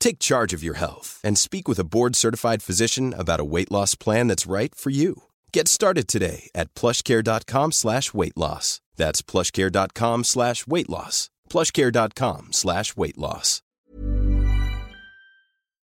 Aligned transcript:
Take 0.00 0.18
charge 0.18 0.56
of 0.56 0.64
your 0.64 0.78
health 0.78 1.20
and 1.22 1.38
speak 1.38 1.68
with 1.68 1.78
a 1.78 1.84
board-certified 1.84 2.62
physician 2.62 3.14
about 3.14 3.40
a 3.40 3.44
weight 3.44 3.70
loss 3.70 3.94
plan 3.94 4.28
that's 4.28 4.50
right 4.50 4.74
for 4.74 4.90
you. 4.90 5.14
Get 5.52 5.68
started 5.68 6.08
today 6.08 6.50
at 6.54 6.74
plushcare.com 6.74 7.72
slash 7.72 8.12
weight 8.12 8.36
loss. 8.36 8.80
That's 8.96 9.22
plushcare.com 9.22 10.24
slash 10.24 10.66
weight 10.66 10.88
loss. 10.88 11.30
plushcare.com 11.48 12.48
slash 12.52 12.96
weight 12.96 13.16
loss. 13.16 13.62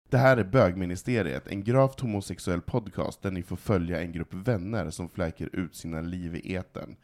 Det 0.10 0.18
här 0.18 0.38
är 0.38 0.44
Bögministeriet, 0.44 1.48
en 1.48 1.64
gravt 1.64 2.00
homosexuell 2.00 2.62
podcast 2.62 3.22
där 3.22 3.32
ni 3.32 3.44
får 3.44 3.56
följa 3.56 4.02
en 4.02 4.12
grupp 4.12 4.34
vänner 4.34 4.90
som 4.90 5.10
fläker 5.10 5.50
ut 5.56 5.76
sina 5.76 6.02
liv 6.02 6.36
i 6.36 6.54
eten. 6.54 6.96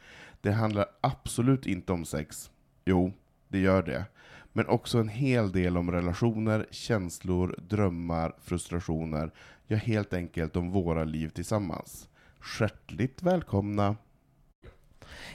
Det 0.41 0.51
handlar 0.51 0.85
absolut 1.01 1.65
inte 1.65 1.93
om 1.93 2.05
sex. 2.05 2.51
Jo, 2.85 3.13
det 3.47 3.59
gör 3.59 3.83
det. 3.83 4.05
Men 4.53 4.67
också 4.67 4.97
en 4.97 5.09
hel 5.09 5.51
del 5.51 5.77
om 5.77 5.91
relationer, 5.91 6.65
känslor, 6.71 7.55
drömmar, 7.69 8.35
frustrationer. 8.41 9.31
Ja, 9.67 9.77
helt 9.77 10.13
enkelt 10.13 10.55
om 10.55 10.71
våra 10.71 11.03
liv 11.03 11.29
tillsammans. 11.29 12.09
Hjärtligt 12.59 13.23
välkomna! 13.23 13.95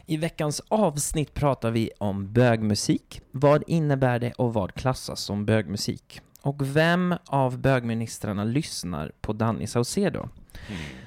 I 0.06 0.17
veckans 0.17 0.62
avsnitt 0.69 1.34
pratar 1.34 1.70
vi 1.70 1.91
om 1.98 2.33
bögmusik. 2.33 3.20
Vad 3.31 3.62
innebär 3.67 4.19
det 4.19 4.33
och 4.33 4.55
vad 4.55 4.75
klassas 4.75 5.20
som 5.20 5.47
bögmusik? 5.47 6.20
Och 6.41 6.77
vem 6.77 7.14
av 7.27 7.59
bögministrarna 7.59 8.44
lyssnar 8.44 9.12
på 9.20 9.33
Danny 9.33 9.67
Saucedo? 9.67 10.19
Mm. 10.19 11.05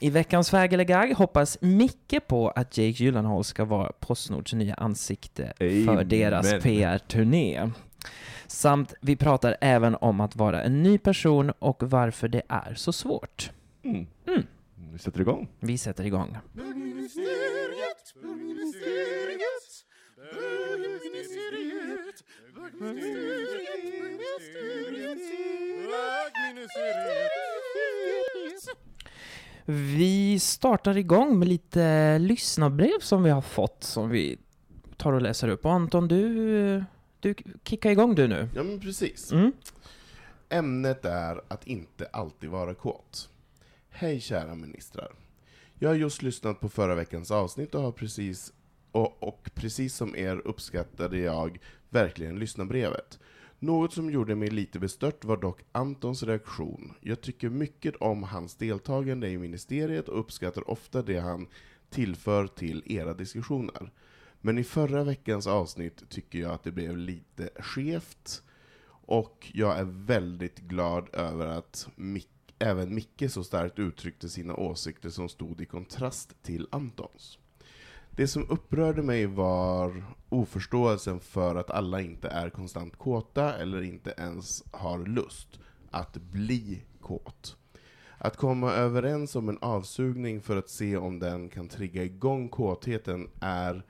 I 0.00 0.10
veckans 0.10 0.52
väg 0.52 0.72
eller 0.72 0.84
gag 0.84 1.14
hoppas 1.14 1.58
Micke 1.60 2.26
på 2.26 2.48
att 2.50 2.78
Jake 2.78 3.04
Gyllenhaal 3.04 3.44
ska 3.44 3.64
vara 3.64 3.92
Postnords 4.00 4.52
nya 4.52 4.74
ansikte 4.74 5.52
för 5.58 5.88
Amen. 5.88 6.08
deras 6.08 6.62
PR-turné. 6.62 7.70
Samt 8.46 8.94
vi 9.00 9.16
pratar 9.16 9.56
även 9.60 9.96
om 10.00 10.20
att 10.20 10.36
vara 10.36 10.62
en 10.62 10.82
ny 10.82 10.98
person 10.98 11.50
och 11.58 11.82
varför 11.82 12.28
det 12.28 12.42
är 12.48 12.74
så 12.74 12.92
svårt. 12.92 13.50
Mm. 13.84 14.06
Mm. 14.26 14.42
Vi 14.92 14.98
sätter 14.98 15.20
igång. 15.20 15.48
Vi 15.60 15.78
sätter 15.78 16.04
igång. 16.04 16.36
Vi 29.64 30.38
startar 30.38 30.96
igång 30.96 31.38
med 31.38 31.48
lite 31.48 32.18
lyssnarbrev 32.18 33.00
som 33.00 33.22
vi 33.22 33.30
har 33.30 33.40
fått 33.40 33.84
som 33.84 34.08
vi 34.08 34.38
tar 34.96 35.12
och 35.12 35.22
läser 35.22 35.48
upp. 35.48 35.64
Och 35.64 35.72
Anton, 35.72 36.08
du, 36.08 36.84
du 37.20 37.34
kickar 37.64 37.90
igång 37.90 38.14
du 38.14 38.28
nu. 38.28 38.48
Ja, 38.54 38.62
men 38.62 38.80
precis. 38.80 39.32
Mm. 39.32 39.52
Ämnet 40.48 41.04
är 41.04 41.40
att 41.48 41.66
inte 41.66 42.06
alltid 42.06 42.50
vara 42.50 42.74
kåt. 42.74 43.30
Hej 43.90 44.20
kära 44.20 44.54
ministrar. 44.54 45.08
Jag 45.78 45.88
har 45.88 45.96
just 45.96 46.22
lyssnat 46.22 46.60
på 46.60 46.68
förra 46.68 46.94
veckans 46.94 47.30
avsnitt 47.30 47.74
och 47.74 47.82
har 47.82 47.92
precis 47.92 48.52
och, 48.92 49.22
och 49.22 49.50
precis 49.54 49.94
som 49.94 50.16
er 50.16 50.42
uppskattade 50.44 51.18
jag 51.18 51.58
verkligen 51.90 52.38
lyssnarbrevet. 52.38 53.18
Något 53.64 53.92
som 53.92 54.10
gjorde 54.10 54.34
mig 54.34 54.50
lite 54.50 54.78
bestört 54.78 55.24
var 55.24 55.36
dock 55.36 55.60
Antons 55.72 56.22
reaktion. 56.22 56.92
Jag 57.00 57.20
tycker 57.20 57.48
mycket 57.48 57.96
om 57.96 58.22
hans 58.22 58.54
deltagande 58.56 59.28
i 59.28 59.38
ministeriet 59.38 60.08
och 60.08 60.20
uppskattar 60.20 60.70
ofta 60.70 61.02
det 61.02 61.18
han 61.18 61.46
tillför 61.90 62.46
till 62.46 62.82
era 62.86 63.14
diskussioner. 63.14 63.92
Men 64.40 64.58
i 64.58 64.64
förra 64.64 65.04
veckans 65.04 65.46
avsnitt 65.46 66.08
tycker 66.08 66.38
jag 66.38 66.52
att 66.52 66.62
det 66.62 66.72
blev 66.72 66.96
lite 66.96 67.50
skevt 67.58 68.42
och 68.86 69.50
jag 69.54 69.78
är 69.78 69.84
väldigt 69.84 70.58
glad 70.58 71.08
över 71.12 71.46
att 71.46 71.88
Mick, 71.96 72.54
även 72.58 72.94
Micke 72.94 73.24
så 73.30 73.44
starkt 73.44 73.78
uttryckte 73.78 74.28
sina 74.28 74.54
åsikter 74.54 75.10
som 75.10 75.28
stod 75.28 75.60
i 75.60 75.66
kontrast 75.66 76.42
till 76.42 76.68
Antons. 76.70 77.38
Det 78.16 78.28
som 78.28 78.46
upprörde 78.50 79.02
mig 79.02 79.26
var 79.26 80.04
oförståelsen 80.28 81.20
för 81.20 81.54
att 81.54 81.70
alla 81.70 82.00
inte 82.00 82.28
är 82.28 82.50
konstant 82.50 82.96
kåta 82.96 83.54
eller 83.54 83.82
inte 83.82 84.14
ens 84.18 84.64
har 84.70 85.06
lust 85.06 85.60
att 85.90 86.16
bli 86.16 86.82
kåt. 87.00 87.56
Att 88.18 88.36
komma 88.36 88.72
överens 88.72 89.36
om 89.36 89.48
en 89.48 89.58
avsugning 89.58 90.40
för 90.40 90.56
att 90.56 90.70
se 90.70 90.96
om 90.96 91.18
den 91.18 91.48
kan 91.48 91.68
trigga 91.68 92.04
igång 92.04 92.48
kåtheten 92.48 93.28
är 93.40 93.84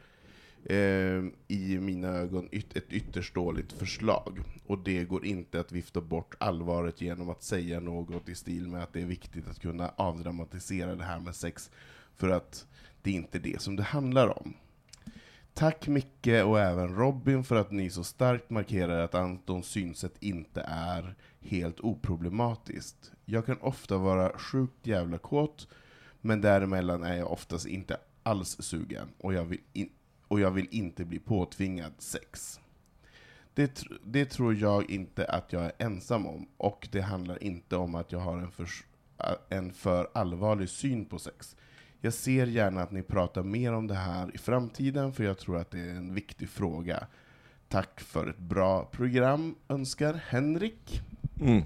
eh, 0.65 1.25
i 1.49 1.79
mina 1.81 2.09
ögon 2.09 2.49
yt 2.53 2.77
ett 2.77 2.93
ytterst 2.93 3.35
dåligt 3.35 3.73
förslag. 3.73 4.41
Och 4.67 4.79
det 4.79 5.05
går 5.05 5.25
inte 5.25 5.61
att 5.61 5.73
vifta 5.73 6.01
bort 6.01 6.35
allvaret 6.39 7.01
genom 7.01 7.31
att 7.31 7.43
säga 7.43 7.81
något 7.81 8.29
i 8.29 8.35
stil 8.35 8.69
med 8.69 8.83
att 8.83 8.93
det 8.93 9.03
är 9.03 9.07
viktigt 9.07 9.49
att 9.49 9.61
kunna 9.61 9.93
avdramatisera 9.97 10.95
det 10.95 11.05
här 11.05 11.21
med 11.21 11.37
sex, 11.37 11.71
för 12.17 12.29
att 12.29 12.67
det 13.05 13.11
är 13.11 13.15
inte 13.15 13.39
det 13.39 13.63
som 13.63 13.77
det 13.77 13.83
handlar 13.83 14.39
om. 14.39 14.55
Tack 15.55 15.87
Micke 15.87 16.27
och 16.45 16.61
även 16.61 16.97
Robin 16.97 17.45
för 17.45 17.57
att 17.57 17.71
ni 17.71 17.91
så 17.91 18.05
starkt 18.05 18.51
markerar 18.51 19.01
att 19.05 19.15
Antons 19.15 19.67
synsätt 19.67 20.15
inte 20.21 20.61
är 20.69 21.15
helt 21.41 21.81
oproblematiskt. 21.81 23.13
Jag 23.25 23.47
kan 23.47 23.59
ofta 23.61 23.99
vara 23.99 24.39
sjukt 24.39 24.87
jävla 24.87 25.19
kåt, 25.19 25.69
men 26.21 26.41
däremellan 26.41 27.03
är 27.03 27.17
jag 27.17 27.33
oftast 27.33 27.67
inte 27.67 27.97
alls 28.23 28.57
sugen 28.61 29.09
och 29.19 29.35
jag 29.35 29.45
vill, 29.45 29.61
in- 29.73 29.93
och 30.29 30.41
jag 30.41 30.51
vill 30.51 30.69
inte 30.71 31.05
bli 31.05 31.19
påtvingad 31.19 31.93
sex. 31.99 32.61
Det, 33.55 33.79
tr- 33.81 33.99
det 34.05 34.25
tror 34.25 34.55
jag 34.55 34.91
inte 34.91 35.25
att 35.25 35.53
jag 35.53 35.65
är 35.65 35.73
ensam 35.79 36.27
om, 36.27 36.49
och 36.57 36.89
det 36.93 37.01
handlar 37.01 37.43
inte 37.43 37.77
om 37.77 37.95
att 37.95 38.13
jag 38.13 38.19
har 38.21 38.39
en 38.39 38.51
för, 38.51 38.69
en 39.49 39.73
för 39.73 40.09
allvarlig 40.15 40.69
syn 40.69 41.05
på 41.05 41.19
sex. 41.19 41.57
Jag 42.05 42.13
ser 42.13 42.47
gärna 42.47 42.83
att 42.83 42.91
ni 42.93 43.03
pratar 43.03 43.43
mer 43.43 43.73
om 43.73 43.87
det 43.87 43.95
här 43.95 44.31
i 44.35 44.39
framtiden, 44.39 45.13
för 45.13 45.25
jag 45.25 45.39
tror 45.39 45.59
att 45.59 45.71
det 45.71 45.79
är 45.79 45.91
en 45.91 46.15
viktig 46.15 46.49
fråga. 46.49 47.07
Tack 47.69 48.01
för 48.01 48.29
ett 48.29 48.39
bra 48.39 48.85
program, 48.85 49.55
önskar 49.69 50.21
Henrik. 50.29 51.03
Mm. 51.41 51.63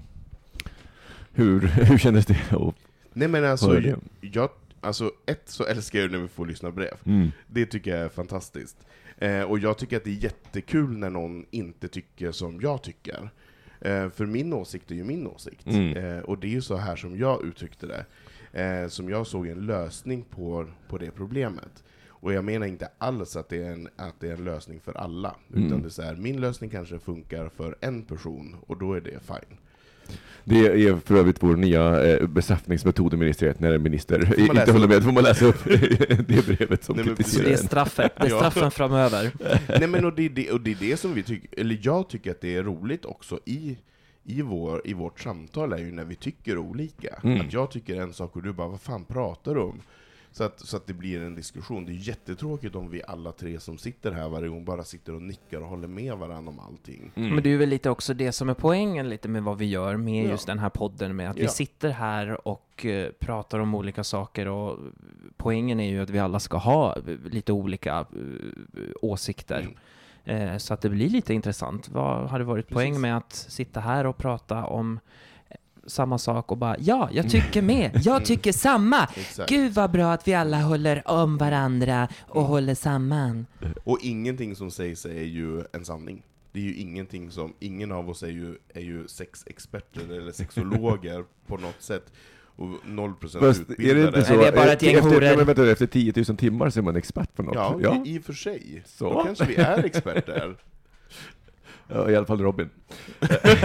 Hur, 1.33 1.59
hur 1.67 1.97
kändes 1.97 2.25
det? 2.25 2.41
att 2.51 2.75
Nej 3.13 3.27
men 3.27 3.45
alltså, 3.45 3.67
höra 3.67 3.81
jag, 3.81 3.99
det? 4.21 4.27
jag, 4.27 4.49
alltså 4.81 5.11
ett 5.25 5.49
så 5.49 5.65
älskar 5.65 5.99
jag 5.99 6.11
när 6.11 6.19
vi 6.19 6.27
får 6.27 6.45
lyssna 6.45 6.71
brev. 6.71 6.95
Mm. 7.03 7.31
Det 7.47 7.65
tycker 7.65 7.91
jag 7.91 7.99
är 7.99 8.09
fantastiskt. 8.09 8.77
Eh, 9.17 9.41
och 9.41 9.59
jag 9.59 9.77
tycker 9.77 9.97
att 9.97 10.03
det 10.03 10.11
är 10.11 10.23
jättekul 10.23 10.97
när 10.97 11.09
någon 11.09 11.45
inte 11.51 11.87
tycker 11.87 12.31
som 12.31 12.61
jag 12.61 12.83
tycker. 12.83 13.29
Eh, 13.81 14.09
för 14.09 14.25
min 14.25 14.53
åsikt 14.53 14.91
är 14.91 14.95
ju 14.95 15.03
min 15.03 15.27
åsikt. 15.27 15.65
Mm. 15.65 15.97
Eh, 15.97 16.19
och 16.19 16.37
det 16.37 16.47
är 16.47 16.51
ju 16.51 16.61
så 16.61 16.75
här 16.75 16.95
som 16.95 17.17
jag 17.17 17.45
uttryckte 17.45 17.87
det. 17.87 18.05
Eh, 18.53 18.87
som 18.87 19.09
jag 19.09 19.27
såg 19.27 19.47
en 19.47 19.65
lösning 19.65 20.25
på, 20.29 20.65
på 20.89 20.97
det 20.97 21.11
problemet. 21.11 21.83
Och 22.09 22.33
jag 22.33 22.43
menar 22.45 22.67
inte 22.67 22.89
alls 22.97 23.35
att 23.35 23.49
det 23.49 23.63
är 23.63 23.71
en, 23.71 23.89
att 23.95 24.19
det 24.19 24.27
är 24.27 24.33
en 24.33 24.43
lösning 24.43 24.79
för 24.85 24.97
alla. 24.97 25.35
Utan 25.49 25.63
Mm. 25.67 25.81
det 25.81 25.87
är 25.87 25.89
så 25.89 26.01
här, 26.01 26.15
min 26.15 26.41
lösning 26.41 26.69
kanske 26.69 26.99
funkar 26.99 27.49
för 27.57 27.75
en 27.81 28.01
person, 28.01 28.55
och 28.67 28.77
då 28.79 28.93
är 28.93 29.01
det 29.01 29.19
fine. 29.27 29.57
Det 30.43 30.65
är 30.65 30.95
för 30.95 31.15
övrigt 31.15 31.43
vår 31.43 31.55
nya 31.55 32.07
eh, 32.07 32.27
bestraffningsmetod 32.27 33.13
i 33.13 33.17
ministeriet 33.17 33.59
när 33.59 33.71
en 33.73 33.83
minister 33.83 34.39
inte 34.39 34.71
håller 34.71 34.87
med. 34.87 35.03
får 35.03 35.11
man 35.11 35.23
läsa 35.23 35.45
upp 35.45 35.63
det 36.27 36.45
brevet 36.47 36.83
som 36.83 36.95
Nej, 36.95 37.05
men 37.05 37.15
kritiserar 37.15 37.45
det 37.45 37.53
är 37.53 37.57
straffet, 37.57 38.11
det 38.15 38.25
är 38.25 38.29
straffen 38.29 38.71
framöver. 38.71 39.31
Nej 39.79 39.87
men 39.87 40.05
och 40.05 40.13
det, 40.15 40.29
det, 40.29 40.51
och 40.51 40.61
det 40.61 40.71
är 40.71 40.75
det 40.79 40.97
som 40.97 41.13
vi 41.13 41.23
tycker, 41.23 41.59
eller 41.59 41.79
jag 41.81 42.09
tycker 42.09 42.31
att 42.31 42.41
det 42.41 42.55
är 42.55 42.63
roligt 42.63 43.05
också 43.05 43.39
i, 43.45 43.77
i, 44.29 44.41
vår, 44.41 44.81
i 44.85 44.93
vårt 44.93 45.19
samtal 45.19 45.73
är 45.73 45.77
ju 45.77 45.91
när 45.91 46.05
vi 46.05 46.15
tycker 46.15 46.57
olika. 46.57 47.19
Mm. 47.23 47.41
Att 47.41 47.53
jag 47.53 47.71
tycker 47.71 48.01
en 48.01 48.13
sak 48.13 48.35
och 48.35 48.43
du 48.43 48.53
bara, 48.53 48.67
vad 48.67 48.81
fan 48.81 49.05
pratar 49.05 49.55
du 49.55 49.61
om? 49.61 49.81
Så 50.31 50.43
att, 50.43 50.59
så 50.59 50.77
att 50.77 50.87
det 50.87 50.93
blir 50.93 51.21
en 51.21 51.35
diskussion. 51.35 51.85
Det 51.85 51.91
är 51.91 52.07
jättetråkigt 52.07 52.75
om 52.75 52.89
vi 52.89 53.01
alla 53.07 53.31
tre 53.31 53.59
som 53.59 53.77
sitter 53.77 54.11
här 54.11 54.29
varje 54.29 54.47
gång 54.49 54.65
bara 54.65 54.83
sitter 54.83 55.15
och 55.15 55.21
nickar 55.21 55.61
och 55.61 55.67
håller 55.67 55.87
med 55.87 56.13
varandra 56.17 56.51
om 56.51 56.59
allting. 56.59 57.11
Mm. 57.15 57.29
Men 57.33 57.43
det 57.43 57.49
är 57.53 57.57
väl 57.57 57.69
lite 57.69 57.89
också 57.89 58.13
det 58.13 58.31
som 58.31 58.49
är 58.49 58.53
poängen 58.53 59.09
lite 59.09 59.27
med 59.27 59.43
vad 59.43 59.57
vi 59.57 59.65
gör 59.65 59.97
med 59.97 60.25
Ja. 60.25 60.29
just 60.29 60.47
den 60.47 60.59
här 60.59 60.69
podden, 60.69 61.15
med 61.15 61.29
att 61.29 61.37
vi 61.37 61.43
Ja. 61.43 61.49
sitter 61.49 61.89
här 61.89 62.47
och 62.47 62.85
eh, 62.85 63.11
pratar 63.19 63.59
om 63.59 63.75
olika 63.75 64.03
saker 64.03 64.47
och 64.47 64.77
poängen 65.37 65.79
är 65.79 65.89
ju 65.89 66.01
att 66.01 66.09
vi 66.09 66.19
alla 66.19 66.39
ska 66.39 66.57
ha 66.57 66.95
lite 67.31 67.53
olika 67.53 67.99
eh, 67.99 68.05
åsikter. 69.01 69.59
Mm. 69.59 69.73
Eh, 70.29 70.57
så 70.57 70.73
att 70.73 70.81
det 70.81 70.89
blir 70.89 71.09
lite 71.09 71.33
intressant. 71.33 71.89
Vad 71.89 72.29
hade 72.29 72.43
varit 72.43 72.67
Precis. 72.67 72.75
poäng 72.75 73.01
med 73.01 73.17
att 73.17 73.33
sitta 73.33 73.79
här 73.79 74.05
och 74.05 74.17
prata 74.17 74.65
om 74.65 74.99
eh, 75.49 75.55
samma 75.87 76.17
sak 76.17 76.51
och 76.51 76.57
bara 76.57 76.75
ja, 76.79 77.09
jag 77.11 77.29
tycker 77.29 77.61
med, 77.61 78.01
jag 78.03 78.25
tycker 78.25 78.51
samma. 78.51 79.03
Exakt. 79.15 79.49
Gud 79.49 79.73
vad 79.73 79.91
bra 79.91 80.13
att 80.13 80.27
vi 80.27 80.33
alla 80.33 80.57
håller 80.61 81.07
om 81.11 81.37
varandra 81.37 82.07
och 82.27 82.43
håller 82.43 82.75
samman. 82.75 83.45
Och 83.83 83.99
ingenting 84.01 84.55
som 84.55 84.71
sägs 84.71 85.05
är 85.05 85.23
ju 85.23 85.63
en 85.73 85.85
sanning. 85.85 86.23
Det 86.51 86.59
är 86.59 86.63
ju 86.63 86.75
ingenting 86.75 87.31
som, 87.31 87.53
ingen 87.59 87.91
av 87.91 88.09
oss 88.09 88.23
är 88.23 88.27
ju, 88.27 88.55
är 88.73 88.81
ju 88.81 89.07
sexexperter 89.07 90.13
eller 90.17 90.31
sexologer 90.31 91.25
på 91.47 91.57
något 91.57 91.81
sätt. 91.81 92.13
Och 92.59 92.67
0% 92.85 93.39
Fast 93.39 93.61
utbildade. 93.61 93.91
är 93.91 93.95
det 93.95 94.07
inte 94.07 94.23
så? 94.25 94.33
Nej, 94.33 94.41
vi 94.41 94.45
är 94.47 94.51
bara 94.51 94.71
ett 94.73 94.81
gäng 94.81 94.95
efter, 94.95 95.21
ja, 95.21 95.35
men 95.37 95.45
vänta, 95.45 95.71
efter 95.71 95.87
10 95.87 96.13
000 96.15 96.37
timmar 96.37 96.69
så 96.69 96.79
är 96.79 96.83
man 96.83 96.95
expert 96.95 97.35
på 97.35 97.43
något. 97.43 97.79
Ja, 97.81 98.01
I, 98.05 98.15
i 98.15 98.19
och 98.19 98.23
för 98.23 98.33
sig. 98.33 98.83
Så. 98.85 99.13
Då 99.13 99.23
kanske 99.23 99.45
vi 99.45 99.55
är 99.55 99.85
experter. 99.85 100.55
Ja, 101.93 102.09
I 102.09 102.15
alla 102.15 102.25
fall 102.25 102.39
Robin. 102.41 102.69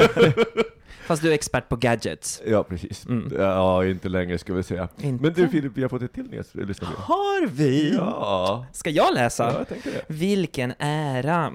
Fast 1.07 1.23
du 1.23 1.29
är 1.31 1.35
expert 1.35 1.69
på 1.69 1.77
gadgets. 1.77 2.43
Ja, 2.47 2.63
precis. 2.63 3.07
Mm. 3.07 3.33
Ja, 3.39 3.85
inte 3.85 4.09
längre 4.09 4.39
ska 4.39 4.55
vi 4.55 4.63
säga. 4.63 4.89
Inte. 5.01 5.23
Men 5.25 5.33
du 5.33 5.49
Filip, 5.49 5.73
vi 5.75 5.83
har 5.83 5.89
fått 5.89 6.03
ett 6.03 6.13
till 6.13 6.25
nyhets- 6.31 6.67
lyssnarbrev. 6.67 6.99
Har 6.99 7.47
vi? 7.47 7.95
Ja. 7.95 8.67
Ska 8.73 8.91
jag 8.91 9.15
läsa? 9.15 9.45
ja, 9.53 9.59
jag 9.59 9.69
tänkte 9.69 9.91
det. 9.91 10.05
Vilken 10.15 10.73
ära! 10.79 11.53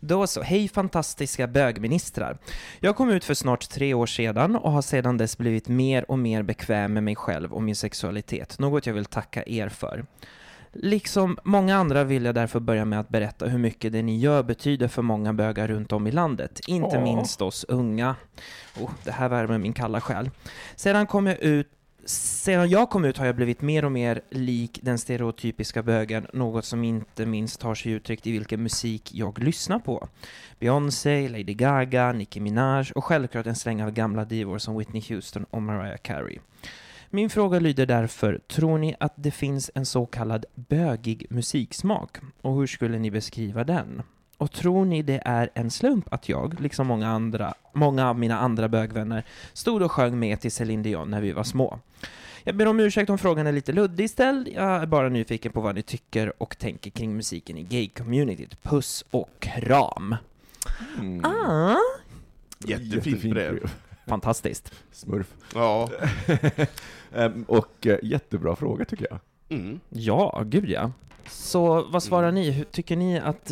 Då 0.00 0.26
så, 0.26 0.42
hej 0.42 0.68
fantastiska 0.68 1.46
bögministrar. 1.46 2.38
Jag 2.80 2.96
kom 2.96 3.10
ut 3.10 3.24
för 3.24 3.34
snart 3.34 3.68
tre 3.68 3.94
år 3.94 4.06
sedan 4.06 4.56
och 4.56 4.72
har 4.72 4.82
sedan 4.82 5.16
dess 5.16 5.38
blivit 5.38 5.68
mer 5.68 6.10
och 6.10 6.18
mer 6.18 6.42
bekväm 6.42 6.92
med 6.92 7.02
mig 7.02 7.16
själv 7.16 7.52
och 7.52 7.62
min 7.62 7.76
sexualitet, 7.76 8.58
något 8.58 8.86
jag 8.86 8.94
vill 8.94 9.04
tacka 9.04 9.42
er 9.46 9.68
för. 9.68 10.06
Liksom 10.72 11.38
många 11.44 11.76
andra 11.76 12.04
vill 12.04 12.24
jag 12.24 12.34
därför 12.34 12.60
börja 12.60 12.84
med 12.84 13.00
att 13.00 13.08
berätta 13.08 13.46
hur 13.46 13.58
mycket 13.58 13.92
det 13.92 14.02
ni 14.02 14.18
gör 14.18 14.42
betyder 14.42 14.88
för 14.88 15.02
många 15.02 15.32
bögar 15.32 15.68
runt 15.68 15.92
om 15.92 16.06
i 16.06 16.12
landet, 16.12 16.60
inte 16.66 16.96
Åh. 16.96 17.02
minst 17.02 17.42
oss 17.42 17.64
unga. 17.64 18.16
Oh, 18.80 18.90
det 19.04 19.10
här 19.10 19.28
värmer 19.28 19.58
min 19.58 19.72
kalla 19.72 20.00
själ. 20.00 20.30
Sedan 20.76 21.06
kom 21.06 21.26
jag 21.26 21.38
ut 21.38 21.68
sedan 22.04 22.68
jag 22.68 22.90
kom 22.90 23.04
ut 23.04 23.18
har 23.18 23.26
jag 23.26 23.36
blivit 23.36 23.62
mer 23.62 23.84
och 23.84 23.92
mer 23.92 24.20
lik 24.30 24.80
den 24.82 24.98
stereotypiska 24.98 25.82
bögen, 25.82 26.26
något 26.32 26.64
som 26.64 26.84
inte 26.84 27.26
minst 27.26 27.60
tar 27.60 27.74
sig 27.74 27.92
uttryckt 27.92 28.26
i 28.26 28.32
vilken 28.32 28.62
musik 28.62 29.14
jag 29.14 29.38
lyssnar 29.38 29.78
på. 29.78 30.08
Beyoncé, 30.58 31.28
Lady 31.28 31.54
Gaga, 31.54 32.12
Nicki 32.12 32.40
Minaj 32.40 32.92
och 32.94 33.04
självklart 33.04 33.46
en 33.46 33.56
släng 33.56 33.82
av 33.82 33.90
gamla 33.90 34.24
divor 34.24 34.58
som 34.58 34.78
Whitney 34.78 35.02
Houston 35.08 35.44
och 35.50 35.62
Mariah 35.62 35.98
Carey. 36.02 36.38
Min 37.10 37.30
fråga 37.30 37.58
lyder 37.58 37.86
därför, 37.86 38.40
tror 38.48 38.78
ni 38.78 38.94
att 39.00 39.14
det 39.16 39.30
finns 39.30 39.70
en 39.74 39.86
så 39.86 40.06
kallad 40.06 40.44
bögig 40.54 41.26
musiksmak? 41.30 42.18
Och 42.42 42.54
hur 42.54 42.66
skulle 42.66 42.98
ni 42.98 43.10
beskriva 43.10 43.64
den? 43.64 44.02
Och 44.40 44.52
tror 44.52 44.84
ni 44.84 45.02
det 45.02 45.22
är 45.24 45.50
en 45.54 45.70
slump 45.70 46.12
att 46.12 46.28
jag, 46.28 46.60
liksom 46.60 46.86
många, 46.86 47.08
andra, 47.08 47.54
många 47.72 48.08
av 48.10 48.18
mina 48.18 48.38
andra 48.38 48.68
bögvänner, 48.68 49.24
stod 49.52 49.82
och 49.82 49.92
sjöng 49.92 50.18
med 50.18 50.40
till 50.40 50.52
Céline 50.52 50.82
Dion 50.82 51.10
när 51.10 51.20
vi 51.20 51.32
var 51.32 51.44
små? 51.44 51.78
Jag 52.44 52.56
ber 52.56 52.66
om 52.66 52.80
ursäkt 52.80 53.10
om 53.10 53.18
frågan 53.18 53.46
är 53.46 53.52
lite 53.52 53.72
luddig 53.72 54.10
ställd. 54.10 54.48
Jag 54.48 54.82
är 54.82 54.86
bara 54.86 55.08
nyfiken 55.08 55.52
på 55.52 55.60
vad 55.60 55.74
ni 55.74 55.82
tycker 55.82 56.42
och 56.42 56.58
tänker 56.58 56.90
kring 56.90 57.16
musiken 57.16 57.58
i 57.58 57.62
gay-communityt. 57.62 58.56
Puss 58.62 59.04
och 59.10 59.30
kram! 59.40 60.16
Mm. 60.98 61.24
Ah, 61.24 61.76
Jättefint 62.58 63.34
brev. 63.34 63.70
fantastiskt. 64.06 64.72
Smurf. 64.92 65.34
Ja. 65.54 65.88
Ehm, 67.14 67.44
och 67.48 67.86
eh, 67.86 67.98
jättebra 68.02 68.56
fråga 68.56 68.84
tycker 68.84 69.06
jag. 69.10 69.18
Mm. 69.58 69.80
Ja, 69.88 70.42
gud 70.46 70.70
ja. 70.70 70.92
Så 71.26 71.82
vad 71.82 72.02
svarar 72.02 72.32
ni? 72.32 72.50
Hur 72.50 72.64
tycker 72.64 72.96
ni 72.96 73.18
att... 73.20 73.50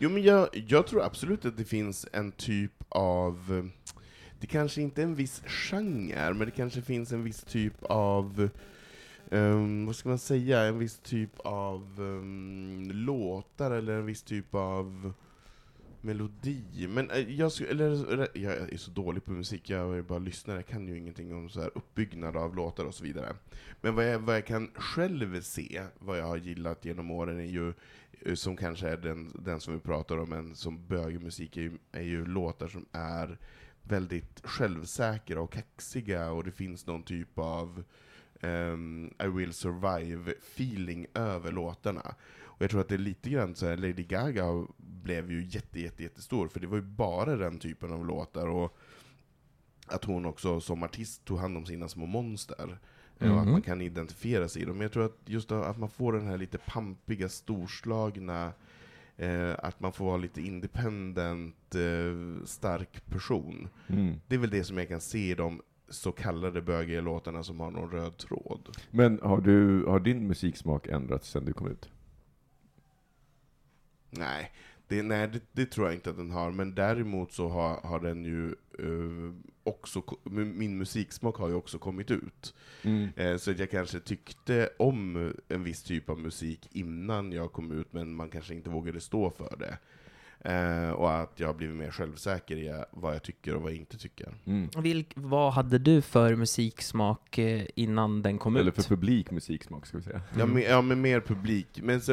Jo, 0.00 0.10
men 0.10 0.22
jag, 0.22 0.48
jag 0.68 0.86
tror 0.86 1.02
absolut 1.02 1.44
att 1.44 1.56
det 1.56 1.64
finns 1.64 2.06
en 2.12 2.32
typ 2.32 2.72
av... 2.88 3.68
Det 4.40 4.46
kanske 4.46 4.82
inte 4.82 5.02
är 5.02 5.04
en 5.04 5.14
viss 5.14 5.42
genre, 5.46 6.34
men 6.34 6.46
det 6.46 6.50
kanske 6.50 6.82
finns 6.82 7.12
en 7.12 7.24
viss 7.24 7.42
typ 7.42 7.82
av... 7.82 8.48
Um, 9.30 9.86
vad 9.86 9.96
ska 9.96 10.08
man 10.08 10.18
säga? 10.18 10.60
En 10.60 10.78
viss 10.78 10.98
typ 10.98 11.38
av 11.38 12.00
um, 12.00 12.90
låtar, 12.92 13.70
eller 13.70 13.92
en 13.92 14.06
viss 14.06 14.22
typ 14.22 14.54
av 14.54 15.12
melodi. 16.00 16.86
Men 16.88 17.10
uh, 17.10 17.32
jag, 17.32 17.52
eller, 17.60 18.28
jag 18.34 18.54
är 18.54 18.76
så 18.76 18.90
dålig 18.90 19.24
på 19.24 19.30
musik, 19.30 19.70
jag 19.70 19.98
är 19.98 20.02
bara 20.02 20.18
lyssnare, 20.18 20.58
jag 20.58 20.66
kan 20.66 20.88
ju 20.88 20.98
ingenting 20.98 21.34
om 21.34 21.48
så 21.48 21.60
här 21.60 21.70
uppbyggnad 21.74 22.36
av 22.36 22.56
låtar 22.56 22.84
och 22.84 22.94
så 22.94 23.04
vidare. 23.04 23.36
Men 23.80 23.94
vad 23.94 24.12
jag, 24.12 24.18
vad 24.18 24.36
jag 24.36 24.46
kan 24.46 24.70
själv 24.74 25.40
se, 25.40 25.82
vad 25.98 26.18
jag 26.18 26.26
har 26.26 26.36
gillat 26.36 26.84
genom 26.84 27.10
åren, 27.10 27.40
är 27.40 27.44
ju 27.44 27.72
Eh, 28.20 28.34
som 28.34 28.56
kanske 28.56 28.88
är 28.88 28.96
den, 28.96 29.32
den 29.34 29.60
som 29.60 29.74
vi 29.74 29.80
pratar 29.80 30.18
om, 30.18 30.28
men 30.28 30.56
som 30.56 30.86
bögmusik 30.86 31.56
är 31.56 31.60
ju, 31.60 31.78
är 31.92 32.02
ju 32.02 32.26
låtar 32.26 32.68
som 32.68 32.86
är 32.92 33.38
väldigt 33.82 34.46
självsäkra 34.46 35.40
och 35.40 35.52
kaxiga, 35.52 36.30
och 36.30 36.44
det 36.44 36.52
finns 36.52 36.86
någon 36.86 37.02
typ 37.02 37.38
av 37.38 37.84
um, 38.40 39.06
I 39.06 39.26
will 39.26 39.50
survive-feeling 39.50 41.06
över 41.14 41.52
låtarna. 41.52 42.14
Och 42.40 42.62
jag 42.62 42.70
tror 42.70 42.80
att 42.80 42.88
det 42.88 42.94
är 42.94 42.98
lite 42.98 43.30
grann 43.30 43.54
så 43.54 43.66
här, 43.66 43.76
Lady 43.76 44.04
Gaga 44.04 44.66
blev 44.76 45.30
ju 45.30 45.44
jätte, 45.44 45.80
jätte, 45.80 46.02
jättestor, 46.02 46.48
för 46.48 46.60
det 46.60 46.66
var 46.66 46.76
ju 46.76 46.82
bara 46.82 47.36
den 47.36 47.58
typen 47.58 47.92
av 47.92 48.06
låtar, 48.06 48.46
och 48.46 48.78
att 49.86 50.04
hon 50.04 50.26
också 50.26 50.60
som 50.60 50.82
artist 50.82 51.24
tog 51.24 51.38
hand 51.38 51.56
om 51.56 51.66
sina 51.66 51.88
små 51.88 52.06
monster. 52.06 52.78
Eh, 53.18 53.32
Och 53.34 53.40
att 53.40 53.48
man 53.48 53.62
kan 53.62 53.80
identifiera 53.80 54.48
sig 54.48 54.62
i 54.62 54.64
dem. 54.64 54.76
Men 54.76 54.82
jag 54.82 54.92
tror 54.92 55.04
att 55.04 55.18
just 55.24 55.52
att 55.52 55.78
man 55.78 55.88
får 55.88 56.12
den 56.12 56.26
här 56.26 56.38
lite 56.38 56.58
pampiga, 56.58 57.28
storslagna, 57.28 58.52
eh, 59.16 59.54
att 59.58 59.80
man 59.80 59.92
får 59.92 60.04
vara 60.04 60.16
lite 60.16 60.40
independent, 60.42 61.74
eh, 61.74 62.44
stark 62.44 63.06
person. 63.06 63.68
Mm. 63.86 64.20
Det 64.26 64.34
är 64.34 64.38
väl 64.38 64.50
det 64.50 64.64
som 64.64 64.78
jag 64.78 64.88
kan 64.88 65.00
se 65.00 65.30
i 65.30 65.34
de 65.34 65.62
så 65.88 66.12
kallade 66.12 66.62
bögiga 66.62 67.00
låtarna 67.00 67.42
som 67.42 67.60
har 67.60 67.70
någon 67.70 67.90
röd 67.90 68.16
tråd. 68.16 68.76
Men 68.90 69.20
har, 69.22 69.40
du, 69.40 69.84
har 69.86 70.00
din 70.00 70.26
musiksmak 70.26 70.86
ändrats 70.86 71.30
sedan 71.30 71.44
du 71.44 71.52
kom 71.52 71.66
ut? 71.66 71.90
Nej, 74.10 74.52
det, 74.88 75.02
nej 75.02 75.28
det, 75.28 75.40
det 75.52 75.66
tror 75.66 75.86
jag 75.86 75.94
inte 75.94 76.10
att 76.10 76.16
den 76.16 76.30
har, 76.30 76.50
men 76.50 76.74
däremot 76.74 77.32
så 77.32 77.48
har, 77.48 77.80
har 77.80 78.00
den 78.00 78.24
ju 78.24 78.46
eh, 78.78 79.34
också, 79.62 80.02
min 80.30 80.78
musiksmak 80.78 81.36
har 81.36 81.48
ju 81.48 81.54
också 81.54 81.78
kommit 81.78 82.10
ut. 82.10 82.54
Mm. 82.82 83.08
Eh, 83.16 83.36
Så 83.36 83.50
att 83.50 83.58
jag 83.58 83.70
kanske 83.70 84.00
tyckte 84.00 84.70
om 84.78 85.32
en 85.48 85.64
viss 85.64 85.82
typ 85.82 86.08
av 86.10 86.18
musik 86.18 86.68
innan 86.72 87.32
jag 87.32 87.52
kom 87.52 87.72
ut, 87.72 87.92
men 87.92 88.14
man 88.14 88.30
kanske 88.30 88.54
inte 88.54 88.70
vågade 88.70 89.00
stå 89.00 89.30
för 89.30 89.56
det. 89.58 89.78
Eh, 90.40 90.90
och 90.90 91.12
att 91.20 91.40
jag 91.40 91.46
har 91.46 91.54
blivit 91.54 91.76
mer 91.76 91.90
självsäker 91.90 92.56
i 92.56 92.84
vad 92.90 93.14
jag 93.14 93.22
tycker 93.22 93.54
och 93.56 93.62
vad 93.62 93.70
jag 93.72 93.78
inte 93.78 93.98
tycker. 93.98 94.34
Mm. 94.46 94.68
Vilk, 94.78 95.12
vad 95.14 95.52
hade 95.52 95.78
du 95.78 96.02
för 96.02 96.34
musiksmak 96.36 97.38
eh, 97.38 97.66
innan 97.74 98.22
den 98.22 98.38
kom 98.38 98.56
Eller 98.56 98.68
ut? 98.68 98.74
för 98.74 98.82
publik 98.82 99.30
musiksmak 99.30 99.86
ska 99.86 99.96
vi 99.96 100.02
säga. 100.02 100.20
Ja, 100.36 100.42
Mm. 100.42 100.54
men, 100.54 100.62
ja, 100.62 100.82
men 100.82 101.00
mer 101.00 101.20
publik. 101.20 101.80
Men 101.82 102.00
så, 102.00 102.12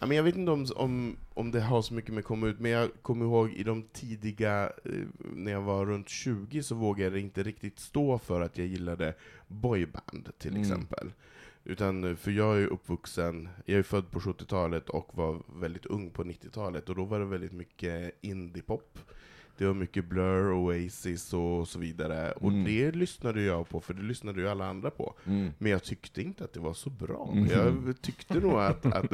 ja, 0.00 0.06
men 0.06 0.16
jag 0.16 0.24
vet 0.24 0.36
inte 0.36 0.50
om, 0.52 0.66
om, 0.76 1.16
om 1.34 1.50
det 1.50 1.60
har 1.60 1.82
så 1.82 1.94
mycket 1.94 2.14
med 2.14 2.24
komma 2.24 2.46
ut, 2.46 2.60
men 2.60 2.70
jag 2.70 2.90
kommer 3.02 3.24
ihåg 3.24 3.52
i 3.52 3.62
de 3.62 3.82
tidiga, 3.82 4.64
eh, 4.84 4.92
när 5.34 5.52
jag 5.52 5.62
var 5.62 5.86
runt 5.86 6.08
20, 6.08 6.62
så 6.62 6.74
vågade 6.74 7.16
jag 7.16 7.20
inte 7.24 7.42
riktigt 7.42 7.78
stå 7.78 8.18
för 8.18 8.40
att 8.40 8.58
jag 8.58 8.66
gillade 8.66 9.14
boyband, 9.48 10.28
till 10.38 10.50
Mm. 10.50 10.62
exempel. 10.62 11.12
Utan, 11.64 12.04
eh, 12.04 12.16
för 12.16 12.30
jag 12.30 12.54
är 12.54 12.58
ju 12.58 12.66
uppvuxen, 12.66 13.48
jag 13.64 13.78
är 13.78 13.82
född 13.82 14.10
på 14.10 14.20
70-talet 14.20 14.88
och 14.88 15.10
var 15.14 15.42
väldigt 15.60 15.86
ung 15.86 16.10
på 16.10 16.24
90-talet, 16.24 16.88
och 16.88 16.94
då 16.94 17.04
var 17.04 17.18
det 17.18 17.24
väldigt 17.26 17.52
mycket 17.52 18.18
indiepop. 18.20 18.98
Det 19.58 19.66
var 19.66 19.74
mycket 19.74 20.04
Blur, 20.04 20.52
Oasis 20.52 21.32
och 21.32 21.68
så 21.68 21.78
vidare. 21.78 22.32
Och 22.32 22.50
Mm. 22.50 22.64
det 22.64 22.92
lyssnade 22.92 23.42
jag 23.42 23.68
på, 23.68 23.80
för 23.80 23.94
det 23.94 24.02
lyssnade 24.02 24.40
ju 24.40 24.48
alla 24.48 24.66
andra 24.66 24.90
på. 24.90 25.14
Mm. 25.26 25.50
Men 25.58 25.72
jag 25.72 25.82
tyckte 25.82 26.22
inte 26.22 26.44
att 26.44 26.52
det 26.52 26.60
var 26.60 26.74
så 26.74 26.90
bra. 26.90 27.30
Mhm. 27.34 27.48
Jag 27.86 28.02
tyckte 28.02 28.34
nog 28.40 28.52
att, 28.54 28.86
att, 28.86 29.12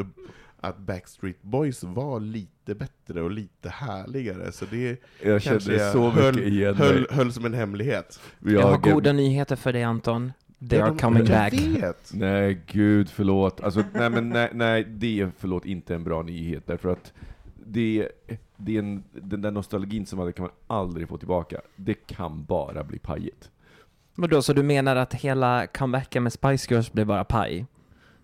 att 0.60 0.78
Backstreet 0.78 1.42
Boys 1.42 1.82
var 1.84 2.20
lite 2.20 2.74
bättre 2.74 3.22
och 3.22 3.30
lite 3.30 3.68
härligare, 3.68 4.52
så 4.52 4.64
det 4.70 5.02
Jag 5.22 5.42
kanske 5.42 5.60
kände 5.70 5.82
jag 5.84 5.92
så 5.92 6.10
höll, 6.10 6.74
höll, 6.74 7.06
höll 7.10 7.32
som 7.32 7.44
en 7.44 7.54
hemlighet. 7.54 8.20
Jag 8.44 8.62
har 8.62 8.78
goda 8.78 9.12
nyheter 9.12 9.56
för 9.56 9.72
dig 9.72 9.82
Anton. 9.82 10.32
They 10.68 10.80
are 10.80 10.88
de- 10.88 10.98
coming 10.98 11.18
jag 11.26 11.28
back. 11.28 11.52
vet! 11.52 12.10
Nej, 12.14 12.60
gud 12.66 13.10
förlåt. 13.10 13.60
Alltså, 13.60 13.84
nej, 13.94 14.10
men 14.10 14.28
nej, 14.28 14.50
nej, 14.54 14.84
det 14.84 15.20
är 15.20 15.30
förlåt 15.38 15.64
inte 15.66 15.94
en 15.94 16.04
bra 16.04 16.22
nyhet, 16.22 16.66
därför 16.66 16.88
att 16.88 17.12
det, 17.66 18.08
det 18.56 18.74
är 18.74 18.78
en, 18.78 19.04
den 19.12 19.42
där 19.42 19.50
nostalgin 19.50 20.06
som 20.06 20.18
man 20.18 20.32
kan 20.32 20.42
man 20.42 20.52
aldrig 20.78 21.08
få 21.08 21.18
tillbaka. 21.18 21.60
Det 21.76 21.94
kan 21.94 22.44
bara 22.44 22.84
bli 22.84 22.98
pajigt. 22.98 23.50
Vadå, 24.14 24.42
så 24.42 24.52
du 24.52 24.62
menar 24.62 24.96
att 24.96 25.14
hela 25.14 25.66
comebacken 25.66 26.22
med 26.22 26.32
Spice 26.32 26.74
Girls 26.74 26.92
blev 26.92 27.06
bara 27.06 27.24
paj? 27.24 27.66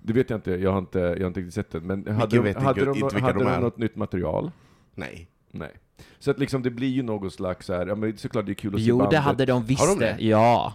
Det 0.03 0.12
vet 0.12 0.31
jag 0.31 0.37
inte, 0.38 0.50
jag 0.53 0.71
har 0.73 0.79
inte, 0.79 0.99
jag 0.99 1.21
har 1.21 1.26
inte 1.26 1.41
riktigt 1.41 1.55
sett 1.55 1.71
den. 1.71 1.87
Men 1.87 2.09
hade, 2.09 2.37
de, 2.37 2.43
vet 2.43 2.57
hade, 2.57 2.69
inte 2.81 2.85
de, 2.85 2.93
vilka 2.93 3.19
hade 3.26 3.38
de 3.38 3.45
de 3.53 3.61
något 3.61 3.79
nytt 3.79 3.97
material? 3.97 4.50
Nej. 4.95 5.29
Nej. 5.50 5.71
Så 6.19 6.31
att 6.31 6.38
liksom 6.38 6.62
det 6.62 6.71
blir 6.71 6.88
ju 6.88 7.03
något 7.03 7.33
slags 7.33 7.67
så 7.67 7.73
här, 7.75 7.87
ja 7.87 7.95
men 7.95 8.17
såklart 8.17 8.47
det 8.47 8.53
är 8.53 8.55
kul 8.55 8.75
att 8.75 8.81
se 8.81 8.87
Jo, 8.87 8.97
det 8.97 9.03
bandet. 9.03 9.21
hade 9.21 9.47
de 9.47 9.64
visst 9.64 9.81
Har 9.81 9.88
de 9.88 10.00
det? 10.05 10.17
Ja. 10.21 10.75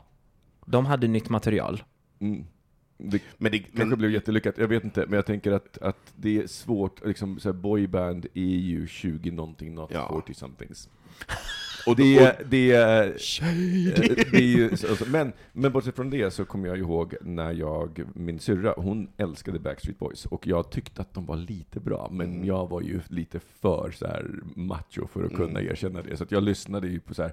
De 0.70 0.86
hade 0.86 1.08
nytt 1.08 1.30
material. 1.30 1.84
Mm. 2.20 2.46
Det 2.98 3.22
Men 3.38 3.52
det, 3.52 3.60
kanske 3.60 3.86
men, 3.86 3.98
blev 3.98 4.12
jättelyckat, 4.12 4.58
jag 4.58 4.68
vet 4.68 4.84
inte, 4.84 5.06
men 5.06 5.14
jag 5.14 5.26
tänker 5.26 5.52
att, 5.52 5.78
att 5.78 6.14
det 6.16 6.38
är 6.38 6.48
svårt, 6.48 7.06
liksom 7.06 7.40
så 7.40 7.50
här, 7.50 7.54
boyband 7.54 8.26
är 8.34 8.42
ju 8.58 8.88
20 8.88 9.32
någonting, 9.32 9.74
not 9.76 9.92
Ja. 9.94 10.22
40 10.26 10.34
somethings. 10.34 10.90
Och 11.86 11.96
det 11.96 12.18
är, 12.20 12.44
det 12.50 12.72
är, 12.72 13.06
eh, 13.08 13.14
det 14.32 14.38
är 14.38 14.42
ju, 14.58 14.78
så- 14.78 14.88
alltså, 14.90 15.10
men, 15.10 15.34
men 15.54 15.72
bortsett 15.72 15.96
från 15.96 16.10
det 16.10 16.32
så 16.32 16.46
kommer 16.46 16.68
jag 16.68 16.78
ihåg 16.78 17.16
när 17.22 17.52
jag, 17.54 18.04
min 18.16 18.40
syrra, 18.40 18.74
hon 18.78 19.08
älskade 19.18 19.60
Backstreet 19.60 20.00
Boys, 20.00 20.26
och 20.26 20.48
jag 20.48 20.70
tyckte 20.72 21.02
att 21.02 21.14
de 21.14 21.26
var 21.26 21.38
lite 21.38 21.80
bra, 21.80 22.10
men 22.12 22.34
Mm. 22.34 22.46
jag 22.46 22.70
var 22.70 22.82
ju 22.82 23.00
lite 23.08 23.40
för 23.40 23.92
så 23.92 24.08
här 24.08 24.26
macho 24.56 25.08
för 25.08 25.24
att 25.24 25.36
kunna 25.36 25.60
Mm. 25.60 25.72
erkänna 25.72 26.02
det, 26.02 26.18
så 26.18 26.24
att 26.24 26.32
jag 26.32 26.44
lyssnade 26.44 26.88
ju 26.88 27.00
på 27.00 27.14
så 27.14 27.22
här 27.24 27.32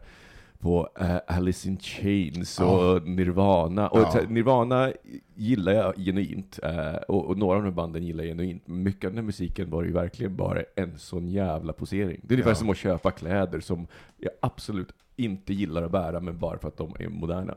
på 0.60 0.88
eh, 1.00 1.16
Alice 1.26 1.68
in 1.68 1.78
Chains 1.78 2.60
och 2.60 2.66
Ja. 2.66 3.00
Nirvana. 3.04 3.88
Och 3.88 3.98
Ja. 4.00 4.20
Nirvana 4.28 4.92
gillar 5.34 5.72
jag 5.72 5.94
genuint, 5.96 6.58
eh, 6.62 6.94
och, 6.94 7.24
och 7.26 7.38
några 7.38 7.58
av 7.58 7.64
de 7.64 7.74
banden 7.74 8.02
gillar 8.04 8.24
jag 8.24 8.30
genuint. 8.30 8.66
Mycket 8.68 9.04
av 9.04 9.10
den 9.10 9.18
här 9.18 9.24
musiken 9.26 9.70
var 9.70 9.82
ju 9.84 9.92
verkligen 9.92 10.36
bara 10.36 10.62
en 10.76 10.98
sån 10.98 11.28
jävla 11.28 11.72
posering. 11.72 12.20
Det 12.22 12.32
är 12.34 12.36
ungefär 12.36 12.50
Ja. 12.50 12.54
som 12.54 12.70
att 12.70 12.76
köpa 12.76 13.10
kläder 13.10 13.60
som 13.60 13.86
jag 14.16 14.32
absolut 14.42 14.88
inte 15.16 15.54
gillar 15.54 15.82
att 15.82 15.92
bära, 15.92 16.20
men 16.20 16.38
bara 16.38 16.58
för 16.58 16.68
att 16.68 16.76
de 16.76 16.94
är 16.98 17.08
moderna. 17.08 17.54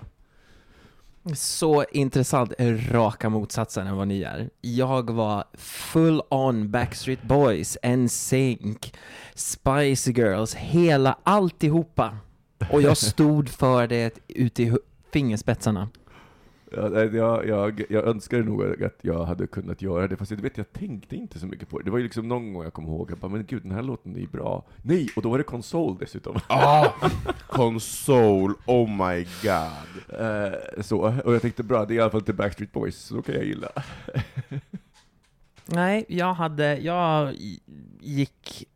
Så 1.35 1.83
intressant, 1.91 2.53
raka 2.91 3.29
motsatsen 3.29 3.87
än 3.87 3.95
vad 3.97 4.07
ni 4.07 4.21
är. 4.21 4.49
Jag 4.61 5.09
var 5.09 5.43
full 5.53 6.21
on 6.29 6.71
Backstreet 6.71 7.21
Boys, 7.23 7.77
NSYNC, 7.83 8.93
Spice 9.35 10.11
Girls, 10.11 10.55
hela 10.55 11.17
alltihopa. 11.23 12.17
Och 12.71 12.81
jag 12.81 12.97
stod 12.97 13.49
för 13.49 13.87
det 13.87 14.19
ut 14.27 14.59
i 14.59 14.77
fingerspetsarna. 15.11 15.89
Jag, 16.71 17.15
jag, 17.15 17.47
jag, 17.47 17.83
jag 17.89 18.07
önskar 18.07 18.43
nog 18.43 18.83
att 18.83 18.97
jag 19.01 19.25
hade 19.25 19.47
kunnat 19.47 19.81
göra 19.81 20.07
det, 20.07 20.17
fast 20.17 20.31
jag 20.31 20.37
vet, 20.37 20.57
jag 20.57 20.73
tänkte 20.73 21.15
inte 21.15 21.39
så 21.39 21.45
mycket 21.45 21.69
på 21.69 21.79
det. 21.79 21.85
Det 21.85 21.91
var 21.91 21.97
ju 21.97 22.03
liksom 22.03 22.27
någon 22.27 22.53
gång 22.53 22.63
jag 22.63 22.73
kom 22.73 22.85
ihåg, 22.85 23.11
jag 23.11 23.17
bara, 23.17 23.31
men 23.31 23.45
gud, 23.45 23.63
den 23.63 23.71
här 23.71 23.83
låten 23.83 24.15
är 24.15 24.19
ju 24.19 24.27
bra. 24.27 24.65
Nej, 24.81 25.09
och 25.15 25.21
då 25.21 25.29
var 25.29 25.37
det 25.37 25.43
konsol 25.43 25.97
dessutom. 25.99 26.35
ah, 26.47 26.87
Console, 27.47 28.53
oh 28.65 28.89
my 28.89 29.27
god. 29.43 30.19
Eh, 30.21 30.81
så, 30.81 30.99
och 31.25 31.33
jag 31.33 31.41
tänkte 31.41 31.63
bra, 31.63 31.85
det 31.85 31.93
är 31.93 31.95
i 31.95 31.99
alla 31.99 32.11
fall 32.11 32.21
inte 32.21 32.33
Backstreet 32.33 32.71
Boys, 32.71 32.97
så 32.97 33.15
då 33.15 33.21
kan 33.21 33.35
jag 33.35 33.45
gilla. 33.45 33.69
Nej, 35.65 36.05
jag 36.07 36.33
hade, 36.33 36.77
jag 36.77 37.35
gick, 37.99 38.68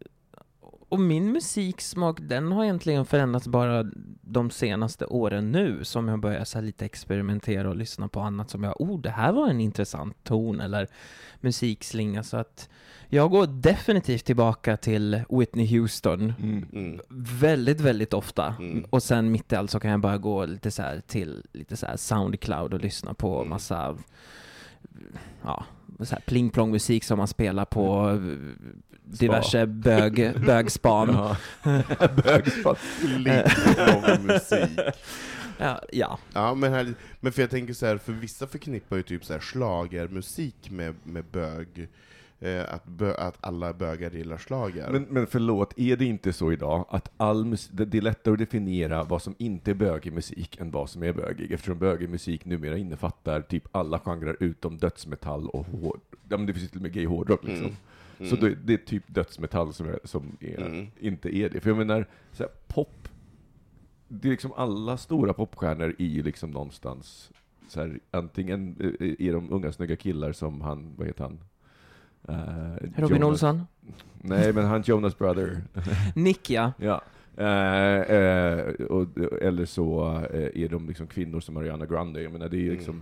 och 0.94 1.00
min 1.00 1.32
musiksmak 1.32 2.18
den 2.22 2.52
har 2.52 2.64
egentligen 2.64 3.06
förändrats 3.06 3.48
bara 3.48 3.86
de 4.22 4.50
senaste 4.52 5.06
åren 5.06 5.52
nu, 5.52 5.84
som 5.84 6.08
jag 6.08 6.20
börjar 6.20 6.44
så 6.44 6.62
lite 6.62 6.86
experimentera 6.86 7.70
och 7.70 7.76
lyssna 7.76 8.08
på 8.08 8.20
annat 8.20 8.50
som 8.50 8.64
jag, 8.64 8.82
oh 8.82 9.02
det 9.02 9.10
här 9.10 9.32
var 9.32 9.48
en 9.50 9.60
intressant 9.62 10.24
ton 10.24 10.62
eller 10.62 10.88
musikslinga, 11.42 12.24
så 12.24 12.38
att 12.38 12.70
jag 13.10 13.32
går 13.32 13.48
definitivt 13.48 14.26
tillbaka 14.26 14.78
till 14.78 15.24
Whitney 15.30 15.80
Houston 15.80 16.34
Mm. 16.40 17.00
väldigt, 17.40 17.82
väldigt 17.82 18.14
ofta. 18.14 18.56
Mm. 18.60 18.86
Och 18.90 19.04
sen 19.04 19.32
mitt 19.32 19.52
i 19.54 19.56
allt 19.56 19.72
så 19.72 19.80
kan 19.80 19.92
jag 19.92 20.00
bara 20.00 20.18
gå 20.18 20.46
lite 20.46 20.72
så 20.72 20.84
till 21.08 21.46
lite 21.54 21.78
så 21.78 21.86
här 21.86 21.98
Soundcloud 21.98 22.74
och 22.74 22.80
lyssna 22.82 23.14
på 23.14 23.38
Mm. 23.38 23.50
massa 23.50 23.98
ja, 25.44 25.66
så 26.00 26.16
här 26.16 26.24
pling-plong 26.28 26.72
musik 26.72 27.04
som 27.04 27.18
man 27.18 27.28
spelar 27.28 27.66
på 27.66 27.96
Mm. 27.96 28.84
Diverse 29.06 29.66
bög, 29.66 30.40
bögspan. 30.46 31.10
Ja. 31.10 31.38
Bögspan. 32.24 32.76
Lång 33.04 34.26
musik. 34.28 34.80
Ja, 35.58 35.82
ja. 35.92 36.20
Ja, 36.34 36.56
men, 36.56 36.74
här, 36.74 36.94
men 37.20 37.32
för 37.32 37.42
jag 37.42 37.50
tänker 37.50 37.74
så 37.74 37.86
här, 37.86 37.98
för 37.98 38.12
vissa 38.14 38.48
förknippar 38.48 38.98
ju 38.98 39.04
typ 39.04 39.26
så 39.26 39.34
här 39.34 39.40
schlagermusik 39.40 40.72
med, 40.72 40.96
med 41.04 41.26
bög, 41.32 41.88
eh, 42.40 42.74
att, 42.74 42.86
bö, 42.86 43.14
att 43.14 43.38
alla 43.40 43.74
bögar 43.74 44.12
gillar 44.12 44.38
schlager. 44.38 44.90
Men, 44.92 45.04
men 45.10 45.28
förlåt, 45.28 45.80
är 45.80 45.98
det 45.98 46.06
inte 46.06 46.34
så 46.34 46.52
idag 46.52 46.86
att 46.90 47.12
all 47.18 47.46
mus- 47.46 47.70
det 47.72 47.86
det 47.86 47.98
är 47.98 48.02
lättare 48.02 48.34
att 48.34 48.40
definiera 48.40 49.04
vad 49.04 49.22
som 49.22 49.36
inte 49.38 49.72
är 49.72 49.76
bögig 49.76 50.14
musik 50.14 50.58
än 50.60 50.72
vad 50.72 50.90
som 50.90 51.04
är 51.04 51.14
bögig, 51.14 51.52
eftersom 51.52 51.80
bögig 51.80 52.10
musik 52.10 52.46
numera 52.46 52.78
innefattar 52.78 53.42
typ 53.42 53.64
alla 53.72 54.00
genrer 54.00 54.38
utom 54.40 54.78
dödsmetall 54.78 55.50
och 55.50 55.66
hård... 55.66 56.00
Ja, 56.30 56.38
men 56.38 56.46
det 56.46 56.54
finns 56.54 56.64
ju 56.66 56.68
till 56.70 56.78
och 56.78 56.84
med 56.84 56.94
gay 56.94 57.06
hårdrock 57.06 57.44
liksom. 57.44 57.66
Mm. 57.66 57.78
Mm. 58.28 58.30
Så 58.30 58.46
det, 58.46 58.56
det 58.56 58.74
är 58.74 58.78
typ 58.78 59.04
dödsmetall 59.08 59.74
som, 59.74 59.88
är, 59.88 60.00
som 60.04 60.38
är, 60.40 60.62
Mm. 60.62 60.88
inte 61.00 61.36
är 61.38 61.50
det. 61.50 61.60
För 61.60 61.70
jag 61.70 61.78
menar, 61.78 62.06
så 62.32 62.44
här, 62.44 62.52
pop, 62.68 63.08
det 64.08 64.28
är 64.28 64.32
liksom 64.32 64.52
alla 64.56 64.98
stora 64.98 65.34
popstjärnor 65.34 65.96
är 66.00 66.06
ju 66.06 66.24
liksom 66.24 66.52
någonstans 66.52 67.32
så 67.68 67.80
här, 67.82 68.00
antingen 68.12 68.76
eh, 69.00 69.28
är 69.28 69.34
de 69.34 69.54
unga 69.54 69.72
snygga 69.72 69.96
killar 69.96 70.32
som 70.32 70.62
han, 70.62 70.94
vad 70.98 71.08
heter 71.08 71.24
han? 71.24 71.40
Eh, 72.28 73.02
Robin 73.02 73.18
Jonas- 73.22 73.24
Olsson? 73.30 73.62
Nej, 74.22 74.54
men 74.54 74.66
han 74.66 74.82
Jonas 74.86 75.18
Brother. 75.18 75.62
Nick 76.16 76.50
ja. 76.50 76.72
ja. 76.78 77.02
Eh, 77.38 78.00
eh, 78.18 78.74
och, 78.86 79.08
eller 79.42 79.66
så 79.66 80.10
är 80.54 80.68
de 80.70 80.88
liksom 80.88 81.08
kvinnor 81.08 81.40
som 81.40 81.58
Ariana 81.58 81.86
Grande. 81.86 82.22
Jag 82.22 82.32
menar, 82.32 82.50
det 82.50 82.58
är 82.58 82.60
ju 82.62 82.72
Mm. 82.84 83.02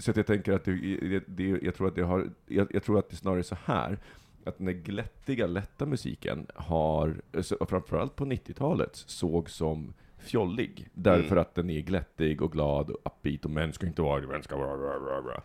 Så 0.00 0.10
att 0.10 0.16
jag 0.16 0.26
tänker 0.26 0.52
att 0.52 0.64
det, 0.64 1.22
det, 1.26 1.48
jag, 1.62 1.74
tror 1.74 1.88
att 1.88 1.94
det 1.94 2.02
har, 2.02 2.30
jag, 2.46 2.68
jag 2.70 2.82
tror 2.82 2.98
att 2.98 3.10
det 3.10 3.16
snarare 3.16 3.40
är 3.40 3.42
så 3.42 3.56
här, 3.64 3.98
att 4.44 4.56
den 4.56 4.66
där 4.66 4.72
glättiga, 4.72 5.46
lätta 5.46 5.86
musiken 5.86 6.46
har, 6.54 7.22
framförallt 7.66 8.16
på 8.16 8.24
90-talet, 8.24 8.96
såg 8.96 9.50
som 9.50 9.92
fjollig. 10.18 10.88
Därför 10.92 11.26
Mm. 11.32 11.38
att 11.38 11.54
den 11.54 11.70
är 11.70 11.80
glättig 11.80 12.42
och 12.42 12.52
glad 12.52 12.90
och 12.90 12.98
upbeat 13.04 13.44
och 13.44 13.50
män 13.50 13.72
ska 13.72 13.86
inte 13.86 14.02
vara 14.02 14.26
män 14.26 14.42
ska 14.42 14.56
vara... 14.56 15.42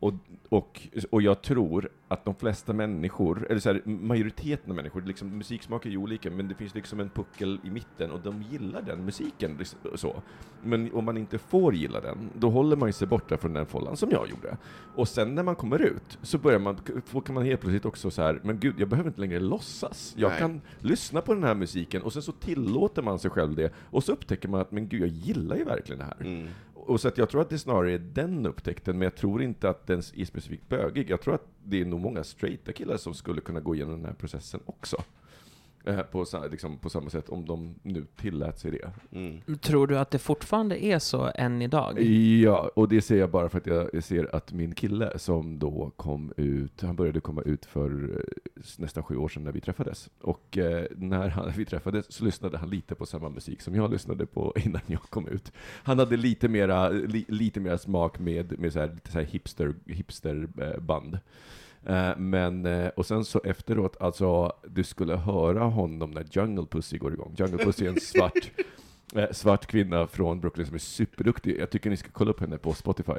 Och, 0.00 0.14
och, 0.48 0.88
och 1.10 1.22
jag 1.22 1.42
tror 1.42 1.88
att 2.08 2.24
de 2.24 2.34
flesta 2.34 2.72
människor, 2.72 3.46
eller 3.50 3.60
så 3.60 3.72
här, 3.72 3.82
majoriteten 3.84 4.70
av 4.70 4.76
människor, 4.76 5.02
liksom, 5.02 5.38
musiksmak 5.38 5.86
är 5.86 5.90
ju 5.90 5.96
olika, 5.96 6.30
men 6.30 6.48
det 6.48 6.54
finns 6.54 6.74
liksom 6.74 7.00
en 7.00 7.10
puckel 7.10 7.60
i 7.64 7.70
mitten 7.70 8.10
och 8.10 8.20
de 8.20 8.42
gillar 8.42 8.82
den 8.82 9.04
musiken. 9.04 9.56
liksom, 9.58 9.78
Så. 9.94 10.22
Men 10.62 10.92
om 10.94 11.04
man 11.04 11.16
inte 11.16 11.38
får 11.38 11.74
gilla 11.74 12.00
den, 12.00 12.30
då 12.38 12.50
håller 12.50 12.76
man 12.76 12.92
sig 12.92 13.08
borta 13.08 13.36
från 13.36 13.52
den 13.52 13.66
follan 13.66 13.96
som 13.96 14.10
jag 14.10 14.28
gjorde. 14.28 14.56
Och 14.94 15.08
sen 15.08 15.34
när 15.34 15.42
man 15.42 15.54
kommer 15.56 15.82
ut, 15.82 16.18
så 16.22 16.38
börjar 16.38 16.58
man, 16.58 16.76
kan 17.24 17.34
man 17.34 17.44
helt 17.44 17.60
plötsligt 17.60 17.84
också 17.84 18.10
så 18.10 18.22
här, 18.22 18.40
men 18.44 18.58
gud, 18.58 18.74
jag 18.78 18.88
behöver 18.88 19.10
inte 19.10 19.20
längre 19.20 19.40
låtsas. 19.40 20.14
Jag 20.16 20.28
Nej. 20.28 20.38
kan 20.38 20.60
lyssna 20.78 21.20
på 21.20 21.34
den 21.34 21.44
här 21.44 21.54
musiken, 21.54 22.02
och 22.02 22.12
sen 22.12 22.22
så 22.22 22.32
tillåter 22.32 23.02
man 23.02 23.18
sig 23.18 23.30
själv 23.30 23.54
det, 23.54 23.72
och 23.76 24.04
så 24.04 24.12
upptäcker 24.12 24.48
man 24.48 24.60
att, 24.60 24.72
men 24.72 24.88
gud, 24.88 25.00
jag 25.00 25.08
gillar 25.08 25.56
ju 25.56 25.64
verkligen 25.64 25.98
det 25.98 26.04
här. 26.04 26.20
Mm. 26.20 26.48
Och 26.90 27.00
så 27.00 27.08
att 27.08 27.18
jag 27.18 27.28
tror 27.30 27.40
att 27.40 27.50
det 27.50 27.58
snarare 27.58 27.92
är 27.92 27.98
den 27.98 28.46
upptäckten, 28.46 28.98
men 28.98 29.06
jag 29.06 29.14
tror 29.14 29.42
inte 29.42 29.70
att 29.70 29.86
den 29.86 29.98
är 29.98 30.24
specifikt 30.24 30.68
bögig. 30.68 31.10
Jag 31.10 31.20
tror 31.20 31.34
att 31.34 31.46
det 31.64 31.80
är 31.80 31.84
nog 31.84 32.00
många 32.00 32.24
straighta 32.24 32.72
killar 32.72 32.96
som 32.96 33.14
skulle 33.14 33.40
kunna 33.40 33.60
gå 33.60 33.74
igenom 33.74 33.96
den 33.96 34.04
här 34.04 34.12
processen 34.12 34.60
också. 34.66 34.96
Eh, 35.84 36.00
på, 36.02 36.26
liksom, 36.50 36.78
på 36.78 36.90
samma 36.90 37.10
sätt, 37.10 37.28
om 37.28 37.46
de 37.46 37.74
nu 37.82 38.06
tillät 38.16 38.58
sig 38.58 38.70
det. 38.70 38.90
Mm. 39.12 39.58
Tror 39.58 39.86
du 39.86 39.98
att 39.98 40.10
det 40.10 40.18
fortfarande 40.18 40.84
är 40.84 40.98
så 40.98 41.30
än 41.34 41.62
idag? 41.62 42.00
Ja, 42.42 42.70
och 42.76 42.88
det 42.88 43.02
ser 43.02 43.16
jag 43.16 43.30
bara 43.30 43.48
för 43.48 43.58
att 43.58 43.66
jag 43.66 44.04
ser 44.04 44.36
att 44.36 44.52
min 44.52 44.74
kille 44.74 45.18
som 45.18 45.58
då 45.58 45.92
kom 45.96 46.32
ut, 46.36 46.82
han 46.82 46.96
började 46.96 47.20
komma 47.20 47.42
ut 47.42 47.66
för 47.66 48.16
eh, 48.16 48.62
nästan 48.78 49.02
sju 49.02 49.16
år 49.16 49.28
sedan 49.28 49.44
när 49.44 49.52
vi 49.52 49.60
träffades. 49.60 50.10
Och 50.20 50.58
eh, 50.58 50.84
när 50.96 51.28
han, 51.28 51.52
vi 51.56 51.64
träffades 51.64 52.12
så 52.12 52.24
lyssnade 52.24 52.58
han 52.58 52.70
lite 52.70 52.94
på 52.94 53.06
samma 53.06 53.28
musik 53.28 53.62
som 53.62 53.74
jag 53.74 53.90
lyssnade 53.90 54.26
på 54.26 54.54
innan 54.64 54.82
jag 54.86 55.02
kom 55.02 55.28
ut. 55.28 55.52
Han 55.82 55.98
hade 55.98 56.16
lite 56.16 56.48
mera, 56.48 56.88
li, 56.88 57.24
lite 57.28 57.60
mera 57.60 57.78
smak 57.78 58.18
med, 58.18 58.58
med 58.58 58.72
så 58.72 58.80
här, 58.80 58.88
lite 58.94 59.12
så 59.12 59.18
här 59.18 59.26
hipster, 59.26 59.74
hipsterband. 59.86 61.18
Eh, 61.86 62.16
Men, 62.16 62.66
eh, 62.66 62.88
och 62.88 63.06
sen 63.06 63.24
så 63.24 63.40
efteråt, 63.44 63.96
alltså, 64.00 64.52
du 64.68 64.84
skulle 64.84 65.16
höra 65.16 65.60
honom 65.64 66.10
när 66.10 66.24
Jungle 66.30 66.66
Pussy 66.70 66.98
går 66.98 67.12
igång. 67.12 67.34
Jungle 67.38 67.64
Pussy 67.64 67.84
är 67.86 67.88
en 67.90 68.00
svart, 68.00 68.50
eh, 69.14 69.30
svart 69.32 69.66
kvinna 69.66 70.06
från 70.06 70.40
Brooklyn 70.40 70.66
som 70.66 70.74
är 70.74 70.78
superduktig. 70.78 71.56
Jag 71.60 71.70
tycker 71.70 71.90
ni 71.90 71.96
ska 71.96 72.08
kolla 72.12 72.30
upp 72.30 72.40
henne 72.40 72.58
på 72.58 72.72
Spotify. 72.74 73.12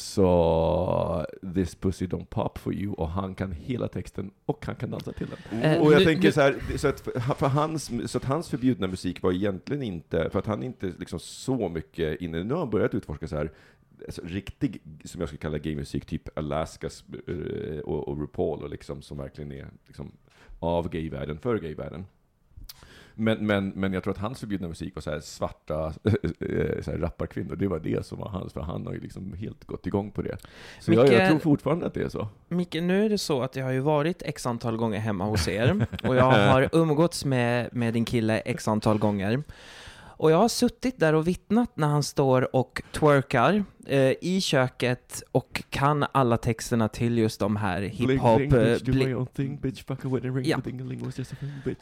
Alltså, 0.00 1.26
this 1.54 1.74
pussy 1.74 2.06
don't 2.06 2.24
pop 2.24 2.58
for 2.58 2.74
you, 2.74 2.92
och 2.94 3.08
han 3.08 3.34
kan 3.34 3.52
hela 3.52 3.88
texten 3.88 4.30
och 4.46 4.66
han 4.66 4.74
kan 4.74 4.90
dansa 4.90 5.12
till 5.12 5.26
den. 5.50 5.60
Eh, 5.62 5.80
Och 5.82 5.92
jag 5.92 5.98
nu- 5.98 6.04
tänker 6.04 6.22
nu- 6.28 6.32
så 6.32 6.40
här, 6.40 6.56
så 6.76 6.88
att 6.88 7.00
för, 7.00 7.20
för 7.34 7.46
hans, 7.48 7.90
så 8.10 8.18
att 8.18 8.24
hans 8.24 8.48
förbjudna 8.48 8.86
musik 8.86 9.22
var 9.22 9.32
egentligen 9.32 9.82
inte, 9.82 10.30
för 10.30 10.38
att 10.38 10.46
han 10.46 10.62
inte 10.62 10.92
liksom 10.98 11.18
så 11.20 11.68
mycket 11.68 12.20
inne, 12.20 12.42
nu 12.44 12.54
har 12.54 12.60
han 12.60 12.70
börjat 12.70 12.94
utforska 12.94 13.28
så 13.28 13.36
här, 13.36 13.50
alltså, 14.06 14.22
riktig, 14.24 14.82
som 15.04 15.20
jag 15.20 15.28
skulle 15.28 15.40
kalla 15.40 15.58
gaymusik, 15.58 16.06
typ 16.06 16.38
Alaskas 16.38 17.04
eh, 17.28 17.78
och, 17.78 18.08
och 18.08 18.20
RuPaul, 18.20 18.62
och 18.62 18.70
liksom, 18.70 19.02
som 19.02 19.18
verkligen 19.18 19.52
är 19.52 19.66
liksom, 19.86 20.12
av 20.58 20.88
gayvärlden, 20.88 21.38
för 21.38 21.58
gayvärlden. 21.58 22.06
Men, 23.14 23.46
men, 23.46 23.68
men 23.68 23.92
jag 23.92 24.02
tror 24.02 24.14
att 24.14 24.18
hans 24.20 24.40
förbjudna 24.40 24.68
musik 24.68 24.94
var 24.94 25.02
så 25.02 25.10
här 25.10 25.20
svarta 25.20 25.86
eh, 26.04 26.82
så 26.82 26.90
här 26.90 26.98
rapparkvinnor, 26.98 27.56
det 27.56 27.68
var 27.68 27.78
det 27.78 28.06
som 28.06 28.18
var 28.18 28.28
hans, 28.28 28.52
för 28.52 28.60
han 28.60 28.86
har 28.86 28.92
ju 28.92 29.00
liksom 29.00 29.32
helt 29.32 29.64
gått 29.64 29.86
igång 29.86 30.10
på 30.10 30.22
det. 30.22 30.36
Så 30.80 30.92
jag, 30.92 31.06
jag 31.06 31.12
Micke- 31.14 31.28
tror 31.28 31.38
fortfarande 31.38 31.86
att 31.86 31.94
det 31.94 32.02
är 32.02 32.08
så. 32.08 32.28
Micke, 32.48 32.74
nu 32.74 33.04
är 33.04 33.08
det 33.08 33.18
så 33.18 33.42
att 33.42 33.56
jag 33.56 33.64
har 33.64 33.72
ju 33.72 33.80
varit 33.80 34.22
x 34.22 34.46
antal 34.46 34.76
gånger 34.76 34.98
hemma 34.98 35.24
hos 35.24 35.48
er, 35.48 35.86
och 36.04 36.16
jag 36.16 36.24
har 36.24 36.68
umgåtts 36.72 37.24
med, 37.24 37.68
med 37.72 37.94
din 37.94 38.04
kille 38.04 38.38
x 38.40 38.68
antal 38.68 38.98
gånger. 38.98 39.42
Och 40.20 40.30
jag 40.30 40.36
har 40.36 40.48
suttit 40.48 40.98
där 40.98 41.12
och 41.14 41.28
vittnat 41.28 41.70
när 41.76 41.88
han 41.88 42.02
står 42.02 42.56
och 42.56 42.82
twerkar 42.92 43.64
eh, 43.86 44.12
i 44.20 44.40
köket 44.42 45.22
och 45.32 45.62
kan 45.70 46.04
alla 46.12 46.36
texterna 46.36 46.88
till 46.88 47.18
just 47.18 47.40
de 47.40 47.56
här 47.56 47.82
hiphop... 47.82 48.36
Bling, 48.36 48.48
bling, 48.50 48.62
eh, 48.62 48.72
bitch, 48.74 48.82
do 48.82 48.92
bli- 48.92 49.06
my 49.06 49.14
own 49.14 49.26
thing, 49.26 49.58
bitch, 49.60 49.84
fuck 49.84 50.04
a 50.04 50.08
wedding 50.08 50.36
ring, 50.36 50.44
Ja. 50.46 50.56
ding-a-ling 50.64 51.04
was 51.04 51.18
just 51.18 51.32
a 51.32 51.36
thing, 51.40 51.52
bitch. 51.64 51.78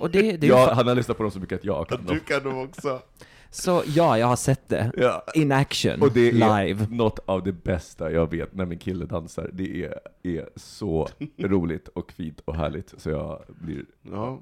Och 0.00 0.10
det, 0.10 0.20
det 0.22 0.28
är 0.28 0.38
ju 0.42 0.46
Ja, 0.48 0.66
fa- 0.68 0.74
han 0.74 0.86
har 0.88 0.94
lyssnat 0.94 1.16
på 1.16 1.22
dem 1.22 1.32
så 1.32 1.38
mycket 1.40 1.58
att 1.58 1.64
jag 1.64 1.88
kan 1.88 2.04
dem. 2.06 2.14
Du 2.14 2.20
kan 2.20 2.42
nog 2.52 2.64
också. 2.68 3.00
Så 3.50 3.82
ja, 3.86 4.18
jag 4.18 4.26
har 4.26 4.36
sett 4.36 4.68
det. 4.68 4.92
Ja. 4.96 5.24
In 5.34 5.52
action, 5.52 6.02
Och 6.02 6.12
det 6.12 6.28
är 6.28 6.32
live. 6.64 6.86
något 6.90 7.18
av 7.26 7.42
det 7.44 7.52
bästa 7.52 8.12
jag 8.12 8.30
vet 8.30 8.54
när 8.54 8.66
min 8.66 8.78
kille 8.78 9.04
dansar. 9.04 9.50
Det 9.52 9.84
är, 9.84 9.98
är 10.22 10.48
så 10.56 11.08
roligt 11.38 11.88
och 11.88 12.12
fint 12.12 12.40
och 12.44 12.56
härligt, 12.56 12.94
så 13.00 13.10
jag 13.10 13.42
blir... 13.48 13.84
Ja. 14.02 14.40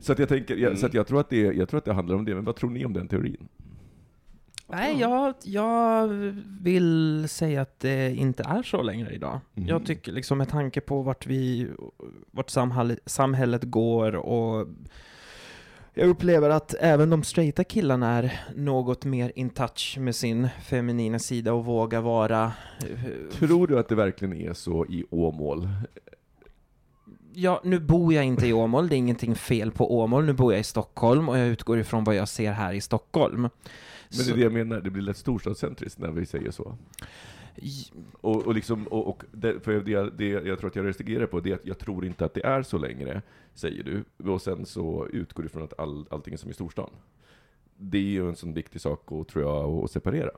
Så 0.00 0.12
att 0.12 0.18
jag 0.18 0.28
tänker, 0.28 0.54
jag, 0.56 0.66
Mm. 0.68 0.76
så 0.76 0.86
att 0.86 0.94
jag 0.94 1.06
tror 1.06 1.20
att 1.20 1.30
det, 1.30 1.40
jag 1.40 1.68
tror 1.68 1.78
att 1.78 1.84
det 1.84 1.92
handlar 1.92 2.14
om 2.16 2.24
det, 2.24 2.34
men 2.34 2.44
vad 2.44 2.56
tror 2.56 2.70
ni 2.70 2.84
om 2.84 2.92
den 2.92 3.08
teorin? 3.08 3.48
Nej, 4.68 5.00
jag, 5.00 5.34
jag 5.44 6.08
vill 6.62 7.24
säga 7.28 7.60
att 7.62 7.80
det 7.80 8.14
inte 8.16 8.42
är 8.42 8.62
så 8.62 8.82
längre 8.82 9.14
idag. 9.14 9.40
Mhm. 9.54 9.66
Jag 9.66 9.86
tycker 9.86 10.12
liksom 10.12 10.38
med 10.38 10.48
tanke 10.48 10.80
på 10.80 11.02
vart 11.02 11.26
vi, 11.26 11.68
vart 12.30 12.50
samhälle, 12.50 12.96
samhället 13.06 13.62
går 13.64 14.16
och 14.16 14.68
jag 15.94 16.08
upplever 16.08 16.50
att 16.50 16.74
även 16.80 17.10
de 17.10 17.22
straighta 17.22 17.64
killarna 17.64 18.10
är 18.10 18.40
något 18.56 19.04
mer 19.04 19.32
in 19.34 19.50
touch 19.50 19.96
med 20.00 20.14
sin 20.14 20.48
feminina 20.64 21.18
sida 21.18 21.52
och 21.52 21.64
vågar 21.64 22.00
vara... 22.00 22.52
eh, 22.80 23.32
Tror 23.32 23.66
du 23.66 23.78
att 23.78 23.88
det 23.88 23.94
verkligen 23.94 24.34
är 24.36 24.52
så 24.52 24.86
i 24.86 25.04
Åmål? 25.10 25.68
Ja, 27.38 27.60
nu 27.64 27.80
bor 27.80 28.12
jag 28.14 28.24
inte 28.24 28.46
i 28.46 28.52
Åmål, 28.52 28.88
det 28.88 28.94
är 28.94 28.98
ingenting 28.98 29.34
fel 29.34 29.70
på 29.70 29.98
Åmål, 29.98 30.24
nu 30.24 30.32
bor 30.32 30.52
jag 30.52 30.60
i 30.60 30.64
Stockholm 30.64 31.28
och 31.28 31.38
jag 31.38 31.46
utgår 31.48 31.78
ifrån 31.78 32.04
vad 32.04 32.14
jag 32.14 32.28
ser 32.28 32.52
här 32.52 32.72
i 32.72 32.80
Stockholm. 32.80 33.40
Men 33.42 33.50
det 34.08 34.16
Så- 34.16 34.32
är 34.32 34.36
det 34.36 34.42
jag 34.42 34.52
menar, 34.52 34.80
det 34.80 34.90
blir 34.90 35.02
lätt 35.02 35.16
storstadscentriskt 35.16 35.98
när 35.98 36.10
vi 36.10 36.26
säger 36.26 36.50
så. 36.50 36.76
Och, 38.20 38.46
och, 38.46 38.54
liksom, 38.54 38.86
och, 38.86 39.08
och 39.08 39.22
det, 39.32 39.60
för 39.64 39.72
det, 39.80 40.10
det 40.10 40.28
jag 40.28 40.58
tror 40.58 40.70
att 40.70 40.76
jag 40.76 40.86
reagerar 40.86 41.26
på, 41.26 41.40
det 41.40 41.50
är 41.50 41.54
att 41.54 41.66
jag 41.66 41.78
tror 41.78 42.04
inte 42.06 42.24
att 42.24 42.34
det 42.34 42.44
är 42.46 42.62
så 42.62 42.78
längre, 42.78 43.22
säger 43.54 43.84
du. 43.84 44.04
Och 44.32 44.42
sen 44.42 44.66
så 44.66 45.06
utgår 45.12 45.42
du 45.42 45.48
från 45.48 45.62
att 45.62 45.80
all, 45.80 46.06
allting 46.10 46.34
är 46.34 46.38
som 46.38 46.50
i 46.50 46.54
storstan. 46.54 46.90
Det 47.76 47.98
är 47.98 48.02
ju 48.02 48.28
en 48.28 48.36
sån 48.36 48.52
viktig 48.52 48.80
sak, 48.80 49.12
och, 49.12 49.28
tror 49.28 49.44
jag, 49.44 49.84
att 49.84 49.90
separera. 49.90 50.30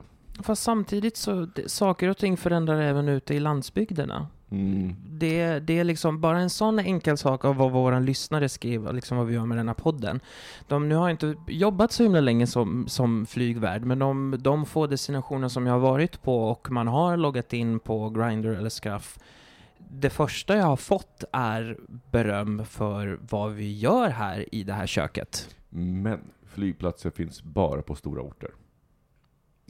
Fast 0.43 0.63
samtidigt 0.63 1.17
så, 1.17 1.45
det, 1.55 1.69
saker 1.69 2.07
och 2.09 2.17
ting 2.17 2.37
förändrar 2.37 2.81
även 2.81 3.09
ute 3.09 3.33
i 3.33 3.39
landsbygderna. 3.39 4.27
Mm. 4.51 4.95
Det, 5.09 5.59
det 5.59 5.79
är 5.79 5.83
liksom 5.83 6.21
bara 6.21 6.39
en 6.39 6.49
sån 6.49 6.79
enkel 6.79 7.17
sak 7.17 7.45
av 7.45 7.55
vad 7.55 7.71
våra 7.71 7.99
lyssnare 7.99 8.49
skriver, 8.49 8.93
liksom 8.93 9.17
vad 9.17 9.27
vi 9.27 9.33
gör 9.33 9.45
med 9.45 9.57
den 9.57 9.67
här 9.67 9.75
podden. 9.75 10.19
De 10.67 10.89
nu 10.89 10.95
har 10.95 11.09
inte 11.09 11.35
jobbat 11.47 11.91
så 11.91 12.03
himla 12.03 12.19
länge 12.19 12.47
som, 12.47 12.87
som 12.87 13.25
flygvärd, 13.25 13.85
men 13.85 13.99
de, 13.99 14.35
de 14.39 14.65
få 14.65 14.87
destinationer 14.87 15.47
som 15.47 15.65
jag 15.65 15.73
har 15.73 15.79
varit 15.79 16.21
på 16.21 16.49
och 16.49 16.71
man 16.71 16.87
har 16.87 17.17
loggat 17.17 17.53
in 17.53 17.79
på 17.79 18.09
Grindr 18.09 18.49
eller 18.49 18.69
Scruff, 18.69 19.19
det 19.77 20.09
första 20.09 20.55
jag 20.55 20.65
har 20.65 20.77
fått 20.77 21.23
är 21.31 21.77
beröm 22.11 22.65
för 22.65 23.19
vad 23.29 23.51
vi 23.51 23.77
gör 23.77 24.09
här 24.09 24.55
i 24.55 24.63
det 24.63 24.73
här 24.73 24.87
köket. 24.87 25.55
Men 25.69 26.19
flygplatser 26.45 27.09
finns 27.09 27.43
bara 27.43 27.81
på 27.81 27.95
stora 27.95 28.21
orter. 28.21 28.49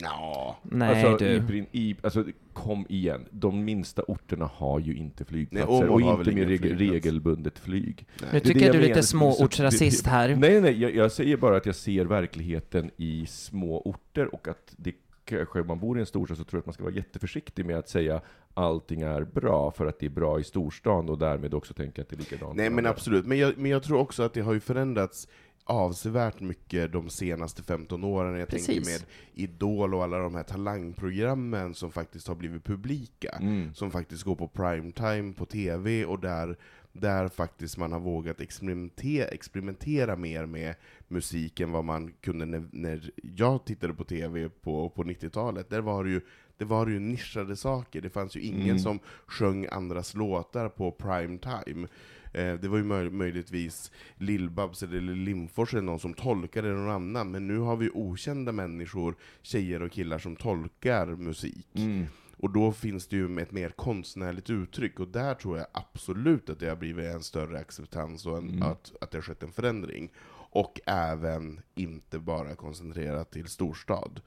Ja. 0.01 0.57
Nej 0.63 1.03
alltså, 1.03 1.25
du. 1.25 1.57
I, 1.57 1.67
i, 1.71 1.95
alltså, 2.01 2.25
kom 2.53 2.85
igen, 2.89 3.25
de 3.31 3.65
minsta 3.65 4.01
orterna 4.07 4.49
har 4.53 4.79
ju 4.79 4.95
inte 4.95 5.25
flygplatser, 5.25 5.69
Åmål 5.71 5.89
och 5.91 6.01
inte 6.01 6.31
med 6.31 6.47
regel, 6.47 6.57
flygplats. 6.59 6.81
regelbundet 6.93 7.59
flyg. 7.59 8.07
Nu 8.21 8.27
Det 8.31 8.37
är 8.37 8.39
tycker 8.39 8.59
det 8.59 8.65
jag 8.65 8.75
du 8.75 8.79
är 8.79 8.87
lite 8.87 9.03
småortsrasist 9.03 10.07
här. 10.07 10.35
Nej, 10.35 10.61
nej, 10.61 10.81
jag, 10.81 10.95
jag 10.95 11.11
säger 11.11 11.37
bara 11.37 11.57
att 11.57 11.65
jag 11.65 11.75
ser 11.75 12.05
verkligheten 12.05 12.91
i 12.97 13.25
små 13.25 13.81
orter 13.81 14.35
och 14.35 14.47
att 14.47 14.73
det 14.77 14.93
kanske, 15.25 15.61
om 15.61 15.67
man 15.67 15.79
bor 15.79 15.97
i 15.97 15.99
en 15.99 16.05
storstad 16.05 16.37
så 16.37 16.43
tror 16.43 16.57
jag 16.57 16.61
att 16.61 16.65
man 16.65 16.73
ska 16.73 16.83
vara 16.83 16.93
jätteförsiktig 16.93 17.65
med 17.65 17.77
att 17.77 17.89
säga 17.89 18.21
allting 18.53 19.01
är 19.01 19.21
bra 19.23 19.71
för 19.71 19.85
att 19.85 19.99
det 19.99 20.05
är 20.05 20.09
bra 20.09 20.39
i 20.39 20.43
storstan 20.43 21.09
och 21.09 21.17
därmed 21.17 21.53
också 21.53 21.73
tänka 21.73 22.01
att 22.01 22.09
det 22.09 22.15
är 22.15 22.17
likadant. 22.17 22.55
Nej 22.55 22.69
men 22.69 22.85
absolut, 22.85 23.25
men 23.25 23.37
jag, 23.37 23.57
men 23.57 23.71
jag 23.71 23.83
tror 23.83 23.99
också 23.99 24.23
att 24.23 24.33
det 24.33 24.41
har 24.41 24.53
ju 24.53 24.59
förändrats 24.59 25.27
avsevärt 25.69 26.39
mycket 26.39 26.91
de 26.91 27.09
senaste 27.09 27.63
15 27.63 28.03
åren. 28.03 28.39
Jag 28.39 28.49
tänker 28.49 28.73
Precis. 28.73 29.01
med 29.01 29.09
Idol 29.33 29.93
och 29.93 30.03
alla 30.03 30.17
de 30.17 30.35
här 30.35 30.43
talangprogrammen 30.43 31.73
som 31.73 31.91
faktiskt 31.91 32.27
har 32.27 32.35
blivit 32.35 32.63
publika. 32.63 33.29
Mm. 33.41 33.73
Som 33.73 33.91
faktiskt 33.91 34.23
går 34.23 34.35
på 34.35 34.47
primetime 34.47 35.33
på 35.33 35.45
TV 35.45 36.05
och 36.05 36.19
där, 36.19 36.57
där 36.91 37.27
faktiskt 37.27 37.77
man 37.77 37.91
har 37.91 37.99
vågat 37.99 38.41
experimentera, 38.41 39.27
experimentera 39.27 40.15
mer 40.15 40.45
med 40.45 40.75
musik 41.07 41.59
än 41.59 41.71
vad 41.71 41.85
man 41.85 42.13
kunde 42.21 42.45
när, 42.45 42.63
när 42.71 43.11
jag 43.35 43.65
tittade 43.65 43.93
på 43.93 44.03
TV 44.03 44.49
på, 44.49 44.89
på 44.89 45.03
90-talet. 45.03 45.69
Där 45.69 45.81
var 45.81 46.03
det 46.03 46.09
ju 46.09 46.21
det 46.57 46.65
var 46.65 46.87
ju 46.87 46.99
nischade 46.99 47.55
saker, 47.55 48.01
det 48.01 48.09
fanns 48.09 48.35
ju 48.35 48.41
ingen 48.41 48.69
Mm. 48.69 48.79
som 48.79 48.99
sjöng 49.25 49.67
andras 49.71 50.13
låtar 50.13 50.69
på 50.69 50.91
prime 50.91 51.37
time. 51.37 51.87
Eh, 52.33 52.53
det 52.53 52.67
var 52.67 52.77
ju 52.77 52.83
möj 52.83 53.09
möjligtvis 53.09 53.91
Lill-Babs 54.17 54.83
eller 54.83 55.15
Limfors 55.15 55.73
eller 55.73 55.83
någon 55.83 55.99
som 55.99 56.13
tolkade 56.13 56.69
någon 56.73 56.89
annan, 56.89 57.31
men 57.31 57.47
nu 57.47 57.57
har 57.57 57.75
vi 57.75 57.89
okända 57.93 58.51
människor, 58.51 59.15
tjejer 59.41 59.81
och 59.81 59.91
killar 59.91 60.19
som 60.19 60.35
tolkar 60.35 61.07
musik. 61.07 61.67
Mm. 61.75 62.05
Och 62.37 62.49
då 62.53 62.71
finns 62.71 63.07
det 63.07 63.15
ju 63.15 63.39
ett 63.39 63.51
mer 63.51 63.69
konstnärligt 63.69 64.49
uttryck, 64.49 64.99
och 64.99 65.07
där 65.07 65.33
tror 65.33 65.57
jag 65.57 65.67
absolut 65.71 66.49
att 66.49 66.59
det 66.59 66.69
har 66.69 66.75
blivit 66.75 67.05
en 67.05 67.23
större 67.23 67.59
acceptans 67.59 68.25
och 68.25 68.37
en, 68.37 68.49
Mm. 68.49 68.63
att, 68.63 68.91
att 69.01 69.11
det 69.11 69.17
har 69.17 69.23
skett 69.23 69.43
en 69.43 69.51
förändring. 69.51 70.11
Och 70.51 70.79
även 70.85 71.61
inte 71.75 72.19
bara 72.19 72.55
koncentrerat 72.55 73.31
till 73.31 73.47
storstad. 73.47 74.21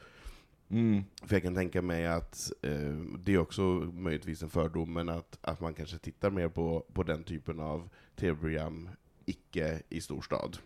Mm. 0.73 1.05
För 1.23 1.35
jag 1.37 1.43
kan 1.43 1.55
tänka 1.55 1.83
mig 1.83 2.07
att 2.07 2.53
eh, 2.63 2.95
det 3.25 3.35
är 3.35 3.39
också 3.39 3.63
möjligtvis 3.93 4.43
en 4.43 4.51
fördom, 4.51 4.93
men 4.93 5.09
att, 5.09 5.39
att 5.41 5.61
man 5.61 5.75
kanske 5.75 5.99
tittar 5.99 6.31
mer 6.31 6.49
på, 6.49 6.85
på 6.93 7.03
den 7.03 7.25
typen 7.25 7.61
av 7.61 7.89
tv-program 8.17 8.89
icke 9.25 9.83
i 9.89 10.01
storstad. 10.01 10.59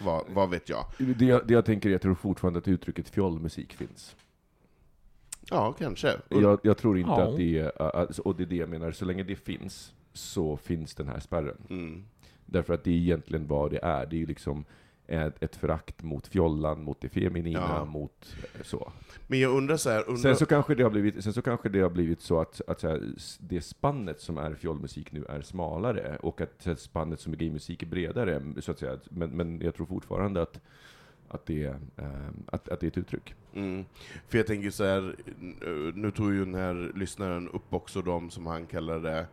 Vad, 0.00 0.24
vad 0.28 0.50
vet 0.50 0.68
jag? 0.68 0.84
Det, 0.98 1.24
jag, 1.24 1.46
det 1.46 1.54
jag 1.54 1.64
tänker 1.64 1.88
är, 1.88 1.92
jag 1.92 2.02
tror 2.02 2.14
fortfarande 2.14 2.58
att 2.58 2.68
uttrycket 2.68 3.08
fjollmusik 3.08 3.72
finns. 3.72 4.16
Ja, 5.50 5.72
kanske. 5.72 6.16
Jag, 6.28 6.60
jag 6.62 6.78
tror 6.78 6.98
inte 6.98 7.10
Ja. 7.10 7.28
att 7.28 7.36
det 7.36 7.58
är, 7.58 8.26
och 8.26 8.36
det 8.36 8.42
är 8.42 8.46
det 8.46 8.56
jag 8.56 8.68
menar, 8.68 8.92
så 8.92 9.04
länge 9.04 9.22
det 9.22 9.36
finns, 9.36 9.94
så 10.12 10.56
finns 10.56 10.94
den 10.94 11.08
här 11.08 11.20
spärren. 11.20 11.56
Mm. 11.70 12.04
Därför 12.46 12.74
att 12.74 12.84
det 12.84 12.90
är 12.90 12.94
egentligen 12.94 13.46
vad 13.46 13.70
det 13.70 13.80
är, 13.82 14.06
det 14.06 14.16
är 14.16 14.18
ju 14.18 14.26
liksom 14.26 14.64
ett, 15.06 15.42
ett 15.42 15.56
förakt 15.56 16.02
mot 16.02 16.26
fjollan, 16.26 16.82
mot 16.82 17.00
det 17.00 17.08
feminina, 17.08 17.60
Ja. 17.60 17.84
mot 17.84 18.36
eh, 18.54 18.62
så. 18.62 18.92
Men 19.26 19.40
jag 19.40 19.56
undrar 19.56 19.76
så 19.76 19.90
här, 19.90 20.08
undrar, 20.08 20.22
Sen 20.22 20.36
så 20.36 20.46
kanske 20.46 20.74
det 20.74 20.82
har 20.82 20.90
blivit, 20.90 21.24
sen 21.24 21.32
så 21.32 21.42
kanske 21.42 21.68
det 21.68 21.80
har 21.80 21.90
blivit 21.90 22.20
så 22.20 22.40
att, 22.40 22.60
att 22.66 22.80
så 22.80 22.88
här, 22.88 23.12
det 23.40 23.60
spannet 23.60 24.20
som 24.20 24.38
är 24.38 24.54
fjollmusik 24.54 25.12
nu 25.12 25.24
är 25.28 25.42
smalare, 25.42 26.16
och 26.22 26.40
att 26.40 26.64
här, 26.64 26.74
spannet 26.74 27.20
som 27.20 27.32
är 27.32 27.36
gaymusik 27.36 27.82
är 27.82 27.86
bredare, 27.86 28.42
så 28.60 28.70
att 28.72 28.78
säga. 28.78 28.98
Men, 29.10 29.30
men 29.30 29.60
jag 29.60 29.74
tror 29.74 29.86
fortfarande 29.86 30.42
att, 30.42 30.60
att, 31.28 31.46
det, 31.46 31.64
är, 31.64 31.78
ehm, 31.96 32.42
att, 32.46 32.68
att 32.68 32.80
det 32.80 32.86
är 32.86 32.90
ett 32.90 32.98
uttryck. 32.98 33.34
Mm. 33.54 33.84
För 34.28 34.38
jag 34.38 34.46
tänker 34.46 34.70
så 34.70 34.84
här, 34.84 35.16
nu 35.94 36.10
tog 36.10 36.32
ju 36.32 36.44
den 36.44 36.54
här 36.54 36.92
lyssnaren 36.94 37.48
upp 37.48 37.74
också 37.74 38.02
de 38.02 38.30
som 38.30 38.46
han 38.46 38.66
kallade 38.66 39.26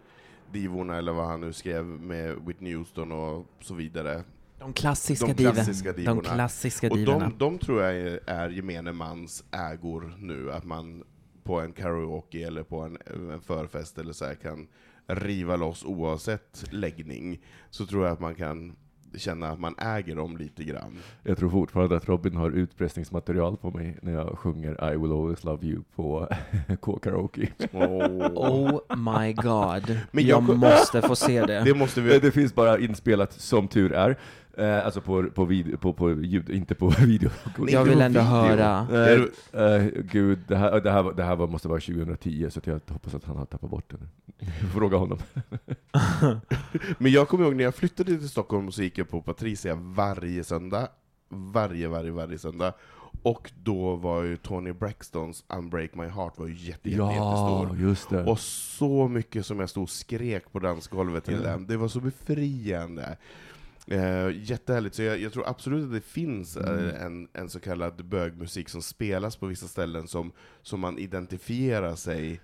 divorna, 0.52 0.98
eller 0.98 1.12
vad 1.12 1.26
han 1.26 1.42
nu 1.42 1.54
skrev 1.54 1.86
med 1.86 2.36
Whitney 2.46 2.76
Houston 2.76 3.12
och 3.12 3.46
så 3.60 3.74
vidare. 3.74 4.24
De 4.60 4.74
klassiska, 4.74 5.26
De 5.28 5.34
klassiska 5.34 5.92
De 5.94 6.02
divorna. 6.02 6.22
klassiska 6.22 6.90
Och 6.90 6.98
de, 6.98 7.34
de 7.38 7.58
tror 7.58 7.82
jag 7.84 7.96
är, 7.96 8.20
är 8.26 8.50
gemene 8.50 8.92
mans 8.92 9.44
ägor 9.52 10.14
nu, 10.20 10.52
att 10.52 10.66
man 10.66 11.04
på 11.44 11.60
en 11.60 11.72
karaoke 11.74 12.48
eller 12.48 12.64
på 12.64 12.80
en, 12.82 12.98
en 13.34 13.42
förfest 13.42 13.98
eller 13.98 14.14
så 14.14 14.26
här 14.26 14.36
kan 14.36 14.68
riva 15.08 15.56
loss 15.56 15.86
oavsett 15.86 16.64
läggning, 16.72 17.40
så 17.70 17.86
tror 17.86 18.06
jag 18.06 18.14
att 18.14 18.20
man 18.20 18.36
kan 18.36 18.76
känna 19.18 19.50
att 19.50 19.60
man 19.60 19.76
äger 19.78 20.16
dem 20.16 20.38
lite 20.38 20.64
grann. 20.64 20.98
Jag 21.24 21.38
tror 21.38 21.50
fortfarande 21.50 21.98
att 21.98 22.10
Robin 22.10 22.36
har 22.36 22.52
utpressningsmaterial 22.52 23.58
på 23.58 23.72
mig 23.72 23.98
när 24.02 24.12
jag 24.14 24.38
sjunger 24.40 24.94
I 24.94 24.98
will 24.98 25.12
always 25.12 25.44
love 25.44 25.66
you 25.68 25.84
på 25.96 26.28
K-karaoke. 26.82 27.48
Oh 27.72 28.80
my 28.98 29.34
god. 29.34 30.00
Men 30.12 30.26
jag, 30.28 30.44
jag- 30.50 30.58
måste 30.58 31.02
få 31.02 31.16
se 31.16 31.46
det. 31.46 31.62
Det 31.66 31.74
måste 31.74 32.02
vi... 32.02 32.10
Det, 32.10 32.20
det 32.20 32.32
finns 32.32 32.56
bara 32.56 32.80
inspelat, 32.80 33.34
som 33.34 33.68
tur 33.68 33.92
är. 33.94 34.18
Eh, 34.60 34.86
alltså 34.86 35.02
på, 35.02 35.30
på, 35.30 35.46
video, 35.46 35.78
på, 35.78 35.94
på 35.94 36.12
ljud, 36.12 36.50
inte 36.50 36.76
på 36.76 36.90
video. 37.00 37.30
Jag 37.68 37.84
vill 37.86 38.02
ändå 38.02 38.20
video. 38.20 38.32
höra. 38.32 38.88
Eh, 39.54 39.64
eh, 39.64 39.84
gud, 40.12 40.40
det 40.48 40.56
här, 40.56 40.82
det, 40.82 40.92
här, 40.92 41.04
var- 41.04 41.14
det 41.14 41.24
här 41.24 41.36
var, 41.36 41.48
måste 41.48 41.68
vara 41.68 41.80
2010, 41.80 42.48
så 42.50 42.60
jag 42.64 42.80
hoppas 42.88 43.16
att 43.16 43.24
han 43.26 43.38
har 43.38 43.46
tappat 43.46 43.70
bort 43.70 43.90
det 43.92 43.98
nu. 44.00 44.08
Fråga 44.74 44.98
honom. 44.98 45.18
Men 46.98 47.12
jag 47.12 47.28
kommer 47.28 47.44
ihåg 47.46 47.56
när 47.56 47.64
jag 47.64 47.76
flyttade 47.76 48.18
till 48.18 48.30
Stockholm 48.30 48.68
och 48.68 48.74
så 48.74 48.84
gick 48.84 48.98
jag 48.98 49.10
på 49.10 49.22
Patricia 49.22 49.76
varje 49.76 50.44
söndag. 50.44 50.88
Varje, 51.30 51.88
varje, 51.88 52.12
varje 52.12 52.38
söndag. 52.38 52.74
Och 53.24 53.52
då 53.64 53.96
var 53.96 54.24
ju 54.24 54.38
Tony 54.38 54.74
Braxtons 54.74 55.44
Unbreak 55.58 55.96
My 55.96 56.06
Heart 56.06 56.38
var 56.38 56.48
ju 56.48 56.54
jätte, 56.54 56.90
jätte, 56.90 57.04
jättestor. 57.04 57.78
just 57.80 58.10
det. 58.10 58.24
Och 58.26 58.40
så 58.40 59.08
mycket 59.08 59.46
som 59.46 59.60
jag 59.60 59.70
stod 59.70 59.84
och 59.84 59.90
skrek 59.90 60.52
på 60.52 60.60
dansgolvet 60.60 61.26
till 61.26 61.34
Ja. 61.44 61.50
den. 61.50 61.68
Det 61.68 61.78
var 61.78 61.88
så 61.88 62.00
befriande. 62.00 63.18
Eh, 63.92 64.30
jättehärligt, 64.42 64.96
så 64.96 65.02
jag, 65.04 65.20
jag 65.20 65.34
tror 65.34 65.50
absolut 65.50 65.86
att 65.86 65.92
det 65.92 66.02
finns 66.02 66.58
eh, 66.58 66.70
Mm. 66.70 66.96
en, 66.96 67.28
en 67.34 67.50
så 67.50 67.60
kallad 67.60 68.06
bögmusik 68.06 68.70
som 68.70 68.82
spelas 68.82 69.36
på 69.36 69.46
vissa 69.46 69.68
ställen 69.68 70.08
som, 70.08 70.32
som 70.62 70.80
man 70.80 70.98
identifierar 71.00 71.96
sig 71.96 72.42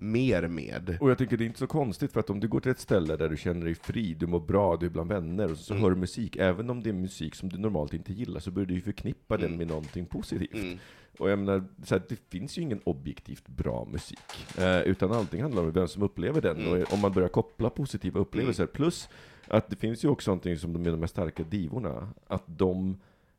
mer 0.00 0.48
med. 0.48 0.96
Och 1.00 1.10
jag 1.10 1.18
tycker 1.18 1.36
det 1.36 1.44
är 1.44 1.46
inte 1.46 1.58
så 1.58 1.66
konstigt, 1.66 2.12
för 2.12 2.20
att 2.20 2.30
om 2.30 2.40
du 2.40 2.48
går 2.48 2.60
till 2.60 2.70
ett 2.70 2.80
ställe 2.80 3.16
där 3.16 3.28
du 3.28 3.36
känner 3.36 3.64
dig 3.64 3.74
fri, 3.74 4.14
du 4.14 4.26
mår 4.26 4.40
bra, 4.40 4.76
du 4.76 4.86
är 4.86 4.90
bland 4.90 5.08
vänner, 5.08 5.50
och 5.50 5.56
så 5.56 5.72
Mm. 5.74 5.82
hör 5.82 5.90
du 5.90 5.96
musik, 5.96 6.36
även 6.36 6.70
om 6.70 6.82
det 6.82 6.88
är 6.90 6.94
musik 6.94 7.34
som 7.34 7.48
du 7.48 7.58
normalt 7.58 7.94
inte 7.94 8.12
gillar, 8.12 8.40
så 8.40 8.50
börjar 8.50 8.66
du 8.66 8.74
ju 8.74 8.80
förknippa 8.80 9.36
den 9.36 9.46
Mm. 9.46 9.58
med 9.58 9.66
någonting 9.66 10.06
positivt. 10.06 10.54
Mm. 10.54 10.78
Och 11.18 11.30
jag 11.30 11.38
menar, 11.38 11.64
så 11.84 11.94
här, 11.94 12.02
det 12.08 12.16
finns 12.30 12.58
ju 12.58 12.62
ingen 12.62 12.80
objektivt 12.84 13.48
bra 13.48 13.84
musik, 13.92 14.18
eh, 14.58 14.80
utan 14.80 15.12
allting 15.12 15.42
handlar 15.42 15.62
om 15.62 15.70
vem 15.72 15.88
som 15.88 16.02
upplever 16.02 16.40
den, 16.40 16.56
Mm. 16.60 16.82
och 16.82 16.92
om 16.92 17.00
man 17.00 17.12
börjar 17.12 17.28
koppla 17.28 17.70
positiva 17.70 18.20
upplevelser, 18.20 18.66
plus 18.66 19.08
att 19.48 19.70
det 19.70 19.76
finns 19.76 20.04
ju 20.04 20.08
också 20.08 20.30
någonting 20.30 20.58
som 20.58 20.72
de 20.72 20.86
är 20.86 20.90
de 20.90 21.00
mest 21.00 21.14
starka 21.14 21.42
divorna, 21.42 22.08
att 22.26 22.44
de 22.46 22.96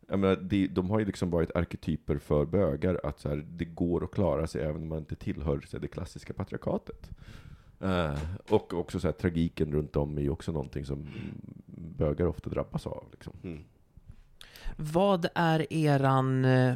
jag 0.10 0.20
menar, 0.20 0.36
de, 0.36 0.68
de 0.68 0.90
har 0.90 1.00
ju 1.00 1.06
liksom 1.06 1.30
varit 1.30 1.56
arketyper 1.56 2.18
för 2.18 2.46
bögar, 2.46 3.00
att 3.04 3.20
så 3.20 3.30
här, 3.30 3.46
det 3.50 3.66
går 3.66 4.04
att 4.04 4.12
klara 4.12 4.48
sig 4.48 4.62
även 4.62 4.82
om 4.82 4.88
man 4.88 4.98
inte 4.98 5.16
tillhör 5.16 5.62
så 5.68 5.78
här, 5.78 5.82
det 5.82 5.88
klassiska 5.88 6.34
patriarkatet. 6.34 7.10
Eh, 7.80 8.20
och 8.50 8.74
också 8.74 9.00
så 9.00 9.08
här, 9.08 9.14
tragiken 9.14 9.72
runt 9.72 9.96
om 9.96 10.18
är 10.18 10.22
ju 10.22 10.30
också 10.30 10.52
någonting 10.52 10.86
som 10.86 11.08
bögar 11.98 12.26
ofta 12.26 12.50
drabbas 12.50 12.88
av. 12.88 13.06
Liksom. 13.12 13.34
Mm. 13.44 13.64
Vad 14.78 15.28
är 15.36 15.74
eran 15.74 16.46
eh, 16.46 16.76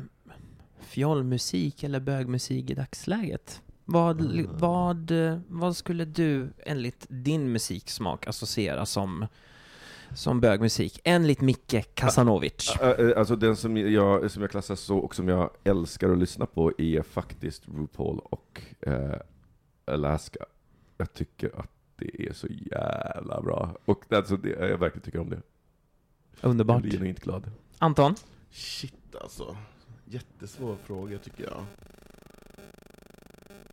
fjollmusik 0.79 1.83
eller 1.83 1.99
bögmusik 1.99 2.69
i 2.69 2.73
dagsläget? 2.73 3.61
Vad, 3.85 4.21
Mm. 4.21 4.47
vad, 4.57 5.11
eh, 5.11 5.39
vad 5.47 5.75
skulle 5.75 6.05
du 6.05 6.49
enligt 6.65 7.05
din 7.09 7.51
musiksmak 7.51 8.27
associera 8.27 8.85
som, 8.85 9.25
som 10.15 10.41
bögmusik? 10.41 10.99
Enligt 11.03 11.41
Micke 11.41 11.85
Kasanovic. 11.95 12.75
Ä- 12.81 12.95
ä- 12.97 13.15
Alltså 13.17 13.35
den 13.35 13.55
som 13.55 13.77
jag, 13.77 14.31
som 14.31 14.41
jag 14.41 14.51
klassar 14.51 14.75
så, 14.75 14.97
och 14.97 15.15
som 15.15 15.27
jag 15.27 15.49
älskar 15.63 16.09
att 16.09 16.17
lyssna 16.17 16.45
på, 16.45 16.71
är 16.77 17.01
faktiskt 17.01 17.63
RuPaul 17.67 18.19
och 18.19 18.61
eh, 18.81 19.13
Alaska. 19.85 20.45
Jag 20.97 21.13
tycker 21.13 21.59
att 21.59 21.69
det 21.95 22.27
är 22.27 22.33
så 22.33 22.47
jävla 22.49 23.41
bra. 23.41 23.75
Och 23.85 24.13
alltså, 24.13 24.37
det, 24.37 24.49
jag 24.49 24.77
verkligen 24.77 25.03
tycker 25.05 25.19
om 25.19 25.29
det. 25.29 25.41
Jag 26.41 26.49
Underbart. 26.49 26.81
blir 26.81 26.91
genuint 26.91 27.19
glad. 27.19 27.51
Anton? 27.77 28.15
Shit 28.51 29.15
alltså. 29.21 29.57
Jättesvår 30.05 30.77
fråga 30.83 31.17
tycker 31.17 31.43
jag. 31.43 31.65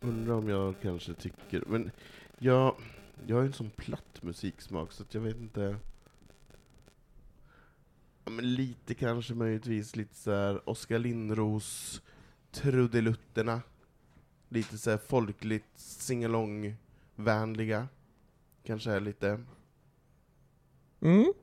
Undrar 0.01 0.33
om 0.33 0.49
jag 0.49 0.75
kanske 0.81 1.13
tycker... 1.13 1.63
Men 1.67 1.91
jag, 2.39 2.75
jag 3.27 3.35
har 3.35 3.41
ju 3.41 3.47
en 3.47 3.53
sån 3.53 3.69
platt 3.69 4.17
musiksmak 4.21 4.91
så 4.91 5.03
att 5.03 5.13
jag 5.13 5.21
vet 5.21 5.37
inte... 5.37 5.75
Ja, 8.25 8.31
men 8.31 8.53
lite 8.53 8.93
kanske 8.93 9.33
möjligtvis 9.33 9.95
lite 9.95 10.15
så 10.15 10.31
här 10.31 10.69
Oskar 10.69 10.99
Lindros, 10.99 12.01
Trudelutterna. 12.51 13.61
Lite 14.49 14.77
så 14.77 14.89
här 14.89 14.97
folkligt 14.97 15.65
singalong-vänliga. 15.75 17.87
Kanske 18.63 18.91
är 18.91 18.99
lite. 18.99 19.39
Mm. 21.01 21.33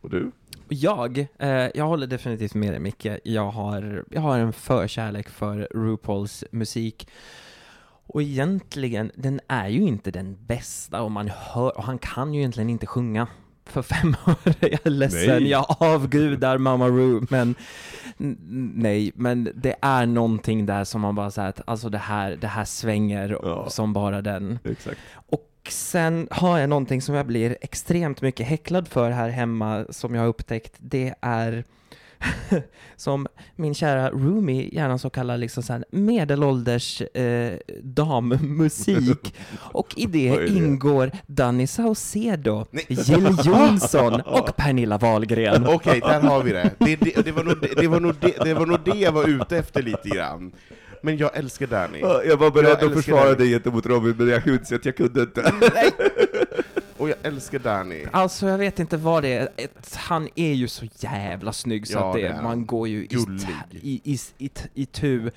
Och 0.00 0.10
du? 0.10 0.30
Jag, 0.68 1.18
eh, 1.38 1.70
jag 1.74 1.86
håller 1.86 2.06
definitivt 2.06 2.54
med 2.54 2.72
dig 2.72 2.80
Micke. 2.80 3.06
Jag 3.24 3.50
har, 3.50 4.04
jag 4.10 4.20
har 4.20 4.38
en 4.38 4.52
förkärlek 4.52 5.28
för 5.28 5.68
RuPauls 5.70 6.44
musik. 6.52 7.08
Och 8.06 8.22
egentligen, 8.22 9.10
den 9.14 9.40
är 9.48 9.68
ju 9.68 9.80
inte 9.80 10.10
den 10.10 10.46
bästa 10.46 11.02
och 11.02 11.10
man 11.10 11.28
hör, 11.28 11.76
och 11.76 11.84
han 11.84 11.98
kan 11.98 12.34
ju 12.34 12.40
egentligen 12.40 12.70
inte 12.70 12.86
sjunga. 12.86 13.28
För 13.72 13.82
fem 13.82 14.16
öre, 14.26 14.54
jag 14.60 14.86
är 14.86 14.90
ledsen, 14.90 15.42
Nej. 15.42 15.48
jag 15.50 15.66
avgudar 15.78 16.58
Mama 16.58 16.88
Ru, 16.88 17.26
men 17.30 17.54
nej, 18.74 19.12
men 19.14 19.52
det 19.54 19.74
är 19.82 20.06
någonting 20.06 20.66
där 20.66 20.84
som 20.84 21.00
man 21.00 21.14
bara 21.14 21.30
säger 21.30 21.48
att 21.48 21.60
alltså 21.64 21.88
det 21.88 21.98
här, 21.98 22.36
det 22.40 22.46
här 22.46 22.64
svänger 22.64 23.38
Ja. 23.42 23.70
som 23.70 23.92
bara 23.92 24.22
den. 24.22 24.58
Exakt. 24.64 24.98
Och 25.14 25.48
sen 25.68 26.28
har 26.30 26.58
jag 26.58 26.68
någonting 26.68 27.02
som 27.02 27.14
jag 27.14 27.26
blir 27.26 27.56
extremt 27.60 28.22
mycket 28.22 28.46
häcklad 28.46 28.88
för 28.88 29.10
här 29.10 29.28
hemma, 29.28 29.84
som 29.90 30.14
jag 30.14 30.22
har 30.22 30.28
upptäckt. 30.28 30.72
Det 30.78 31.14
är 31.20 31.64
som 32.96 33.26
min 33.56 33.74
kära 33.74 34.10
Rumi 34.10 34.68
gärna 34.72 34.98
så 34.98 35.10
kallar 35.10 35.36
liksom 35.36 35.62
så 35.62 35.82
medelålders 35.90 37.00
eh, 37.00 37.58
dammusik. 37.82 39.34
Och 39.60 39.94
i 39.96 40.06
det, 40.06 40.36
det? 40.36 40.48
ingår 40.48 41.10
Danny 41.26 41.66
Saucedo, 41.66 42.66
Nej. 42.70 42.86
Jill 42.88 43.36
Johnson 43.44 44.20
och 44.20 44.56
Pernilla 44.56 44.98
Wahlgren. 44.98 45.66
Okej, 45.66 46.00
där 46.00 46.20
har 46.20 46.42
vi 46.42 46.52
det. 46.52 46.70
Det, 46.78 46.96
det, 46.96 47.24
det, 47.24 47.32
var 47.32 47.44
nog, 47.44 47.56
det, 47.76 47.88
var 47.88 48.00
nog 48.00 48.14
det, 48.20 48.44
det 48.44 48.54
var 48.54 48.66
nog 48.66 48.78
det 48.84 48.98
jag 48.98 49.12
var 49.12 49.28
ute 49.28 49.58
efter 49.58 49.82
lite 49.82 50.08
grann. 50.08 50.52
Men 51.02 51.16
jag 51.16 51.36
älskar 51.36 51.66
Danny. 51.66 51.98
Jag 52.00 52.36
var 52.36 52.50
beredd 52.50 52.76
Jag 52.80 52.84
att 52.84 52.92
försvara 52.92 53.28
den. 53.28 53.38
dig 53.38 53.50
gentemot 53.50 53.86
Robin, 53.86 54.14
men 54.18 54.28
jag 54.28 54.44
kunde 54.44 54.76
att 54.76 54.84
jag 54.86 54.96
kunde 54.96 55.20
inte. 55.22 55.52
Och 56.96 57.08
jag 57.08 57.16
älskar 57.22 57.58
Danny. 57.58 58.04
Alltså 58.12 58.46
jag 58.46 58.58
vet 58.58 58.78
inte 58.78 58.96
vad 58.96 59.22
det 59.22 59.32
är, 59.34 59.48
Ett, 59.56 59.96
han 59.96 60.28
är 60.34 60.52
ju 60.52 60.68
så 60.68 60.86
jävla 60.98 61.52
snygg 61.52 61.86
så 61.86 61.92
Ja, 61.98 62.08
att 62.10 62.16
det, 62.16 62.28
det 62.28 62.42
man 62.42 62.66
går 62.66 62.88
ju 62.88 63.04
i, 63.04 63.06
Gullig. 63.06 63.48
i, 63.70 64.00
i, 64.04 64.18
i, 64.38 64.50
i 64.74 64.86
tu. 64.86 65.30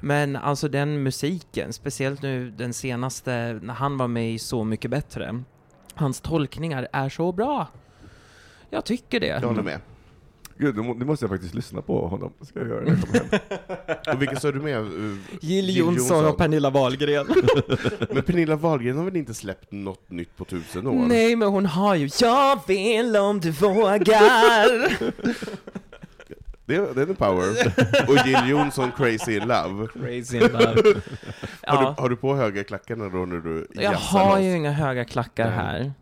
Men 0.00 0.36
alltså 0.36 0.68
den 0.68 1.02
musiken, 1.02 1.72
speciellt 1.72 2.22
nu 2.22 2.50
den 2.50 2.72
senaste, 2.74 3.58
när 3.62 3.74
han 3.74 3.98
var 3.98 4.08
med 4.08 4.32
i 4.32 4.38
Så 4.38 4.64
Mycket 4.64 4.90
Bättre, 4.90 5.42
hans 5.94 6.20
tolkningar 6.20 6.88
är 6.92 7.08
så 7.08 7.32
bra. 7.32 7.66
Jag 8.70 8.84
tycker 8.84 9.20
det. 9.20 9.26
Jag 9.26 9.40
håller 9.40 9.62
med. 9.62 9.80
Gud, 10.58 10.76
nu 10.76 10.82
må- 10.82 10.94
nu 10.94 11.04
måste 11.04 11.24
jag 11.24 11.30
faktiskt 11.30 11.54
lyssna 11.54 11.82
på 11.82 12.06
honom. 12.08 12.32
Ska 12.40 12.58
jag 12.58 12.68
göra 12.68 12.80
det? 12.84 12.90
när 12.90 12.96
jag 12.98 13.06
kommer 13.06 13.30
hem? 14.04 14.16
Och 14.16 14.22
vilka 14.22 14.36
sa 14.36 14.52
du 14.52 14.60
med? 14.60 14.78
Uh, 14.80 15.16
Jill 15.40 15.76
Johnson 15.76 16.24
och 16.26 16.36
Pernilla 16.38 16.70
Wahlgren. 16.70 17.26
Men 18.10 18.22
Pernilla 18.22 18.56
Wahlgren 18.56 18.96
har 18.96 19.04
väl 19.04 19.16
inte 19.16 19.34
släppt 19.34 19.72
något 19.72 20.10
nytt 20.10 20.36
på 20.36 20.44
tusen 20.44 20.86
år? 20.86 21.06
Nej, 21.06 21.36
men 21.36 21.48
hon 21.48 21.66
har 21.66 21.94
ju 21.94 22.08
Jag 22.20 22.60
vill 22.66 23.16
om 23.16 23.40
du 23.40 23.50
vågar. 23.50 24.02
Det, 26.66 26.74
är- 26.76 26.94
det 26.94 27.02
är 27.02 27.06
en 27.06 27.14
power. 27.16 27.48
Och 28.08 28.26
Jill 28.26 28.48
Johnson, 28.50 28.90
Crazy 28.96 29.36
in 29.36 29.42
Love. 29.48 29.86
Crazy 29.92 30.36
in 30.36 30.42
love. 30.42 30.66
Har, 30.66 31.02
Ja. 31.62 31.94
du, 31.96 32.02
har 32.02 32.08
du 32.08 32.16
på 32.16 32.34
höga 32.36 32.64
klackarna 32.64 33.08
då 33.08 33.18
när 33.18 33.36
du 33.36 33.66
Jag 33.74 33.90
har 33.92 34.30
loss? 34.36 34.40
ju 34.40 34.56
inga 34.56 34.72
höga 34.72 35.04
klackar 35.04 35.50
här. 35.50 35.92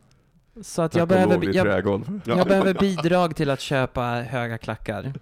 Så 0.62 0.82
att 0.82 0.94
jag 0.94 1.08
behöver, 1.08 1.54
jag, 1.54 1.64
trägolv. 1.66 2.20
Ja. 2.24 2.36
jag 2.38 2.46
behöver 2.46 2.74
bidrag 2.74 3.36
till 3.36 3.50
att 3.50 3.60
köpa 3.60 4.02
höga 4.20 4.58
klackar. 4.58 5.12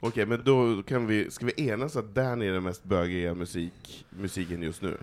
Okej, 0.00 0.26
men 0.26 0.40
då 0.44 0.82
kan 0.82 1.06
vi, 1.06 1.30
ska 1.30 1.46
vi 1.46 1.68
enas 1.68 1.96
att 1.96 2.14
Danny 2.14 2.46
är 2.48 2.52
den 2.52 2.62
mest 2.62 2.84
bögiga 2.84 3.34
musik, 3.34 4.06
musiken 4.10 4.62
just 4.62 4.82
nu? 4.82 4.98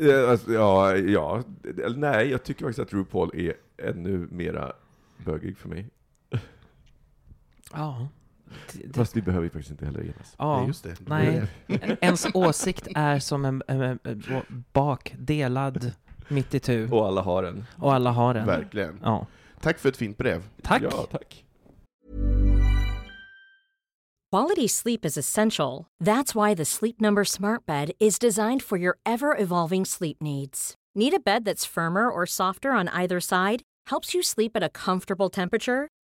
Ja, 0.00 0.30
alltså, 0.30 0.52
ja, 0.52 0.96
ja, 0.96 1.42
eller 1.84 1.96
nej, 1.96 2.28
jag 2.30 2.42
tycker 2.44 2.64
faktiskt 2.64 2.78
att 2.78 2.92
RuPaul 2.92 3.30
är 3.34 3.54
ännu 3.90 4.28
mera 4.30 4.72
bögig 5.24 5.58
för 5.58 5.68
mig. 5.68 5.88
Ja. 7.72 8.08
Det- 8.72 8.86
det- 8.86 8.92
Fast 8.94 9.16
vi 9.16 9.22
behöver 9.22 9.44
ju 9.44 9.50
faktiskt 9.50 9.70
inte 9.70 9.84
heller 9.84 10.00
enas. 10.00 10.16
Nej, 10.16 10.32
Ja. 10.38 10.66
just 10.66 10.84
det. 10.84 10.96
Nej. 11.06 11.42
Ens 12.00 12.26
åsikt 12.34 12.88
är 12.94 13.18
som 13.18 13.44
en, 13.44 13.62
en, 13.68 13.80
en, 13.80 13.98
en 14.04 14.64
bak, 14.72 15.14
delad 15.18 15.92
mitt 16.30 16.54
i 16.54 16.60
tu. 16.60 16.88
Och 16.90 17.06
alla 17.06 17.20
har 17.20 17.42
en. 17.42 17.64
Och 17.78 17.94
alla 17.94 18.10
har 18.10 18.34
den. 18.34 18.46
Verkligen. 18.46 19.00
Ja. 19.02 19.26
Tack 19.60 19.78
för 19.78 19.88
ett 19.88 19.96
fint 19.96 20.18
brev. 20.18 20.42
Tack. 20.62 20.82
Ja, 20.82 20.90
tack. 20.90 21.44
Quality 24.30 24.68
sleep 24.68 25.04
is 25.06 25.16
essential. 25.16 25.86
That's 26.04 26.34
why 26.34 26.54
the 26.54 26.64
Sleep 26.64 27.00
Number 27.00 27.24
Smart 27.24 27.64
Bed 27.66 27.92
is 27.98 28.18
designed 28.18 28.62
for 28.62 28.78
your 28.78 28.98
ever 29.06 29.34
evolving 29.38 29.86
sleep 29.86 30.22
needs. 30.22 30.74
Need 30.94 31.14
a 31.14 31.18
bed 31.18 31.44
that's 31.46 31.64
firmer 31.64 32.10
or 32.10 32.26
softer 32.26 32.72
on 32.72 32.88
either 32.88 33.20
side? 33.20 33.62
Helps 33.86 34.14
you 34.14 34.22
sleep 34.22 34.52
at 34.54 34.62
a 34.62 34.68
comfortable 34.68 35.30
temperature? 35.30 35.88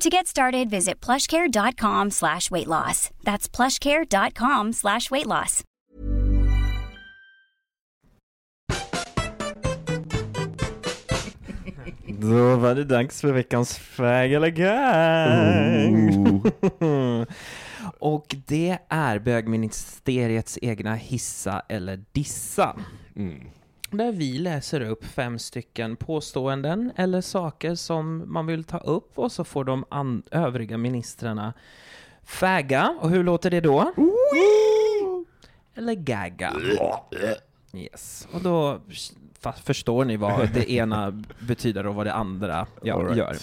To 0.00 0.10
get 0.10 0.26
started, 0.26 0.68
visit 0.70 1.00
plushcare.com 1.00 2.10
slash 2.10 2.50
weight 2.50 2.66
loss. 2.66 3.10
That's 3.24 3.48
plushcare.com 3.48 4.72
slash 4.72 5.10
weight 5.10 5.26
loss. 5.26 5.62
Då 12.08 12.56
var 12.56 12.74
det 12.74 12.84
dags 12.84 13.20
för 13.20 13.32
veckans 13.32 13.78
fag 13.78 14.32
eller 14.32 14.48
gang. 14.48 16.42
Och 17.98 18.36
det 18.46 18.78
är 18.88 19.18
bögministeriets 19.18 20.58
egna 20.62 20.94
hissa 20.94 21.62
eller 21.68 22.04
dissa. 22.12 22.76
Mm. 23.16 23.40
Där 23.96 24.12
vi 24.12 24.38
läser 24.38 24.80
upp 24.80 25.04
fem 25.04 25.38
stycken 25.38 25.96
påståenden 25.96 26.92
eller 26.96 27.20
saker 27.20 27.74
som 27.74 28.32
man 28.32 28.46
vill 28.46 28.64
ta 28.64 28.78
upp 28.78 29.18
och 29.18 29.32
så 29.32 29.44
får 29.44 29.64
de 29.64 29.84
övriga 30.30 30.78
ministrarna 30.78 31.52
fäga. 32.24 32.98
Och 33.00 33.10
hur 33.10 33.24
låter 33.24 33.50
det 33.50 33.60
då? 33.60 33.92
Eller 35.74 35.94
gagga. 35.94 36.54
Yes. 37.72 38.28
Och 38.32 38.40
då 38.40 38.80
förstår 39.64 40.04
ni 40.04 40.16
vad 40.16 40.48
det 40.54 40.70
ena 40.70 41.22
betyder 41.38 41.86
och 41.86 41.94
vad 41.94 42.06
det 42.06 42.12
andra 42.14 42.66
right. 42.82 43.16
gör. 43.16 43.36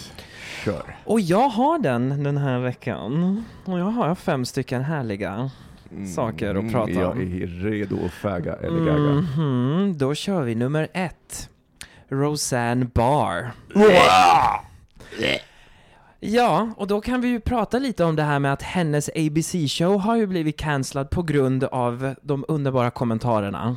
Kör. 0.64 0.96
Och 1.04 1.20
jag 1.20 1.48
har 1.48 1.78
den 1.78 2.22
den 2.22 2.36
här 2.36 2.58
veckan. 2.58 3.44
Och 3.64 3.78
jag 3.78 3.84
har 3.84 4.14
fem 4.14 4.44
stycken 4.44 4.82
härliga 4.82 5.50
saker 6.14 6.54
att 6.54 6.72
prata 6.72 6.90
Mm, 6.90 7.02
Jag 7.02 7.10
om. 7.10 7.20
är 7.20 7.46
redo 7.46 8.04
att 8.04 8.12
fäga 8.12 8.54
eller 8.54 8.78
gagga. 8.86 8.98
Mhm, 9.12 9.98
Då 9.98 10.14
kör 10.14 10.42
vi 10.42 10.54
nummer 10.54 10.88
ett. 10.94 11.50
Roseanne 12.08 12.84
Barr. 12.94 13.50
Ja, 16.20 16.74
och 16.76 16.86
då 16.86 17.00
kan 17.00 17.20
vi 17.20 17.28
ju 17.28 17.40
prata 17.40 17.78
lite 17.78 18.04
om 18.04 18.16
det 18.16 18.22
här 18.22 18.38
med 18.38 18.52
att 18.52 18.62
hennes 18.62 19.08
ABC-show 19.14 19.98
har 19.98 20.16
ju 20.16 20.26
blivit 20.26 20.56
cancellad 20.56 21.10
på 21.10 21.22
grund 21.22 21.64
av 21.64 22.14
de 22.22 22.44
underbara 22.48 22.90
kommentarerna. 22.90 23.76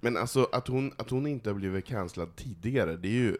Men 0.00 0.16
alltså 0.16 0.48
att 0.52 0.68
hon, 0.68 0.92
att 0.96 1.10
hon 1.10 1.26
inte 1.26 1.50
har 1.50 1.54
blivit 1.54 1.84
cancellad 1.86 2.36
tidigare, 2.36 2.96
det 2.96 3.08
är 3.08 3.12
ju... 3.12 3.36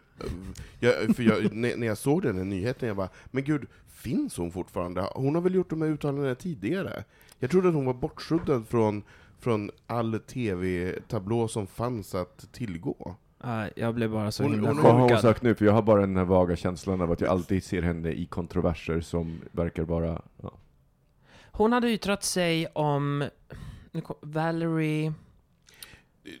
Jag, 0.79 1.15
för 1.15 1.23
jag, 1.23 1.53
när, 1.55 1.77
när 1.77 1.87
jag 1.87 1.97
såg 1.97 2.21
den 2.21 2.37
här 2.37 2.43
nyheten, 2.43 2.87
jag 2.87 2.97
bara, 2.97 3.09
men 3.25 3.43
gud, 3.43 3.65
finns 3.93 4.37
hon 4.37 4.51
fortfarande? 4.51 5.05
Hon 5.15 5.35
har 5.35 5.41
väl 5.41 5.55
gjort 5.55 5.69
de 5.69 5.81
här 5.81 5.89
uttalandena 5.89 6.35
tidigare? 6.35 7.03
Jag 7.39 7.51
trodde 7.51 7.67
att 7.69 7.73
hon 7.75 7.85
var 7.85 7.93
bortsuddad 7.93 8.67
från, 8.67 9.03
från 9.39 9.71
all 9.87 10.19
tv-tablå 10.19 11.47
som 11.47 11.67
fanns 11.67 12.15
att 12.15 12.51
tillgå. 12.51 13.15
Uh, 13.45 13.65
jag 13.75 13.95
blev 13.95 14.11
bara 14.11 14.31
så 14.31 14.43
Hon- 14.43 14.51
himla 14.53 14.67
hon- 14.69 14.77
Vad 14.83 14.91
har 14.91 14.99
hon 14.99 15.09
chockad. 15.09 15.21
sagt 15.21 15.41
nu? 15.41 15.55
För 15.55 15.65
jag 15.65 15.73
har 15.73 15.81
bara 15.81 16.01
den 16.01 16.17
här 16.17 16.25
vaga 16.25 16.55
känslan 16.55 17.01
av 17.01 17.11
att 17.11 17.21
jag 17.21 17.29
alltid 17.29 17.63
ser 17.63 17.81
henne 17.81 18.11
i 18.11 18.25
kontroverser 18.25 19.01
som 19.01 19.41
verkar 19.51 19.83
vara... 19.83 20.21
Ja. 20.41 20.53
Hon 21.51 21.73
hade 21.73 21.91
yttrat 21.91 22.23
sig 22.23 22.67
om 22.67 23.29
Valerie... 24.21 25.13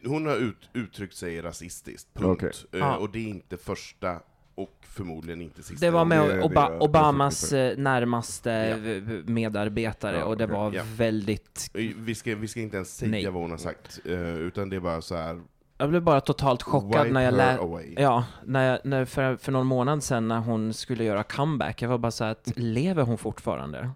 Hon 0.05 0.25
har 0.25 0.35
ut, 0.35 0.69
uttryckt 0.73 1.15
sig 1.15 1.41
rasistiskt, 1.41 2.13
punkt. 2.13 2.43
Okej. 2.43 2.51
Eh, 2.81 2.87
Ja. 2.87 2.97
Och 2.97 3.09
det 3.09 3.19
är 3.19 3.27
inte 3.27 3.57
första, 3.57 4.19
och 4.61 4.69
förmodligen 4.81 5.41
inte 5.41 5.63
sista. 5.63 5.85
Det 5.85 5.91
var 5.91 6.05
med 6.05 6.29
det- 6.29 6.41
Oba 6.41 6.69
det- 6.69 6.77
Obamas 6.79 7.49
det- 7.49 7.71
eh, 7.71 7.77
närmaste 7.77 8.49
Ja. 8.49 8.77
medarbetare 9.25 10.17
Ja, 10.17 10.23
och 10.25 10.37
det 10.37 10.45
var 10.45 10.73
Ja. 10.73 10.83
väldigt... 10.95 11.69
Vi 11.97 12.15
ska, 12.15 12.35
vi 12.35 12.47
ska 12.47 12.59
inte 12.59 12.75
ens 12.75 12.97
säga 12.97 13.11
Nej. 13.11 13.25
vad 13.25 13.41
hon 13.41 13.51
har 13.51 13.57
sagt, 13.57 13.99
eh, 14.05 14.35
utan 14.37 14.69
det 14.69 14.75
är 14.75 14.79
bara 14.79 15.01
så 15.01 15.15
här. 15.15 15.41
Jag 15.77 15.89
blev 15.89 16.01
bara 16.01 16.21
totalt 16.21 16.63
chockad 16.63 17.11
när 17.11 17.21
jag 17.21 17.31
her 17.31 17.37
lä- 17.37 17.57
away. 17.59 17.93
Ja, 17.97 18.23
när 18.45 18.69
jag, 18.71 18.79
när 18.83 19.05
för, 19.05 19.35
för 19.37 19.51
någon 19.51 19.67
månad 19.67 20.03
sedan 20.03 20.27
när 20.27 20.39
hon 20.39 20.73
skulle 20.73 21.03
göra 21.03 21.23
comeback, 21.23 21.81
jag 21.81 21.89
var 21.89 21.97
bara 21.97 22.11
så 22.11 22.23
här 22.23 22.31
att 22.31 22.51
lever 22.55 23.03
hon 23.03 23.17
fortfarande? 23.17 23.89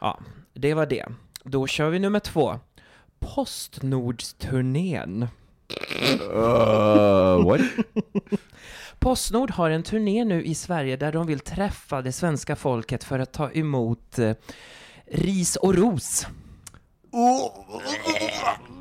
Ja, 0.00 0.18
det 0.54 0.74
var 0.74 0.86
det. 0.86 1.06
Då 1.44 1.66
kör 1.66 1.90
vi 1.90 1.98
nummer 1.98 2.20
två. 2.20 2.58
Postnordsturnén. 3.18 5.28
Uh, 6.34 7.44
what? 7.46 7.60
Postnord 9.00 9.50
har 9.50 9.70
en 9.70 9.82
turné 9.82 10.24
nu 10.24 10.44
i 10.44 10.54
Sverige 10.54 10.96
där 10.96 11.12
de 11.12 11.26
vill 11.26 11.40
träffa 11.40 12.02
det 12.02 12.12
svenska 12.12 12.56
folket 12.56 13.04
för 13.04 13.18
att 13.18 13.32
ta 13.32 13.50
emot 13.50 14.18
eh, 14.18 14.32
ris 15.06 15.56
och 15.56 15.74
ros. 15.74 16.26
Oh. 17.12 18.79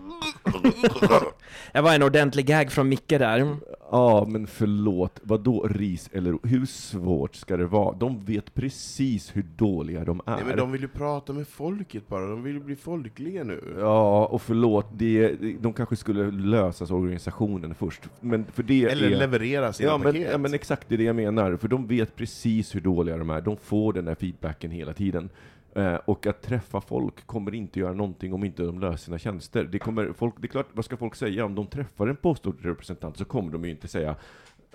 Det 1.74 1.82
var 1.82 1.96
en 1.96 2.04
ordentlig 2.04 2.46
gag 2.46 2.72
från 2.72 2.90
Micke 2.90 3.10
där. 3.10 3.56
Ja, 3.92 4.26
men 4.28 4.48
förlåt. 4.48 5.20
Vad 5.24 5.42
då 5.42 5.64
ris 5.64 6.10
eller 6.14 6.38
hur 6.44 6.66
svårt 6.66 7.36
ska 7.36 7.58
det 7.58 7.66
vara? 7.66 7.96
De 7.96 8.26
vet 8.26 8.54
precis 8.54 9.36
hur 9.36 9.46
dåliga 9.58 10.06
de 10.06 10.22
är. 10.26 10.36
Nej, 10.36 10.44
men 10.48 10.58
de 10.58 10.72
vill 10.72 10.82
ju 10.82 10.88
prata 10.88 11.34
med 11.34 11.48
folket 11.48 12.08
bara, 12.08 12.28
de 12.28 12.44
vill 12.44 12.54
ju 12.54 12.60
bli 12.60 12.76
folkliga 12.76 13.44
nu. 13.44 13.76
Ja, 13.80 14.26
och 14.26 14.42
förlåt, 14.42 14.88
det, 14.98 15.36
de 15.60 15.74
kanske 15.74 15.96
skulle 15.96 16.32
lösas 16.32 16.92
organisationen 16.92 17.76
först. 17.76 18.02
Men 18.20 18.46
för 18.46 18.64
det 18.64 18.84
Eller 18.86 19.12
är... 19.12 19.16
leverera 19.18 19.74
sina 19.74 19.90
Ja 19.90 19.98
men, 19.98 20.14
paket. 20.14 20.28
ja 20.32 20.38
men 20.38 20.54
exakt, 20.54 20.90
det 20.90 20.96
är 20.96 20.98
det 20.98 21.04
jag 21.04 21.16
menar. 21.16 21.56
För 21.56 21.68
de 21.68 21.88
vet 21.88 22.16
precis 22.16 22.76
hur 22.76 22.82
dåliga 22.82 23.18
de 23.18 23.30
är. 23.30 23.42
De 23.42 23.58
får 23.58 23.94
den 23.94 24.06
där 24.06 24.16
feedbacken 24.16 24.72
hela 24.72 24.94
tiden. 24.94 25.30
Eh, 25.74 25.96
och 25.96 26.28
att 26.28 26.42
träffa 26.42 26.82
folk 26.82 27.28
kommer 27.28 27.56
inte 27.56 27.80
göra 27.80 27.94
någonting 27.94 28.34
om 28.34 28.44
inte 28.44 28.64
de 28.64 28.80
löser 28.80 28.98
sina 28.98 29.18
tjänster. 29.18 29.64
Det, 29.64 29.80
kommer, 29.80 30.14
folk, 30.14 30.36
det 30.38 30.46
är 30.46 30.50
klart, 30.50 30.68
vad 30.74 30.86
ska 30.86 30.98
folk 30.98 31.16
säga? 31.16 31.46
Om 31.46 31.56
de 31.56 31.68
träffar 31.68 32.08
en 32.08 32.16
Postnord-representant 32.16 33.18
så 33.18 33.26
kommer 33.26 33.52
de 33.52 33.66
ju 33.66 33.72
inte 33.72 33.88
säga 33.88 34.16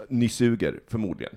ni 0.09 0.29
suger, 0.29 0.81
förmodligen. 0.87 1.37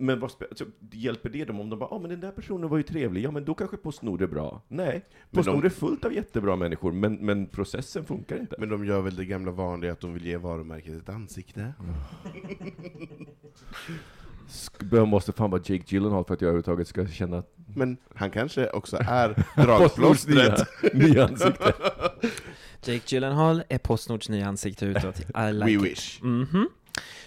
Men 0.00 0.20
vad 0.20 0.30
alltså, 0.50 0.64
hjälper 0.90 1.28
det 1.30 1.44
dem 1.44 1.60
om 1.60 1.70
de 1.70 1.78
bara, 1.78 1.88
ja 1.90 1.96
ah, 1.96 1.98
men 1.98 2.10
den 2.10 2.20
där 2.20 2.30
personen 2.30 2.68
var 2.68 2.76
ju 2.76 2.82
trevlig, 2.82 3.22
ja 3.24 3.30
men 3.30 3.44
då 3.44 3.54
kanske 3.54 3.76
Postnord 3.76 4.22
är 4.22 4.26
bra. 4.26 4.62
Nej, 4.68 5.04
Postnord 5.30 5.62
de- 5.62 5.66
är 5.66 5.70
fullt 5.70 6.04
av 6.04 6.12
jättebra 6.12 6.56
människor, 6.56 6.92
men, 6.92 7.14
men 7.14 7.46
processen 7.46 8.04
funkar 8.04 8.38
inte. 8.38 8.56
Men 8.58 8.68
de 8.68 8.86
gör 8.86 9.00
väl 9.00 9.16
det 9.16 9.24
gamla 9.24 9.50
vanliga 9.50 9.92
att 9.92 10.00
de 10.00 10.14
vill 10.14 10.26
ge 10.26 10.36
varumärket 10.36 11.02
ett 11.02 11.08
ansikte? 11.08 11.72
Jag 14.90 15.08
måste 15.08 15.32
fan 15.32 15.50
vara 15.50 15.60
Jake 15.64 15.84
Gyllenhaal 15.86 16.24
för 16.24 16.34
att 16.34 16.40
jag 16.40 16.48
överhuvudtaget 16.48 16.88
ska 16.88 17.06
känna 17.06 17.38
att 17.38 17.54
Men 17.74 17.96
han 18.14 18.30
kanske 18.30 18.70
också 18.70 18.96
är 19.08 19.44
dragplåstret. 19.56 20.66
nya 20.94 21.24
ansikte. 21.24 21.72
Jake 22.84 23.02
Gyllenhaal 23.14 23.62
är 23.68 23.78
Postnords 23.78 24.28
nya 24.28 24.46
ansikte 24.48 24.86
utåt. 24.86 25.20
I 25.20 25.52
like 25.52 25.64
We 25.66 25.72
it. 25.72 25.82
wish. 25.82 26.22
Mhm. 26.22 26.68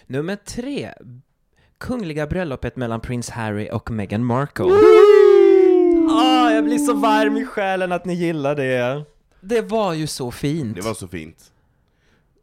Nummer 0.07 0.35
tre. 0.35 0.91
Kungliga 1.77 2.27
bröllopet 2.27 2.75
mellan 2.75 2.99
prins 3.01 3.29
Harry 3.29 3.69
och 3.71 3.91
Meghan 3.91 4.25
Markle. 4.25 4.65
Ah, 6.13 6.51
jag 6.51 6.63
blir 6.63 6.77
så 6.77 6.93
varm 6.93 7.37
i 7.37 7.45
själen 7.45 7.91
att 7.91 8.05
ni 8.05 8.13
gillar 8.13 8.55
det. 8.55 9.03
Det 9.41 9.61
var 9.61 9.93
ju 9.93 10.07
så 10.07 10.31
fint. 10.31 10.75
Det 10.75 10.81
var 10.81 10.93
så 10.93 11.07
fint. 11.07 11.51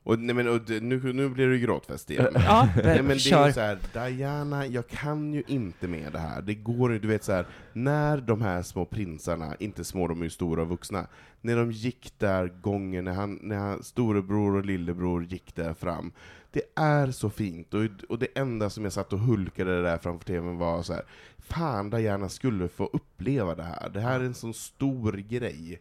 Och, 0.09 0.19
nej, 0.19 0.35
men, 0.35 0.49
och, 0.49 0.61
nu, 0.69 1.13
nu 1.13 1.29
blir 1.29 1.49
det 1.49 1.59
gråtfest 1.59 2.11
igen. 2.11 2.33
Ja, 2.35 2.69
Nej, 2.85 2.97
men 2.97 3.09
det 3.09 3.15
är 3.15 3.19
kör. 3.19 3.47
ju 3.47 3.53
så 3.53 3.61
här, 3.61 3.79
Diana, 3.93 4.67
jag 4.67 4.89
kan 4.89 5.35
ju 5.35 5.43
inte 5.47 5.89
med 5.89 6.13
det 6.13 6.19
här. 6.19 6.43
Det 6.43 6.55
går 6.55 6.93
ju, 6.93 6.99
du 6.99 7.09
vet 7.09 7.25
så 7.25 7.33
här, 7.33 7.47
när 7.73 8.17
de 8.17 8.43
här 8.43 8.63
små 8.63 8.85
prinsarna, 8.85 9.57
inte 9.59 9.85
små, 9.85 10.09
de 10.09 10.21
är 10.21 10.25
ju 10.25 10.31
stora 10.31 10.63
och 10.63 10.69
vuxna, 10.69 11.07
när 11.41 11.57
de 11.57 11.73
gick 11.73 12.13
där 12.19 12.53
gången, 12.63 13.05
när, 13.05 13.13
han, 13.13 13.39
när 13.43 13.57
han, 13.57 13.83
storebror 13.83 14.57
och 14.57 14.65
lillebror 14.65 15.25
gick 15.25 15.55
där 15.55 15.75
fram, 15.75 16.13
det 16.51 16.63
är 16.75 17.11
så 17.11 17.31
fint, 17.31 17.75
och, 17.75 17.85
och 18.09 18.19
det 18.19 18.39
enda 18.39 18.71
som 18.71 18.85
jag 18.85 18.93
satt 18.93 19.13
och 19.13 19.19
hulkade 19.19 19.83
där 19.83 19.99
framför 19.99 20.25
tvn 20.27 20.59
var 20.59 20.83
så 20.83 20.93
här, 20.93 21.03
fan 21.39 21.91
Diana 21.91 22.29
skulle 22.29 22.69
få 22.69 22.91
uppleva 22.93 23.55
det 23.55 23.63
här, 23.63 23.89
det 23.89 24.01
här 24.01 24.21
är 24.21 24.25
en 24.25 24.35
sån 24.35 24.55
stor 24.55 25.13
grej. 25.13 25.81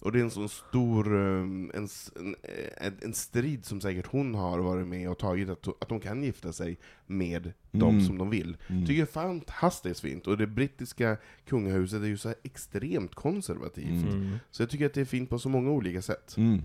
Och 0.00 0.12
det 0.12 0.18
är 0.18 0.22
en 0.22 0.30
sån 0.30 0.48
stor 0.48 1.14
um, 1.14 1.70
en, 1.74 1.88
en, 2.16 2.36
en, 2.76 2.96
en 3.02 3.14
strid 3.14 3.64
som 3.64 3.80
säkert 3.80 4.06
hon 4.06 4.34
har 4.34 4.58
varit 4.58 4.86
med 4.86 5.10
och 5.10 5.18
tagit, 5.18 5.48
att, 5.48 5.68
att 5.82 5.88
de 5.88 6.00
kan 6.00 6.22
gifta 6.22 6.52
sig 6.52 6.78
med 7.06 7.52
de 7.70 7.90
Mm. 7.94 8.04
som 8.06 8.18
de 8.18 8.30
vill. 8.30 8.56
Mm. 8.66 8.86
tycker 8.86 8.98
jag 9.00 9.08
är 9.08 9.12
fantastiskt 9.12 10.00
fint, 10.00 10.26
och 10.26 10.38
det 10.38 10.46
brittiska 10.46 11.16
kungahuset 11.46 12.02
är 12.02 12.06
ju 12.06 12.16
så 12.16 12.28
här 12.28 12.36
extremt 12.42 13.14
konservativt. 13.14 14.12
Mm. 14.12 14.38
Så 14.50 14.62
jag 14.62 14.70
tycker 14.70 14.86
att 14.86 14.94
det 14.94 15.00
är 15.00 15.04
fint 15.04 15.30
på 15.30 15.38
så 15.38 15.48
många 15.48 15.70
olika 15.70 16.02
sätt. 16.02 16.34
Mm. 16.36 16.62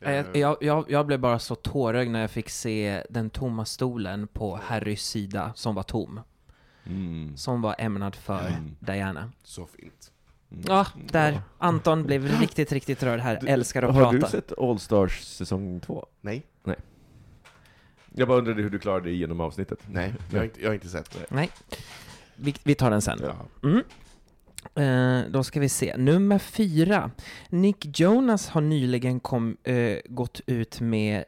Eh, 0.00 0.12
Jag, 0.12 0.36
jag, 0.36 0.56
jag, 0.60 0.84
jag 0.90 1.06
blev 1.06 1.20
bara 1.20 1.38
så 1.38 1.54
tårögd 1.54 2.10
när 2.10 2.20
jag 2.20 2.30
fick 2.30 2.48
se 2.50 3.04
den 3.10 3.30
tomma 3.30 3.64
stolen 3.64 4.28
på 4.28 4.56
Harrys 4.56 5.02
sida, 5.06 5.52
som 5.54 5.74
var 5.74 5.82
tom. 5.82 6.20
Mm. 6.84 7.36
Som 7.36 7.62
var 7.62 7.74
ämnad 7.78 8.14
för 8.14 8.48
Mm. 8.48 8.76
Diana. 8.80 9.32
Så 9.42 9.66
fint. 9.66 10.12
Ja, 10.66 10.86
där. 11.12 11.40
Anton 11.58 12.02
blev 12.02 12.40
riktigt, 12.40 12.72
riktigt 12.72 13.02
rörd 13.02 13.20
här. 13.20 13.38
Du- 13.40 13.46
Älskar 13.48 13.82
att 13.82 13.94
Har 13.94 14.02
prata. 14.02 14.16
du 14.18 14.26
sett 14.30 14.58
All 14.58 14.78
Stars 14.78 15.20
säsong 15.20 15.80
två? 15.80 16.06
Nej, 16.20 16.46
Jag 18.18 18.28
bara 18.28 18.38
undrade 18.38 18.62
hur 18.62 18.70
du 18.70 18.78
klarade 18.78 19.04
dig 19.04 19.14
igenom 19.14 19.40
avsnittet. 19.40 19.78
nej, 19.90 20.14
jag 20.30 20.38
har 20.38 20.44
inte, 20.44 20.60
jag 20.62 20.68
har 20.68 20.74
inte 20.74 20.88
sett 20.88 21.10
det. 21.10 21.26
Nej. 21.34 21.50
Vi, 22.36 22.54
vi 22.62 22.74
tar 22.74 22.90
den 22.90 23.02
sen. 23.02 23.18
Ja. 23.22 23.36
Mm. 23.68 23.82
Eh, 24.74 25.30
då 25.30 25.44
ska 25.44 25.60
vi 25.60 25.68
se. 25.68 25.96
Nummer 25.96 26.38
fyra. 26.38 27.10
Nick 27.48 28.00
Jonas 28.00 28.48
har 28.48 28.60
nyligen 28.60 29.20
kom, 29.20 29.56
eh, 29.62 29.98
gått 30.04 30.40
ut 30.46 30.80
med 30.80 31.24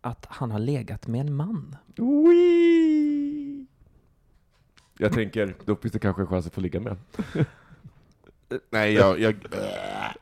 att 0.00 0.26
han 0.30 0.50
har 0.50 0.58
legat 0.58 1.06
med 1.06 1.20
en 1.20 1.34
man. 1.34 1.76
Wee! 1.96 3.66
Jag 4.98 5.12
tänker, 5.12 5.54
då 5.64 5.76
finns 5.76 5.92
det 5.92 5.98
kanske 5.98 6.22
en 6.22 6.28
chans 6.28 6.46
att 6.46 6.54
få 6.54 6.60
ligga 6.60 6.80
med. 6.80 6.96
Nej, 8.70 8.94
jag... 8.94 9.20
jag 9.20 9.34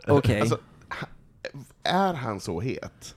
Okej. 0.06 0.40
Alltså, 0.40 0.58
ha- 0.88 1.08
är 1.82 2.14
han 2.14 2.40
så 2.40 2.60
het? 2.60 3.14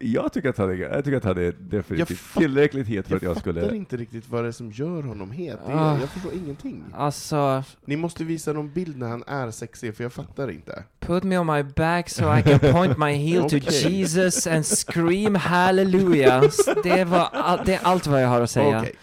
Jag 0.00 0.32
tycker 0.32 0.48
att 0.48 0.58
han 0.58 0.70
är, 0.70 0.74
jag 0.74 1.04
tycker 1.04 1.16
att 1.16 1.24
han 1.24 1.38
är 1.38 1.42
Jag 1.42 1.54
definitivt 1.58 2.18
fatt- 2.18 2.40
tillräckligt 2.42 2.86
het 2.86 3.06
för 3.06 3.12
Jag, 3.12 3.16
att 3.16 3.22
jag 3.22 3.34
fattar 3.36 3.40
skulle... 3.60 3.76
inte 3.76 3.96
riktigt 3.96 4.28
vad 4.28 4.44
det 4.44 4.48
är 4.48 4.52
som 4.52 4.70
gör 4.70 5.02
honom 5.02 5.30
het. 5.30 5.58
Ah. 5.66 5.98
Jag 6.00 6.08
förstår 6.08 6.32
ingenting. 6.34 6.84
Alltså, 6.94 7.64
Ni 7.84 7.96
måste 7.96 8.24
visa 8.24 8.52
någon 8.52 8.72
bild 8.72 8.96
när 8.98 9.08
han 9.08 9.24
är 9.26 9.50
sexig, 9.50 9.96
för 9.96 10.04
jag 10.04 10.12
fattar 10.12 10.50
inte. 10.50 10.84
put 11.00 11.24
me 11.24 11.38
on 11.38 11.46
my 11.46 11.62
back 11.62 12.08
so 12.10 12.36
I 12.36 12.42
can 12.42 12.58
point 12.72 12.98
my 12.98 13.12
heel 13.12 13.50
to 13.50 13.56
Okej. 13.56 13.92
Jesus 13.92 14.46
and 14.46 14.66
scream 14.66 15.34
hallelujah. 15.34 16.44
Det, 16.82 17.04
var 17.04 17.28
all, 17.32 17.60
det 17.66 17.74
är 17.74 17.80
allt 17.82 18.06
vad 18.06 18.22
jag 18.22 18.28
har 18.28 18.40
att 18.40 18.50
säga. 18.50 18.80
Okej. 18.80 18.94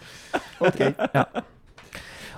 Okej. 0.58 0.94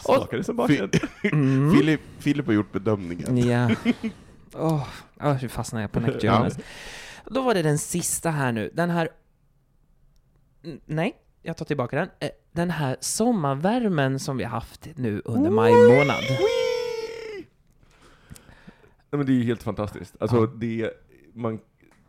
Skakade 0.04 0.44
som 0.44 0.56
baken. 0.56 0.90
Mm. 1.22 1.72
Filip, 1.76 2.00
Filip 2.18 2.46
har 2.46 2.52
gjort 2.52 2.72
bedömningen. 2.72 3.36
Ja. 3.38 3.70
Åh, 4.54 4.88
oh, 5.20 5.42
nu 5.42 5.48
fastnade 5.48 5.82
jag 5.82 5.92
på 5.92 6.00
Nick 6.00 6.24
Ja. 6.24 6.38
Jonas. 6.38 6.58
Då 7.26 7.42
var 7.42 7.54
det 7.54 7.62
den 7.62 7.78
sista 7.78 8.30
här 8.30 8.52
nu. 8.52 8.70
Den 8.74 8.90
här... 8.90 9.08
Nej, 10.86 11.16
jag 11.42 11.56
tar 11.56 11.64
tillbaka 11.64 11.96
den. 11.96 12.08
Eh, 12.20 12.28
Den 12.52 12.70
här 12.70 12.96
sommarvärmen 13.00 14.18
som 14.18 14.36
vi 14.36 14.44
har 14.44 14.50
haft 14.50 14.88
nu 14.96 15.22
under 15.24 15.50
maj 15.50 15.72
månad. 15.72 16.24
Nej, 19.10 19.18
men 19.18 19.26
det 19.26 19.32
är 19.32 19.34
ju 19.34 19.44
helt 19.44 19.62
fantastiskt. 19.62 20.16
Alltså, 20.20 20.46
det, 20.46 20.90
man, 21.34 21.58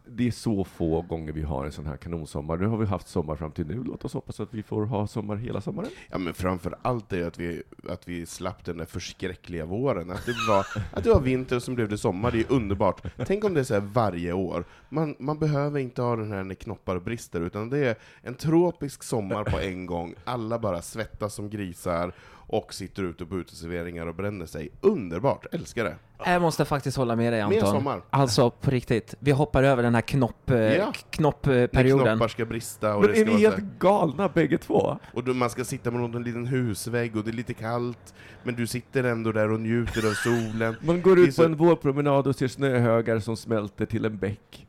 det 0.07 0.27
är 0.27 0.31
så 0.31 0.63
få 0.63 1.01
gånger 1.01 1.31
vi 1.31 1.41
har 1.41 1.65
en 1.65 1.71
sån 1.71 1.85
här 1.85 1.97
kanonsommar. 1.97 2.57
Nu 2.57 2.67
har 2.67 2.77
vi 2.77 2.85
haft 2.85 3.07
sommar 3.07 3.35
fram 3.35 3.51
till 3.51 3.65
nu. 3.67 3.83
Låt 3.83 4.05
oss 4.05 4.13
hoppas 4.13 4.39
att 4.39 4.53
vi 4.53 4.63
får 4.63 4.85
ha 4.85 5.07
sommar 5.07 5.35
hela 5.35 5.61
sommaren. 5.61 5.89
Ja, 6.11 6.17
men 6.17 6.33
framför 6.33 6.75
allt 6.81 7.13
är 7.13 7.27
att 7.27 7.39
vi, 7.39 7.63
att 7.89 8.07
vi 8.07 8.25
slapp 8.25 8.65
den 8.65 8.77
där 8.77 8.85
förskräckliga 8.85 9.65
våren. 9.65 10.11
Att 10.11 10.25
det, 10.25 10.33
var, 10.49 10.65
att 10.91 11.03
det 11.03 11.09
var 11.09 11.21
vinter 11.21 11.55
och 11.55 11.63
så 11.63 11.71
blev 11.71 11.89
det 11.89 11.97
sommar, 11.97 12.31
det 12.31 12.39
är 12.39 12.51
underbart. 12.51 13.01
Tänk 13.27 13.43
om 13.43 13.53
det 13.53 13.59
är 13.59 13.63
så 13.63 13.73
här 13.73 13.81
varje 13.81 14.33
år. 14.33 14.65
Man, 14.89 15.15
man 15.19 15.39
behöver 15.39 15.79
inte 15.79 16.01
ha 16.01 16.15
den 16.15 16.31
här 16.31 16.43
när 16.43 16.55
knoppar 16.55 16.99
brister, 16.99 17.41
utan 17.41 17.69
det 17.69 17.77
är 17.77 17.95
en 18.21 18.35
tropisk 18.35 19.03
sommar 19.03 19.43
på 19.43 19.59
en 19.59 19.85
gång. 19.85 20.15
Alla 20.23 20.59
bara 20.59 20.81
svettas 20.81 21.33
som 21.33 21.49
grisar 21.49 22.13
och 22.47 22.73
sitter 22.73 23.03
ute 23.03 23.25
på 23.25 23.37
uteserveringar 23.37 24.07
och 24.07 24.15
bränner 24.15 24.45
sig. 24.45 24.69
Underbart, 24.81 25.45
älskar 25.51 25.83
det. 25.83 25.95
Jag 26.25 26.41
måste 26.41 26.65
faktiskt 26.65 26.97
hålla 26.97 27.15
med 27.15 27.33
dig 27.33 27.47
Mer 27.49 27.57
Anton. 27.57 27.71
sommar. 27.71 28.01
Alltså 28.09 28.49
på 28.49 28.71
riktigt. 28.71 29.15
Vi 29.19 29.31
hoppar 29.31 29.63
över 29.63 29.83
den 29.83 29.95
här 29.95 30.01
knopp, 30.01 30.49
eh, 30.49 30.57
Ja. 30.57 30.85
När 30.85 30.93
knoppperioden. 31.09 32.05
knoppar 32.17 32.27
ska 32.27 32.45
brista 32.45 32.95
och 32.95 33.01
Men 33.01 33.11
det 33.11 33.17
är 33.21 33.25
ska 33.25 33.25
vi 33.25 33.43
vara 33.43 33.51
så 33.51 33.57
helt 33.57 33.71
här, 33.71 33.79
galna 33.79 34.29
bägge 34.29 34.57
två? 34.57 34.97
och 35.13 35.23
då 35.23 35.33
man 35.33 35.49
ska 35.49 35.63
sitta 35.65 35.91
mot 35.91 36.15
en 36.15 36.23
liten 36.23 36.45
husvägg 36.47 37.15
och 37.15 37.23
det 37.23 37.31
är 37.31 37.33
lite 37.33 37.53
kallt, 37.53 38.13
men 38.43 38.55
du 38.55 38.67
sitter 38.67 39.03
ändå 39.03 39.31
där 39.31 39.51
och 39.51 39.59
njuter 39.59 40.07
av 40.07 40.13
solen. 40.13 40.75
Man 40.81 41.01
går 41.01 41.19
är 41.19 41.23
ut 41.23 41.35
så- 41.35 41.41
på 41.41 41.45
en 41.45 41.55
vårpromenad 41.55 42.27
och 42.27 42.35
ser 42.35 42.47
snöhögar 42.47 43.19
som 43.19 43.37
smälter 43.37 43.85
till 43.85 44.05
en 44.05 44.17
bäck. 44.17 44.67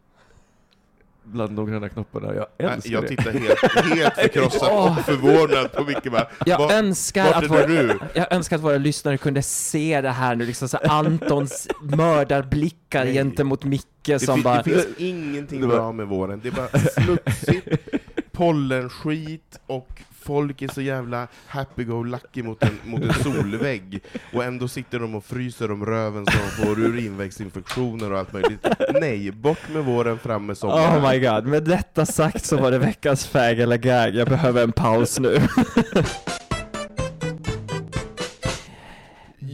Bland 1.27 1.57
de 1.57 1.67
gröna 1.67 1.89
knopparna. 1.89 2.35
Jag 2.35 2.47
älskar 2.73 2.93
Jag 2.93 3.03
det. 3.03 3.09
tittar 3.09 3.33
helt, 3.33 3.99
helt 3.99 4.15
förkrossad 4.15 4.73
och 4.99 5.05
förvånad 5.05 5.73
på 5.73 5.85
Micke 5.85 6.11
bara, 6.13 6.27
Jag 6.47 6.59
"Vad- 6.59 6.71
önskar, 6.73 7.33
att 7.33 7.51
våra, 7.51 7.67
du? 7.67 7.99
jag 8.15 8.33
önskar 8.33 8.57
att 8.57 8.63
våra 8.63 8.79
lyssnare 8.79 9.19
kunde 9.19 9.43
se 9.43 10.01
det 10.01 10.11
här 10.11 10.35
nu, 10.35 10.47
liksom 10.47 10.69
så 10.69 10.77
Antons 10.77 11.69
mördarblickar 11.83 13.05
Nej. 13.05 13.15
gentemot 13.15 13.65
Micke 13.65 13.87
Det, 14.03 14.19
som 14.19 14.35
fin- 14.35 14.43
bara... 14.45 14.63
det 14.63 14.71
finns 14.71 14.87
ingenting 14.99 15.69
var- 15.69 15.77
bra 15.77 15.93
med 15.93 16.07
våren, 16.07 16.41
det 16.43 16.49
är 16.49 16.53
bara 16.53 16.69
smutsigt, 16.79 17.69
pollenskit 18.33 19.61
och 19.67 20.03
folk 20.27 20.63
är 20.63 20.69
så 20.69 20.81
jävla 20.81 21.29
happy-go-lucky 21.47 22.43
mot 22.43 22.63
en, 22.63 22.79
mot 22.85 23.03
en 23.03 23.15
solvägg, 23.15 24.01
och 24.33 24.45
ändå 24.45 24.69
sitter 24.69 24.99
de 24.99 25.15
och 25.15 25.25
fryser 25.25 25.71
om 25.71 25.87
röven 25.87 26.27
så 26.27 26.33
de 26.33 26.67
får 26.67 26.81
urinvägsinfektioner 26.81 28.13
och 28.13 28.19
allt 28.19 28.33
möjligt. 28.33 28.67
Nej, 29.01 29.31
bort 29.31 29.69
med 29.73 29.85
våren, 29.85 30.19
fram 30.19 30.47
med 30.47 30.59
sommaren. 30.59 31.05
Oh 31.05 31.11
my 31.11 31.19
god, 31.19 31.47
med 31.47 31.65
detta 31.65 32.07
sagt 32.07 32.45
så 32.45 32.57
var 32.57 32.71
det 32.71 32.79
veckans 32.79 33.27
fag 33.27 33.61
eller 33.61 33.77
gag. 33.77 34.15
Jag 34.15 34.29
behöver 34.29 34.63
en 34.63 34.73
paus 34.73 35.19
nu. 35.19 35.39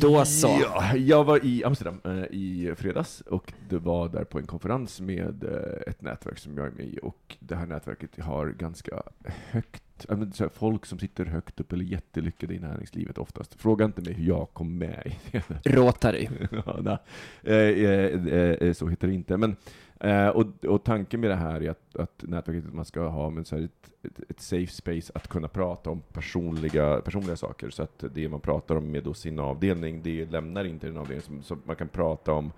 Då 0.03 0.25
så. 0.25 0.61
Ja, 0.63 0.97
jag 0.97 1.25
var 1.25 1.45
i 1.45 1.65
Amsterdam 1.65 2.01
eh, 2.05 2.25
i 2.31 2.75
fredags 2.77 3.21
och 3.21 3.53
det 3.69 3.79
var 3.79 4.09
där 4.09 4.25
på 4.25 4.39
en 4.39 4.47
konferens 4.47 5.01
med 5.01 5.45
eh, 5.45 5.91
ett 5.91 6.03
nätverk 6.03 6.39
som 6.39 6.57
jag 6.57 6.67
är 6.67 6.71
med 6.71 6.87
i 6.87 6.99
och 7.03 7.37
det 7.41 7.57
här 7.57 7.67
nätverket 7.67 8.21
har 8.21 8.47
ganska 8.47 9.03
högt, 9.51 10.07
men 10.09 10.33
så 10.33 10.45
här, 10.45 10.51
folk 10.55 10.87
som 10.87 10.99
sitter 10.99 11.25
högt 11.25 11.61
upp 11.61 11.73
eller 11.73 11.85
jättelyckade 11.85 12.55
i 12.55 12.59
näringslivet 12.59 13.19
oftast. 13.19 13.55
Fråga 13.55 13.85
inte 13.85 14.03
mig 14.03 14.13
hur 14.13 14.25
jag 14.25 14.49
kom 14.53 14.79
med 14.79 15.03
i 15.07 15.43
det. 15.63 15.77
Rotary. 15.77 16.29
ja, 16.67 16.79
nej. 16.83 16.99
Eh, 17.43 17.55
eh, 17.55 18.51
eh, 18.51 18.73
så 18.73 18.89
heter 18.89 19.09
det 19.09 19.15
inte. 19.15 19.37
Men, 19.37 19.57
eh, 20.03 20.29
och, 20.29 20.65
och 20.65 20.85
tanken 20.85 21.21
med 21.21 21.31
det 21.31 21.37
här 21.37 21.63
är 21.63 21.71
att, 21.71 21.97
att 21.97 22.25
nätverket 22.29 22.73
man 22.75 22.85
ska 22.85 23.09
ha 23.09 23.31
men 23.31 23.45
så 23.45 23.57
här 23.57 23.63
ett, 23.65 23.91
ett, 24.03 24.31
ett 24.31 24.41
safe 24.41 24.73
space 24.73 25.13
att 25.15 25.29
kunna 25.29 25.49
prata 25.49 25.91
om 25.91 26.01
personliga, 26.13 27.01
personliga 27.01 27.37
saker. 27.37 27.71
Så 27.71 27.83
att 27.83 28.05
det 28.15 28.29
man 28.29 28.41
pratar 28.41 28.77
om 28.77 28.91
med 28.91 29.05
då 29.05 29.15
sin 29.15 29.39
avdelning, 29.39 30.03
det 30.03 30.31
lämnar 30.31 30.65
inte 30.65 30.87
den 30.87 30.97
avdelningen. 30.97 31.23
Som, 31.23 31.43
så 31.43 31.57
man 31.65 31.77
kan 31.77 31.89
prata 31.89 32.33
om 32.33 32.53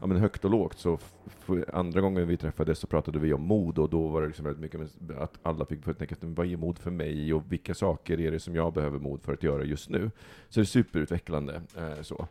ja, 0.00 0.06
men 0.06 0.16
högt 0.16 0.44
och 0.44 0.50
lågt. 0.50 0.78
Så 0.78 0.98
f- 1.26 1.64
andra 1.72 2.00
gången 2.00 2.28
vi 2.28 2.36
träffades 2.36 2.78
så 2.78 2.86
pratade 2.86 3.18
vi 3.18 3.32
om 3.32 3.42
mod 3.42 3.78
och 3.78 3.90
då 3.90 4.08
var 4.08 4.20
det 4.20 4.26
liksom 4.26 4.44
väldigt 4.44 4.62
mycket 4.62 4.80
att 5.18 5.38
alla 5.42 5.64
fick 5.64 5.82
för 5.82 5.92
tänka 5.92 6.16
vad 6.20 6.46
är 6.46 6.56
mod 6.56 6.78
för 6.78 6.90
mig 6.90 7.34
och 7.34 7.42
vilka 7.52 7.74
saker 7.74 8.20
är 8.20 8.30
det 8.30 8.40
som 8.40 8.54
jag 8.54 8.72
behöver 8.72 8.98
mod 8.98 9.22
för 9.22 9.32
att 9.32 9.42
göra 9.42 9.64
just 9.64 9.88
nu. 9.90 10.10
Så 10.48 10.60
det 10.60 10.64
är 10.64 10.64
superutvecklande. 10.64 11.62
Eh, 11.76 12.02
så. 12.02 12.26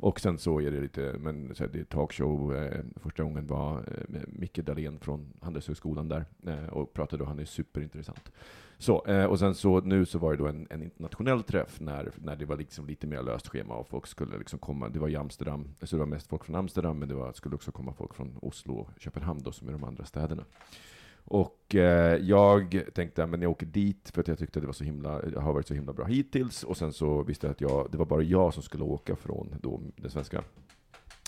Och 0.00 0.20
sen 0.20 0.38
så 0.38 0.60
är 0.60 0.70
det 0.70 0.80
lite, 0.80 1.14
men 1.18 1.54
så 1.54 1.64
här, 1.64 1.70
det 1.72 1.80
är 1.80 1.84
talkshow. 1.84 2.56
Eh, 2.56 2.80
första 2.96 3.22
gången 3.22 3.46
var 3.46 3.78
eh, 3.78 4.04
med 4.08 4.24
Micke 4.28 4.58
Dahlén 4.58 4.98
från 4.98 5.32
Handelshögskolan 5.40 6.08
där 6.08 6.24
eh, 6.46 6.66
och 6.68 6.92
pratade 6.92 7.22
och 7.22 7.28
han 7.28 7.38
är 7.38 7.44
superintressant. 7.44 8.32
Så, 8.78 9.06
eh, 9.06 9.24
och 9.24 9.38
sen 9.38 9.54
så 9.54 9.80
nu 9.80 10.06
så 10.06 10.18
var 10.18 10.30
det 10.30 10.38
då 10.38 10.46
en, 10.46 10.66
en 10.70 10.82
internationell 10.82 11.42
träff 11.42 11.80
när, 11.80 12.12
när 12.16 12.36
det 12.36 12.44
var 12.44 12.56
liksom 12.56 12.86
lite 12.86 13.06
mer 13.06 13.22
löst 13.22 13.48
schema 13.48 13.74
och 13.74 13.88
folk 13.88 14.06
skulle 14.06 14.38
liksom 14.38 14.58
komma. 14.58 14.88
Det 14.88 14.98
var 14.98 15.08
i 15.08 15.16
Amsterdam, 15.16 15.68
så 15.82 15.96
det 15.96 16.00
var 16.00 16.06
mest 16.06 16.26
folk 16.26 16.44
från 16.44 16.56
Amsterdam, 16.56 16.98
men 16.98 17.08
det 17.08 17.14
var, 17.14 17.32
skulle 17.32 17.54
också 17.54 17.72
komma 17.72 17.92
folk 17.92 18.14
från 18.14 18.38
Oslo 18.42 18.74
och 18.74 18.90
Köpenhamn 18.98 19.42
då, 19.42 19.52
som 19.52 19.68
är 19.68 19.72
de 19.72 19.84
andra 19.84 20.04
städerna. 20.04 20.44
Och 21.24 21.74
eh, 21.74 22.16
jag 22.16 22.82
tänkte, 22.94 23.26
men 23.26 23.42
jag 23.42 23.50
åker 23.50 23.66
dit 23.66 24.10
för 24.14 24.20
att 24.20 24.28
jag 24.28 24.38
tyckte 24.38 24.58
att 24.58 24.62
det 24.62 24.66
var 24.66 24.72
så 24.72 24.84
himla, 24.84 25.22
det 25.22 25.40
har 25.40 25.52
varit 25.52 25.66
så 25.68 25.74
himla 25.74 25.92
bra 25.92 26.04
hittills. 26.04 26.64
Och 26.64 26.76
sen 26.76 26.92
så 26.92 27.22
visste 27.22 27.46
jag 27.46 27.52
att 27.52 27.60
jag, 27.60 27.88
det 27.90 27.98
var 27.98 28.06
bara 28.06 28.22
jag 28.22 28.54
som 28.54 28.62
skulle 28.62 28.84
åka 28.84 29.16
från 29.16 29.54
då 29.62 29.80
den 29.96 30.10
svenska 30.10 30.44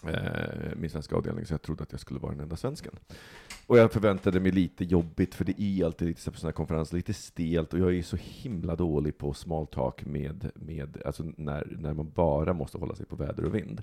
Eh, 0.07 0.77
min 0.77 0.91
svenska 0.91 1.17
avdelning, 1.17 1.47
så 1.47 1.55
jag 1.55 1.63
trodde 1.63 1.83
att 1.83 1.93
jag 1.93 2.01
skulle 2.01 2.21
vara 2.21 2.33
den 2.33 2.41
enda 2.41 2.57
svensken. 2.57 2.93
Och 3.67 3.79
jag 3.79 3.93
förväntade 3.93 4.41
mig 4.41 4.53
lite 4.53 4.85
jobbigt, 4.85 5.35
för 5.35 5.45
det 5.45 5.61
är 5.61 5.85
alltid 5.85 6.09
lite 6.09 6.31
på 6.31 6.39
sådana 6.39 6.49
här 6.49 6.57
konferenser, 6.57 6.97
lite 6.97 7.15
stelt, 7.15 7.73
och 7.73 7.79
jag 7.79 7.95
är 7.95 8.03
så 8.03 8.17
himla 8.21 8.77
dålig 8.77 9.19
på 9.19 9.35
small 9.35 9.67
talk 9.67 10.05
med, 10.05 10.51
med 10.55 11.03
alltså 11.05 11.25
när, 11.37 11.77
när 11.79 11.95
man 11.95 12.11
bara 12.11 12.53
måste 12.53 12.79
hålla 12.79 12.95
sig 12.95 13.07
på 13.07 13.17
väder 13.17 13.45
och 13.45 13.55
vind. 13.55 13.83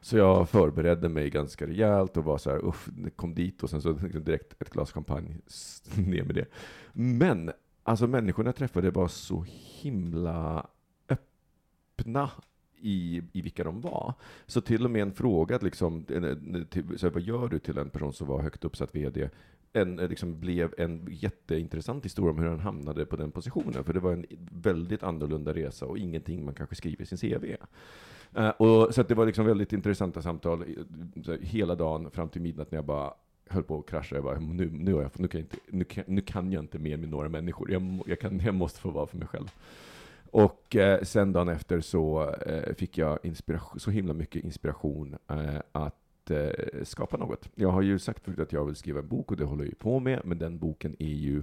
Så 0.00 0.16
jag 0.16 0.48
förberedde 0.48 1.08
mig 1.08 1.30
ganska 1.30 1.66
rejält 1.66 2.16
och 2.16 2.24
var 2.24 2.38
så 2.38 2.50
här, 2.50 2.68
uff, 2.68 2.88
kom 3.16 3.34
dit 3.34 3.62
och 3.62 3.70
sen 3.70 3.82
så 3.82 3.92
liksom 3.92 4.24
direkt 4.24 4.62
ett 4.62 4.70
glas 4.70 4.92
champagne, 4.92 5.36
ner 5.96 6.24
med 6.24 6.34
det. 6.34 6.46
Men, 6.92 7.50
alltså 7.82 8.06
människorna 8.06 8.48
jag 8.48 8.56
träffade 8.56 8.90
var 8.90 9.08
så 9.08 9.44
himla 9.48 10.66
öppna 11.08 12.30
i, 12.80 13.22
i 13.32 13.42
vilka 13.42 13.64
de 13.64 13.80
var. 13.80 14.14
Så 14.46 14.60
till 14.60 14.84
och 14.84 14.90
med 14.90 15.02
en 15.02 15.12
fråga, 15.12 15.58
liksom, 15.62 16.04
till, 16.70 16.98
så 16.98 17.06
här, 17.06 17.12
vad 17.12 17.22
gör 17.22 17.48
du 17.48 17.58
till 17.58 17.78
en 17.78 17.90
person 17.90 18.12
som 18.12 18.26
var 18.26 18.42
högt 18.42 18.64
uppsatt 18.64 18.94
VD? 18.94 19.28
En, 19.72 19.98
eh, 19.98 20.08
liksom, 20.08 20.40
blev 20.40 20.74
en 20.78 21.08
jätteintressant 21.10 22.04
historia 22.04 22.30
om 22.30 22.38
hur 22.38 22.48
han 22.48 22.60
hamnade 22.60 23.06
på 23.06 23.16
den 23.16 23.30
positionen. 23.30 23.84
För 23.84 23.92
det 23.92 24.00
var 24.00 24.12
en 24.12 24.26
väldigt 24.50 25.02
annorlunda 25.02 25.54
resa 25.54 25.86
och 25.86 25.98
ingenting 25.98 26.44
man 26.44 26.54
kanske 26.54 26.76
skriver 26.76 27.02
i 27.02 27.06
sin 27.06 27.18
CV. 27.18 27.44
Uh, 27.44 28.44
eh, 28.44 28.48
och, 28.48 28.94
så 28.94 29.00
att 29.00 29.08
det 29.08 29.14
var 29.14 29.26
liksom 29.26 29.46
väldigt 29.46 29.72
intressanta 29.72 30.22
samtal 30.22 30.62
eh, 30.62 30.66
så 31.24 31.30
här, 31.30 31.38
hela 31.42 31.74
dagen 31.74 32.10
fram 32.10 32.28
till 32.28 32.42
midnatt 32.42 32.70
när 32.70 32.78
jag 32.78 32.84
bara 32.84 33.12
höll 33.48 33.62
på 33.62 33.78
att 33.78 33.86
krascha. 33.86 34.14
Jag 34.14 34.24
bara, 34.24 34.40
nu, 34.40 34.70
nu, 34.72 34.94
har 34.94 35.02
jag, 35.02 35.10
nu, 35.14 35.28
kan 35.28 35.40
jag 35.40 35.44
inte, 35.44 35.56
nu, 35.68 35.84
kan, 35.84 36.04
nu 36.06 36.20
kan 36.20 36.52
jag 36.52 36.62
inte 36.62 36.78
mer 36.78 36.96
med 36.96 37.08
några 37.08 37.28
människor. 37.28 37.72
Jag, 37.72 38.02
jag, 38.06 38.20
kan, 38.20 38.40
jag 38.40 38.54
måste 38.54 38.80
få 38.80 38.90
vara 38.90 39.06
för 39.06 39.16
mig 39.16 39.28
själv. 39.28 39.50
Och 40.30 40.76
eh, 40.76 41.02
sen 41.02 41.32
dagen 41.32 41.48
efter 41.48 41.80
så 41.80 42.30
eh, 42.46 42.74
fick 42.74 42.98
jag 42.98 43.18
så 43.76 43.90
himla 43.90 44.14
mycket 44.14 44.44
inspiration 44.44 45.16
eh, 45.28 45.60
att 45.72 46.30
eh, 46.30 46.82
skapa 46.82 47.16
något. 47.16 47.48
Jag 47.54 47.70
har 47.70 47.82
ju 47.82 47.98
sagt 47.98 48.24
förut 48.24 48.38
att 48.38 48.52
jag 48.52 48.64
vill 48.64 48.76
skriva 48.76 49.00
en 49.00 49.08
bok 49.08 49.30
och 49.30 49.36
det 49.36 49.44
håller 49.44 49.64
jag 49.64 49.70
ju 49.70 49.74
på 49.74 50.00
med, 50.00 50.20
men 50.24 50.38
den 50.38 50.58
boken 50.58 50.96
är 50.98 51.14
ju 51.14 51.42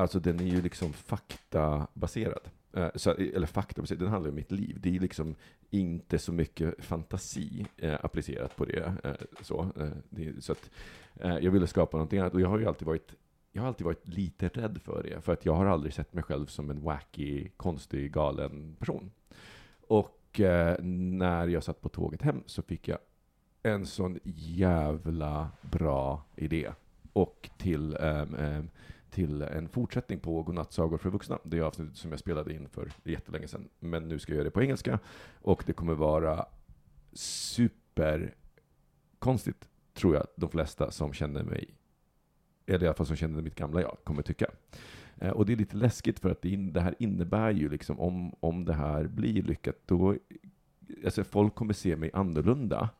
Alltså 0.00 0.20
den 0.20 0.40
är 0.40 0.44
ju 0.44 0.62
liksom 0.62 0.92
faktabaserad. 0.92 2.48
Eh, 2.72 2.88
så, 2.94 3.10
eller 3.10 3.46
faktabaserad, 3.46 4.00
den 4.00 4.08
handlar 4.08 4.30
om 4.30 4.36
mitt 4.36 4.52
liv. 4.52 4.78
Det 4.80 4.96
är 4.96 5.00
liksom 5.00 5.34
inte 5.70 6.18
så 6.18 6.32
mycket 6.32 6.84
fantasi 6.84 7.66
eh, 7.76 7.94
applicerat 8.02 8.56
på 8.56 8.64
det. 8.64 8.92
Eh, 9.04 9.14
så 9.42 9.60
eh, 9.76 9.90
det, 10.10 10.44
så 10.44 10.52
att, 10.52 10.70
eh, 11.14 11.38
jag 11.38 11.50
ville 11.50 11.66
skapa 11.66 11.96
någonting 11.96 12.18
annat 12.18 12.34
och 12.34 12.40
jag 12.40 12.48
har 12.48 12.58
ju 12.58 12.66
alltid 12.66 12.86
varit 12.86 13.14
jag 13.52 13.62
har 13.62 13.68
alltid 13.68 13.84
varit 13.84 14.08
lite 14.08 14.48
rädd 14.48 14.80
för 14.84 15.02
det, 15.02 15.20
för 15.20 15.32
att 15.32 15.46
jag 15.46 15.54
har 15.54 15.66
aldrig 15.66 15.94
sett 15.94 16.14
mig 16.14 16.24
själv 16.24 16.46
som 16.46 16.70
en 16.70 16.82
wacky, 16.82 17.48
konstig, 17.56 18.12
galen 18.12 18.76
person. 18.78 19.10
Och 19.88 20.40
eh, 20.40 20.76
när 20.82 21.48
jag 21.48 21.64
satt 21.64 21.80
på 21.80 21.88
tåget 21.88 22.22
hem 22.22 22.42
så 22.46 22.62
fick 22.62 22.88
jag 22.88 22.98
en 23.62 23.86
sån 23.86 24.18
jävla 24.24 25.50
bra 25.62 26.24
idé. 26.36 26.72
Och 27.12 27.50
till, 27.58 27.96
eh, 28.00 28.24
till 29.10 29.42
en 29.42 29.68
fortsättning 29.68 30.20
på 30.20 30.42
Godnattsagor 30.42 30.98
för 30.98 31.10
vuxna. 31.10 31.38
Det 31.44 31.60
avsnittet 31.60 31.96
som 31.96 32.10
jag 32.10 32.20
spelade 32.20 32.54
in 32.54 32.68
för 32.68 32.92
jättelänge 33.04 33.48
sedan. 33.48 33.68
Men 33.78 34.08
nu 34.08 34.18
ska 34.18 34.32
jag 34.32 34.36
göra 34.36 34.44
det 34.44 34.50
på 34.50 34.62
engelska. 34.62 34.98
Och 35.42 35.62
det 35.66 35.72
kommer 35.72 35.94
vara 35.94 36.46
superkonstigt, 37.12 39.68
tror 39.94 40.14
jag, 40.14 40.26
de 40.36 40.50
flesta 40.50 40.90
som 40.90 41.12
känner 41.12 41.42
mig 41.42 41.79
eller 42.74 42.84
i 42.84 42.86
alla 42.86 42.94
fall 42.94 43.06
som 43.06 43.16
känner 43.16 43.42
mitt 43.42 43.54
gamla 43.54 43.80
jag, 43.80 43.96
kommer 44.04 44.22
tycka. 44.22 44.46
Eh, 45.18 45.30
och 45.30 45.46
det 45.46 45.52
är 45.52 45.56
lite 45.56 45.76
läskigt 45.76 46.20
för 46.20 46.30
att 46.30 46.42
det, 46.42 46.48
in, 46.48 46.72
det 46.72 46.80
här 46.80 46.94
innebär 46.98 47.50
ju 47.50 47.68
liksom, 47.68 48.00
om, 48.00 48.34
om 48.40 48.64
det 48.64 48.74
här 48.74 49.04
blir 49.04 49.42
lyckat, 49.42 49.76
då, 49.86 50.16
alltså 51.04 51.24
folk 51.24 51.54
kommer 51.54 51.72
se 51.72 51.96
mig 51.96 52.10
annorlunda. 52.14 52.90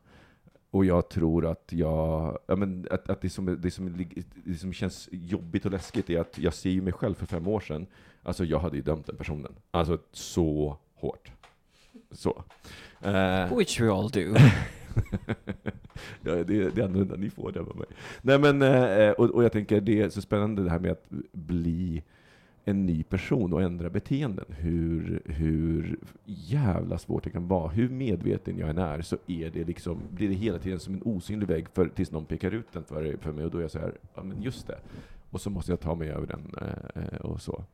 Och 0.71 0.85
jag 0.85 1.09
tror 1.09 1.47
att 1.47 1.73
jag, 1.73 2.39
ja 2.47 2.57
men 2.57 2.87
att, 2.91 3.11
att 3.11 3.21
det, 3.21 3.31
som, 3.31 3.61
det, 3.61 3.71
som, 3.71 4.07
det 4.45 4.55
som 4.55 4.73
känns 4.73 5.09
jobbigt 5.13 5.65
och 5.65 5.71
läskigt 5.71 6.11
är 6.11 6.21
att 6.21 6.39
jag 6.39 6.55
ser 6.55 6.71
ju 6.71 6.83
mig 6.83 6.93
själv 6.93 7.15
för 7.15 7.27
fem 7.27 7.47
år 7.47 7.61
sedan, 7.61 7.87
alltså 8.23 8.45
jag 8.45 8.59
hade 8.59 8.77
ju 8.77 8.83
dömt 8.83 9.07
den 9.07 9.17
personen. 9.17 9.53
Alltså 9.71 9.99
så 10.13 10.77
hårt. 10.95 11.33
Så. 12.11 12.45
Eh, 13.01 13.57
Which 13.57 13.81
we 13.81 13.93
all 13.93 14.11
do. 14.11 14.35
ja, 16.23 16.35
det, 16.35 16.45
det 16.45 16.79
är 16.79 16.85
annorlunda, 16.85 17.17
ni 17.17 17.31
får 17.31 17.53
det 17.53 17.61
mig. 17.61 17.87
Nej 18.23 18.39
men, 18.39 18.63
eh, 18.63 18.85
eh, 18.85 19.13
och, 19.13 19.31
och 19.31 19.45
jag 19.45 19.53
tänker 19.53 19.81
det 19.81 20.01
är 20.01 20.09
så 20.09 20.21
spännande 20.21 20.63
det 20.63 20.71
här 20.71 20.79
med 20.79 20.91
att 20.93 21.07
bli 21.33 22.03
en 22.65 22.87
ny 22.87 23.03
person 23.03 23.53
och 23.53 23.63
ändra 23.63 23.91
beteenden. 23.91 24.45
Hur, 24.49 25.23
hur 25.25 25.99
jävla 26.25 26.99
svårt 26.99 27.25
det 27.25 27.31
kan 27.31 27.49
vara. 27.49 27.69
Hur 27.69 27.89
medveten 27.89 28.59
jag 28.59 28.71
än 28.71 28.79
är 28.79 29.03
så 29.03 29.17
är 29.27 29.51
det 29.51 29.65
liksom, 29.65 29.99
blir 30.11 30.29
det 30.29 30.35
hela 30.35 30.59
tiden 30.59 30.81
som 30.81 30.95
en 30.95 31.03
osynlig 31.05 31.49
vägg 31.49 31.67
för, 31.75 31.89
tills 31.89 32.11
någon 32.13 32.25
pekar 32.25 32.51
ut 32.51 32.73
den 32.73 32.85
för, 32.85 33.17
för 33.21 33.33
mig 33.33 33.45
och 33.45 33.51
då 33.51 33.59
är 33.59 33.63
jag 33.63 33.71
så 33.71 33.79
här, 33.79 33.93
ja 34.15 34.23
men 34.23 34.43
just 34.43 34.67
det. 34.67 34.79
Och 35.31 35.41
så 35.41 35.51
måste 35.51 35.73
jag 35.73 35.81
ta 35.81 35.95
mig 35.95 36.11
över 36.11 36.27
den 36.27 36.55
eh, 36.95 37.21
och 37.21 37.41
så. 37.41 37.65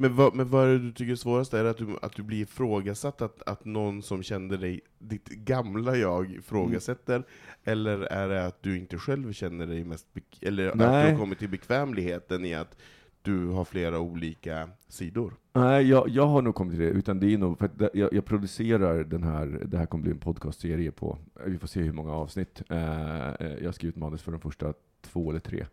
Men 0.00 0.16
vad, 0.16 0.34
men 0.34 0.48
vad 0.48 0.68
är 0.68 0.72
det 0.72 0.78
du 0.78 0.92
tycker 0.92 1.12
är 1.12 1.16
svårast? 1.16 1.54
Är 1.54 1.64
det 1.64 1.70
att 1.70 1.76
du, 1.76 1.96
att 2.02 2.16
du 2.16 2.22
blir 2.22 2.42
ifrågasatt, 2.42 3.22
att, 3.22 3.42
att 3.48 3.64
någon 3.64 4.02
som 4.02 4.22
kände 4.22 4.56
dig, 4.56 4.80
ditt 4.98 5.28
gamla 5.28 5.96
jag, 5.96 6.30
ifrågasätter? 6.30 7.14
Mm. 7.14 7.26
Eller 7.64 8.00
är 8.00 8.28
det 8.28 8.46
att 8.46 8.62
du 8.62 8.78
inte 8.78 8.98
själv 8.98 9.32
känner 9.32 9.66
dig 9.66 9.84
mest, 9.84 10.06
eller 10.40 10.66
att 10.66 10.72
du 10.72 10.78
Nej. 10.78 11.10
har 11.10 11.18
kommit 11.18 11.38
till 11.38 11.48
bekvämligheten 11.48 12.44
i 12.44 12.54
att 12.54 12.76
du 13.22 13.46
har 13.46 13.64
flera 13.64 14.00
olika 14.00 14.70
sidor? 14.88 15.34
Nej, 15.52 15.88
jag, 15.88 16.08
jag 16.08 16.26
har 16.26 16.42
nog 16.42 16.54
kommit 16.54 16.72
till 16.72 16.84
det, 16.84 16.90
utan 16.90 17.20
det 17.20 17.34
är 17.34 17.38
nog 17.38 17.58
för 17.58 17.70
jag, 17.92 18.12
jag 18.12 18.24
producerar 18.24 19.04
den 19.04 19.22
här, 19.22 19.62
det 19.66 19.78
här 19.78 19.86
kommer 19.86 20.02
bli 20.02 20.12
en 20.12 20.18
podcastserie 20.18 20.90
på, 20.90 21.18
vi 21.46 21.58
får 21.58 21.66
se 21.66 21.80
hur 21.80 21.92
många 21.92 22.12
avsnitt. 22.12 22.62
Eh, 22.68 23.28
eh, 23.28 23.54
jag 23.58 23.64
har 23.64 23.72
skrivit 23.72 23.96
manus 23.96 24.22
för 24.22 24.32
de 24.32 24.40
första 24.40 24.74
två 25.02 25.30
eller 25.30 25.40
tre. 25.40 25.66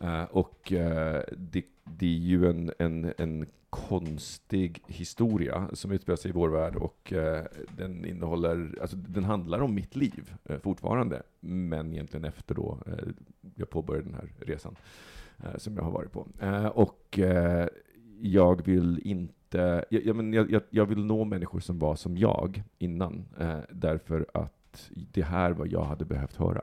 Eh, 0.00 0.24
och 0.24 0.72
eh, 0.72 1.22
det, 1.36 1.64
det 1.98 2.06
är 2.06 2.18
ju 2.18 2.46
en, 2.50 2.72
en, 2.78 3.12
en 3.18 3.46
konstig 3.70 4.82
historia 4.86 5.68
som 5.72 5.92
utspelar 5.92 6.16
sig 6.16 6.28
i 6.28 6.32
vår 6.32 6.48
värld 6.48 6.76
och 6.76 7.12
eh, 7.12 7.44
den 7.76 8.04
innehåller, 8.04 8.78
alltså 8.80 8.96
den 8.96 9.24
handlar 9.24 9.60
om 9.60 9.74
mitt 9.74 9.96
liv 9.96 10.34
eh, 10.44 10.58
fortfarande, 10.58 11.22
men 11.40 11.92
egentligen 11.92 12.24
efter 12.24 12.54
då 12.54 12.78
eh, 12.86 13.08
jag 13.54 13.70
påbörjade 13.70 14.06
den 14.06 14.14
här 14.14 14.32
resan 14.38 14.76
eh, 15.38 15.56
som 15.56 15.76
jag 15.76 15.82
har 15.82 15.90
varit 15.90 16.12
på. 16.12 16.26
Eh, 16.40 16.66
och 16.66 17.18
eh, 17.18 17.68
jag 18.20 18.66
vill 18.66 19.00
inte, 19.04 19.84
jag, 19.90 20.04
jag, 20.04 20.16
men 20.16 20.32
jag, 20.32 20.50
jag, 20.50 20.62
jag 20.70 20.86
vill 20.86 21.04
nå 21.04 21.24
människor 21.24 21.60
som 21.60 21.78
var 21.78 21.96
som 21.96 22.16
jag 22.16 22.62
innan, 22.78 23.24
eh, 23.38 23.58
därför 23.70 24.26
att 24.34 24.90
det 25.12 25.22
här 25.22 25.50
var 25.50 25.66
jag 25.66 25.84
hade 25.84 26.04
behövt 26.04 26.36
höra. 26.36 26.62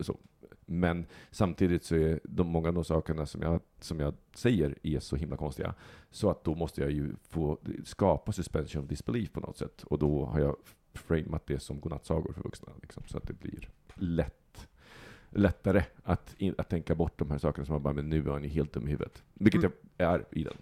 Så. 0.00 0.18
Men 0.80 1.06
samtidigt 1.30 1.84
så 1.84 1.94
är 1.94 2.20
de 2.24 2.48
många 2.48 2.68
av 2.68 2.74
de 2.74 2.84
sakerna 2.84 3.26
som 3.26 3.42
jag, 3.42 3.60
som 3.80 4.00
jag 4.00 4.14
säger 4.34 4.78
är 4.82 5.00
så 5.00 5.16
himla 5.16 5.36
konstiga, 5.36 5.74
så 6.10 6.30
att 6.30 6.44
då 6.44 6.54
måste 6.54 6.80
jag 6.80 6.90
ju 6.90 7.14
få 7.28 7.58
skapa 7.84 8.32
suspension 8.32 8.82
of 8.82 8.88
disbelief 8.88 9.32
på 9.32 9.40
något 9.40 9.58
sätt. 9.58 9.82
Och 9.82 9.98
då 9.98 10.24
har 10.24 10.40
jag 10.40 10.56
framat 10.94 11.46
det 11.46 11.58
som 11.58 11.80
godnattsagor 11.80 12.32
för 12.32 12.42
vuxna, 12.42 12.68
liksom, 12.82 13.02
så 13.06 13.16
att 13.16 13.26
det 13.26 13.32
blir 13.32 13.68
lätt 13.94 14.68
lättare 15.34 15.84
att, 16.02 16.34
in, 16.38 16.54
att 16.58 16.68
tänka 16.68 16.94
bort 16.94 17.18
de 17.18 17.30
här 17.30 17.38
sakerna 17.38 17.66
som 17.66 17.72
man 17.72 17.82
bara, 17.82 17.94
men 17.94 18.08
nu 18.08 18.30
är 18.30 18.38
ni 18.38 18.48
helt 18.48 18.72
dum 18.72 18.88
i 18.88 18.90
huvudet. 18.90 19.22
Vilket 19.34 19.62
jag 19.62 19.72
är 19.98 20.24
i 20.30 20.44
den. 20.44 20.56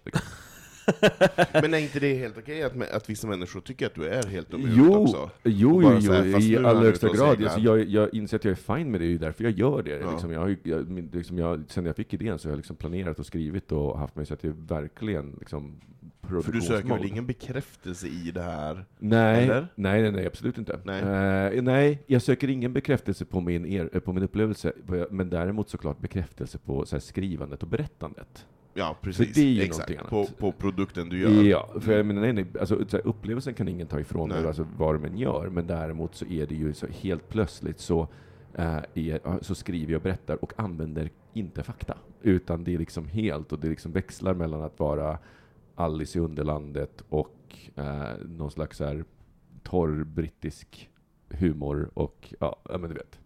Men 1.53 1.73
är 1.73 1.77
inte 1.77 1.99
det 1.99 2.13
helt 2.13 2.37
okej 2.37 2.63
att, 2.63 2.91
att 2.91 3.09
vissa 3.09 3.27
människor 3.27 3.61
tycker 3.61 3.85
att 3.85 3.95
du 3.95 4.07
är 4.07 4.23
helt 4.27 4.51
dum 4.51 4.61
i 4.61 4.73
Jo, 4.77 4.95
också? 4.95 5.29
jo, 5.43 5.81
jo, 5.83 5.89
här, 5.89 6.25
jo 6.25 6.31
fast 6.33 6.47
i 6.47 6.57
allra 6.57 6.79
högsta 6.79 7.07
grad. 7.07 7.43
Alltså, 7.43 7.59
jag, 7.59 7.85
jag 7.85 8.13
inser 8.13 8.37
att 8.37 8.45
jag 8.45 8.51
är 8.51 8.75
fine 8.77 8.91
med 8.91 9.01
det, 9.01 9.07
det 9.07 9.13
är 9.13 9.17
därför 9.19 9.43
jag 9.43 9.53
gör 9.53 9.83
det. 9.83 9.99
Ja. 9.99 10.11
Liksom, 10.11 10.31
jag 10.31 10.49
ju- 10.49 10.57
jag, 10.63 11.09
liksom, 11.15 11.37
jag, 11.37 11.63
sen 11.67 11.85
jag 11.85 11.95
fick 11.95 12.13
idén 12.13 12.39
så 12.39 12.47
har 12.47 12.51
jag 12.51 12.57
liksom 12.57 12.75
planerat 12.75 13.19
och 13.19 13.25
skrivit 13.25 13.71
och 13.71 13.99
haft 13.99 14.15
mig 14.15 14.25
så 14.25 14.33
att 14.33 14.43
jag 14.43 14.53
verkligen 14.53 15.35
liksom, 15.39 15.75
För 16.21 16.51
du 16.51 16.61
söker 16.61 16.87
väl 16.89 17.05
ingen 17.05 17.25
bekräftelse 17.25 18.07
i 18.07 18.31
det 18.33 18.41
här? 18.41 18.85
Nej, 18.99 19.43
Eller? 19.43 19.67
nej, 19.75 20.01
nej, 20.01 20.11
nej, 20.11 20.27
absolut 20.27 20.57
inte. 20.57 20.79
Nej. 20.83 21.01
Eh, 21.57 21.61
nej, 21.63 21.99
jag 22.07 22.21
söker 22.21 22.47
ingen 22.49 22.73
bekräftelse 22.73 23.25
på 23.25 23.41
min, 23.41 23.65
er, 23.65 23.85
på 23.99 24.13
min 24.13 24.23
upplevelse, 24.23 24.73
men 25.09 25.29
däremot 25.29 25.69
såklart 25.69 25.99
bekräftelse 25.99 26.57
på 26.57 26.85
så 26.85 26.95
här, 26.95 27.01
skrivandet 27.01 27.63
och 27.63 27.69
berättandet. 27.69 28.45
Ja, 28.73 28.97
precis. 29.01 29.35
det 29.35 29.41
är 29.41 29.45
ju 29.45 29.61
Exakt. 29.61 29.89
någonting 29.89 30.09
På, 30.09 30.17
annat. 30.17 30.37
på 30.37 30.51
produkten 30.51 31.09
du 31.09 31.19
gör. 31.19 31.43
Ja, 31.43 31.69
för 31.79 31.97
jag 31.97 32.05
menar, 32.05 32.21
nej, 32.21 32.33
nej, 32.33 32.45
alltså, 32.59 32.75
upplevelsen 33.03 33.53
kan 33.53 33.67
ingen 33.67 33.87
ta 33.87 33.99
ifrån 33.99 34.29
Nej. 34.29 34.47
alltså, 34.47 34.67
vad 34.77 34.95
de 34.95 35.05
än 35.05 35.17
gör, 35.17 35.49
men 35.49 35.67
däremot 35.67 36.15
så 36.15 36.25
är 36.25 36.47
det 36.47 36.55
ju 36.55 36.73
så 36.73 36.87
helt 36.87 37.29
plötsligt 37.29 37.79
så, 37.79 38.07
eh, 38.53 38.77
är, 38.93 39.43
så 39.43 39.55
skriver 39.55 39.91
jag 39.91 39.99
och 39.99 40.03
berättar 40.03 40.43
och 40.43 40.53
använder 40.55 41.09
inte 41.33 41.63
fakta, 41.63 41.97
utan 42.21 42.63
det 42.63 42.73
är 42.73 42.77
liksom 42.77 43.07
helt, 43.07 43.51
och 43.51 43.59
det 43.59 43.69
liksom 43.69 43.91
växlar 43.91 44.33
mellan 44.33 44.61
att 44.61 44.79
vara 44.79 45.17
Alice 45.75 46.19
i 46.19 46.21
Underlandet 46.21 47.03
och 47.09 47.55
eh, 47.75 48.09
någon 48.25 48.51
slags 48.51 48.77
så 48.77 48.85
här, 48.85 49.05
torr 49.63 50.03
brittisk 50.03 50.89
humor 51.29 51.89
och, 51.93 52.33
ja, 52.39 52.61
ja, 52.69 52.77
men 52.77 52.89
du 52.89 52.95
vet. 52.95 53.19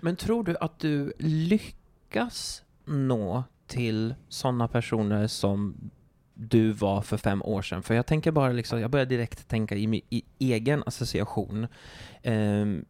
Men 0.00 0.16
tror 0.16 0.44
du 0.44 0.56
att 0.56 0.78
du 0.78 1.12
lyckas 1.18 2.64
nå 2.84 3.44
till 3.72 4.14
sådana 4.28 4.68
personer 4.68 5.26
som 5.26 5.90
du 6.34 6.72
var 6.72 7.02
för 7.02 7.16
fem 7.16 7.42
år 7.42 7.62
sedan? 7.62 7.82
För 7.82 7.94
jag 7.94 8.06
tänker 8.06 8.32
bara 8.32 8.52
liksom, 8.52 8.80
jag 8.80 8.90
börjar 8.90 9.06
direkt 9.06 9.48
tänka 9.48 9.74
i 9.76 9.86
min 9.86 10.00
i 10.10 10.22
egen 10.38 10.82
association. 10.86 11.66
Um, 12.24 12.84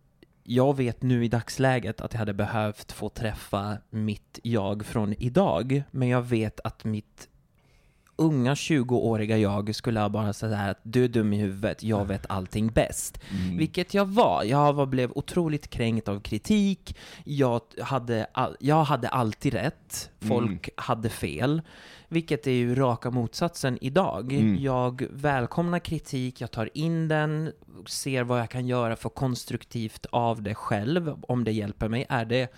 jag 0.44 0.76
vet 0.76 1.02
nu 1.02 1.24
i 1.24 1.28
dagsläget 1.28 2.00
att 2.00 2.12
jag 2.12 2.18
hade 2.18 2.34
behövt 2.34 2.92
få 2.92 3.08
träffa 3.08 3.78
mitt 3.90 4.38
jag 4.42 4.86
från 4.86 5.14
idag, 5.18 5.82
men 5.90 6.08
jag 6.08 6.22
vet 6.22 6.60
att 6.60 6.84
mitt 6.84 7.28
unga 8.16 8.54
20-åriga 8.54 9.38
jag 9.38 9.74
skulle 9.74 10.08
bara 10.08 10.32
säga 10.32 10.58
att 10.58 10.80
du 10.82 11.04
är 11.04 11.08
dum 11.08 11.32
i 11.32 11.36
huvudet, 11.36 11.82
jag 11.82 12.04
vet 12.04 12.26
allting 12.28 12.68
bäst. 12.68 13.20
Mm. 13.30 13.56
Vilket 13.56 13.94
jag 13.94 14.04
var. 14.04 14.44
Jag 14.44 14.72
var, 14.72 14.86
blev 14.86 15.12
otroligt 15.14 15.70
kränkt 15.70 16.08
av 16.08 16.20
kritik, 16.20 16.96
jag 17.24 17.60
hade, 17.80 18.26
all, 18.32 18.56
jag 18.60 18.84
hade 18.84 19.08
alltid 19.08 19.54
rätt, 19.54 20.10
folk 20.20 20.68
hade 20.76 21.08
fel. 21.08 21.62
Vilket 22.08 22.46
är 22.46 22.50
ju 22.50 22.74
raka 22.74 23.10
motsatsen 23.10 23.78
idag. 23.80 24.32
Mm. 24.32 24.62
Jag 24.62 25.06
välkomnar 25.10 25.78
kritik, 25.78 26.40
jag 26.40 26.50
tar 26.50 26.70
in 26.74 27.08
den, 27.08 27.52
ser 27.86 28.24
vad 28.24 28.40
jag 28.40 28.50
kan 28.50 28.66
göra 28.66 28.96
för 28.96 29.08
konstruktivt 29.08 30.06
av 30.10 30.42
det 30.42 30.54
själv, 30.54 31.16
om 31.22 31.44
det 31.44 31.52
hjälper 31.52 31.88
mig. 31.88 32.06
Är 32.08 32.24
det 32.24 32.52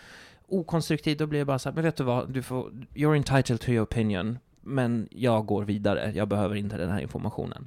okonstruktivt, 0.48 1.18
då 1.18 1.26
blir 1.26 1.38
det 1.38 1.44
bara 1.44 1.58
så 1.58 1.68
här, 1.68 1.74
men 1.74 1.84
vet 1.84 1.96
du 1.96 2.04
vad, 2.04 2.32
du 2.32 2.42
får, 2.42 2.70
you're 2.94 3.16
entitled 3.16 3.60
to 3.60 3.70
your 3.70 3.84
opinion, 3.84 4.38
men 4.66 5.08
jag 5.10 5.46
går 5.46 5.64
vidare, 5.64 6.12
jag 6.14 6.28
behöver 6.28 6.54
inte 6.56 6.76
den 6.76 6.90
här 6.90 7.00
informationen. 7.00 7.66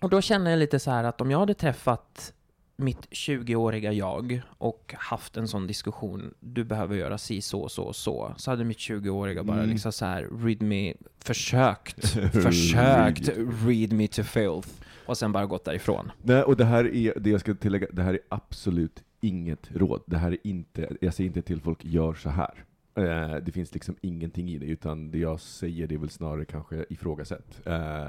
Och 0.00 0.10
då 0.10 0.20
känner 0.20 0.50
jag 0.50 0.58
lite 0.58 0.78
så 0.78 0.90
här 0.90 1.04
att 1.04 1.20
om 1.20 1.30
jag 1.30 1.38
hade 1.38 1.54
träffat 1.54 2.32
mitt 2.76 3.08
20-åriga 3.10 3.92
jag 3.92 4.42
och 4.58 4.94
haft 4.98 5.36
en 5.36 5.48
sån 5.48 5.66
diskussion, 5.66 6.34
du 6.40 6.64
behöver 6.64 6.96
göra 6.96 7.18
si, 7.18 7.40
så, 7.42 7.68
så, 7.68 7.92
så, 7.92 8.34
så 8.36 8.50
hade 8.50 8.64
mitt 8.64 8.78
20-åriga 8.78 9.42
bara 9.44 9.58
Mm. 9.58 9.70
liksom 9.70 9.92
så 9.92 10.04
här, 10.04 10.28
read 10.44 10.62
me, 10.62 10.94
försökt, 11.18 12.08
försökt 12.42 13.28
read 13.66 13.92
me 13.92 14.08
to 14.08 14.22
filth, 14.22 14.68
och 15.06 15.18
sen 15.18 15.32
bara 15.32 15.46
gått 15.46 15.64
därifrån. 15.64 16.12
Nej, 16.22 16.42
och 16.42 16.56
det 16.56 16.64
här 16.64 16.94
är, 16.94 17.18
det 17.20 17.30
jag 17.30 17.40
ska 17.40 17.54
tillägga, 17.54 17.86
det 17.92 18.02
här 18.02 18.14
är 18.14 18.20
absolut 18.28 19.02
inget 19.20 19.70
råd. 19.74 20.02
Det 20.06 20.16
här 20.16 20.32
är 20.32 20.38
inte, 20.42 20.96
jag 21.00 21.14
säger 21.14 21.28
inte 21.28 21.42
till 21.42 21.60
folk, 21.60 21.84
gör 21.84 22.14
så 22.14 22.30
här. 22.30 22.64
Eh, 22.96 23.36
det 23.36 23.52
finns 23.52 23.74
liksom 23.74 23.96
ingenting 24.00 24.48
i 24.50 24.58
det, 24.58 24.66
utan 24.66 25.10
det 25.10 25.18
jag 25.18 25.40
säger 25.40 25.86
det 25.86 25.94
är 25.94 25.98
väl 25.98 26.10
snarare 26.10 26.44
kanske 26.44 26.84
ifrågasätt. 26.88 27.66
Eh, 27.66 28.06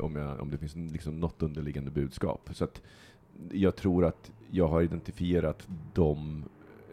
om, 0.00 0.16
jag, 0.16 0.40
om 0.40 0.50
det 0.50 0.58
finns 0.58 0.92
liksom 0.92 1.20
något 1.20 1.42
underliggande 1.42 1.90
budskap. 1.90 2.48
Så 2.52 2.64
att 2.64 2.82
jag 3.50 3.76
tror 3.76 4.04
att 4.04 4.30
jag 4.50 4.68
har 4.68 4.82
identifierat 4.82 5.68
de 5.94 6.44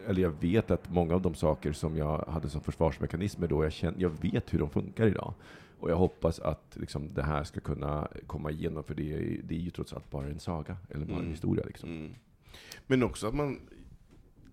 eller 0.08 0.22
jag 0.22 0.30
vet 0.40 0.70
att 0.70 0.90
många 0.92 1.14
av 1.14 1.22
de 1.22 1.34
saker 1.34 1.72
som 1.72 1.96
jag 1.96 2.18
hade 2.28 2.48
som 2.48 2.60
försvarsmekanismer 2.60 3.48
då, 3.48 3.64
jag, 3.64 3.72
känner, 3.72 4.00
jag 4.00 4.10
vet 4.22 4.54
hur 4.54 4.58
de 4.58 4.70
funkar 4.70 5.06
idag. 5.06 5.34
Och 5.80 5.90
jag 5.90 5.96
hoppas 5.96 6.38
att 6.40 6.76
liksom, 6.80 7.14
det 7.14 7.22
här 7.22 7.44
ska 7.44 7.60
kunna 7.60 8.08
komma 8.26 8.50
igenom, 8.50 8.84
för 8.84 8.94
det 8.94 9.12
är, 9.14 9.40
det 9.44 9.54
är 9.54 9.58
ju 9.58 9.70
trots 9.70 9.92
allt 9.92 10.10
bara 10.10 10.26
en 10.26 10.38
saga, 10.38 10.76
eller 10.90 11.06
bara 11.06 11.12
en 11.14 11.18
Mm. 11.20 11.30
historia. 11.30 11.64
Liksom. 11.66 11.88
Mm. 11.90 12.14
Men 12.86 13.02
också 13.02 13.26
att 13.26 13.34
man 13.34 13.58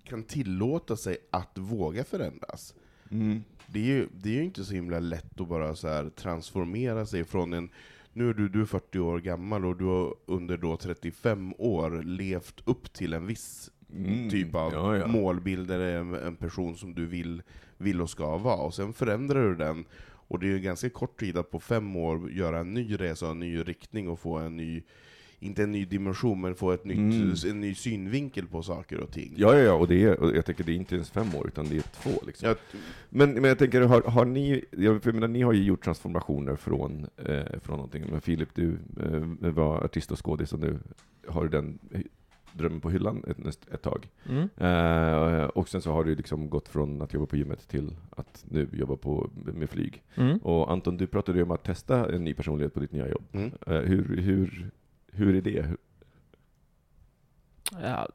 kan 0.03 0.23
tillåta 0.23 0.95
sig 0.95 1.17
att 1.31 1.57
våga 1.57 2.03
förändras. 2.03 2.75
Mm. 3.11 3.43
Det 3.67 3.79
är 3.79 3.83
ju 3.85 4.07
det 4.13 4.29
är 4.29 4.33
ju 4.33 4.43
inte 4.43 4.65
så 4.65 4.73
himla 4.73 4.99
lätt 4.99 5.41
att 5.41 5.47
bara 5.47 5.75
så 5.75 6.09
transformera 6.15 7.05
sig 7.05 7.23
från 7.23 7.53
en 7.53 7.69
nu 8.13 8.29
är 8.29 8.33
du, 8.33 8.49
du 8.49 8.61
är 8.61 8.65
40 8.65 8.99
år 8.99 9.19
gammal 9.19 9.65
och 9.65 9.77
du 9.77 9.85
har 9.85 10.15
under 10.25 10.57
då 10.57 10.77
35 10.77 11.53
år 11.57 12.03
levt 12.03 12.61
upp 12.65 12.93
till 12.93 13.13
en 13.13 13.25
viss 13.27 13.69
Mm. 13.95 14.29
typ 14.29 14.55
av 14.55 14.73
Ja, 14.73 14.97
ja. 14.97 15.07
målbild 15.07 15.71
eller 15.71 15.95
en, 15.97 16.13
en 16.13 16.35
person 16.35 16.75
som 16.77 16.95
du 16.95 17.05
vill, 17.05 17.41
vill 17.77 18.01
och 18.01 18.09
ska 18.09 18.37
vara. 18.37 18.55
Och 18.61 18.73
sen 18.73 18.93
förändrar 18.93 19.47
du 19.49 19.55
den, 19.55 19.85
och 20.27 20.39
det 20.39 20.45
är 20.47 20.49
ju 20.51 20.59
ganska 20.59 20.89
kort 20.89 21.19
tid 21.19 21.37
att 21.37 21.51
på 21.51 21.59
fem 21.59 21.95
år 21.95 22.31
göra 22.31 22.59
en 22.59 22.73
ny 22.73 22.95
resa, 22.95 23.27
en 23.29 23.39
ny 23.39 23.59
riktning 23.61 24.09
och 24.09 24.19
få 24.19 24.37
en 24.37 24.57
ny, 24.57 24.83
inte 25.43 25.63
en 25.63 25.71
ny 25.71 25.85
dimension, 25.85 26.41
men 26.41 26.55
få 26.55 26.71
ett 26.71 26.85
nytt, 26.85 26.97
Mm. 26.97 27.33
en 27.49 27.61
ny 27.61 27.75
synvinkel 27.75 28.47
på 28.47 28.61
saker 28.63 28.99
och 28.99 29.11
ting. 29.11 29.33
Ja, 29.37 29.53
ja, 29.53 29.59
ja, 29.59 29.73
och, 29.73 29.87
det 29.87 30.03
är, 30.03 30.19
och 30.19 30.35
jag 30.35 30.45
tänker 30.45 30.63
det 30.63 30.71
är 30.71 30.75
inte 30.75 30.95
ens 30.95 31.11
fem 31.11 31.35
år, 31.35 31.47
utan 31.47 31.65
det 31.65 31.77
är 31.77 31.81
två. 31.81 32.21
Liksom. 32.27 32.47
Jag, 32.47 32.57
Men, 33.09 33.33
men 33.33 33.43
jag 33.43 33.57
tänker, 33.59 33.81
har, 33.81 34.01
har 34.01 34.25
ni, 34.25 34.65
jag 34.71 35.03
för 35.03 35.09
jag 35.09 35.15
menar, 35.15 35.27
ni 35.27 35.41
har 35.41 35.53
ju 35.53 35.63
gjort 35.63 35.83
transformationer 35.83 36.55
från, 36.55 37.07
eh, 37.17 37.59
från 37.61 37.75
någonting. 37.75 38.03
Men 38.11 38.21
Filip, 38.21 38.49
du 38.55 38.77
eh, 39.43 39.51
var 39.51 39.83
artist 39.83 40.11
och 40.11 40.25
skådis 40.25 40.53
och 40.53 40.59
nu 40.59 40.79
har 41.27 41.43
du 41.43 41.49
den 41.49 41.79
drömmen 42.53 42.81
på 42.81 42.89
hyllan 42.89 43.23
ett, 43.27 43.67
ett 43.73 43.81
tag. 43.81 44.07
Mm. 44.29 44.49
Eh, 44.57 45.43
och 45.45 45.69
sen 45.69 45.81
så 45.81 45.91
har 45.91 46.03
du 46.03 46.15
liksom 46.15 46.49
gått 46.49 46.67
från 46.69 47.01
att 47.01 47.13
jobba 47.13 47.25
på 47.25 47.37
gymmet 47.37 47.67
till 47.67 47.95
att 48.09 48.45
nu 48.49 48.67
jobba 48.73 48.95
på, 48.95 49.29
med 49.53 49.69
flyg. 49.69 50.03
Mm. 50.15 50.37
Och 50.37 50.71
Anton, 50.71 50.97
du 50.97 51.07
pratade 51.07 51.37
ju 51.37 51.43
om 51.43 51.51
att 51.51 51.63
testa 51.63 52.13
en 52.15 52.23
ny 52.23 52.33
personlighet 52.33 52.73
på 52.73 52.79
ditt 52.79 52.91
nya 52.91 53.09
jobb. 53.09 53.23
mm. 53.31 53.51
Eh, 53.67 53.73
hur, 53.79 54.17
hur, 54.17 54.71
hur 55.13 55.35
är 55.35 55.41
det? 55.41 55.67
Ja, 57.83 58.07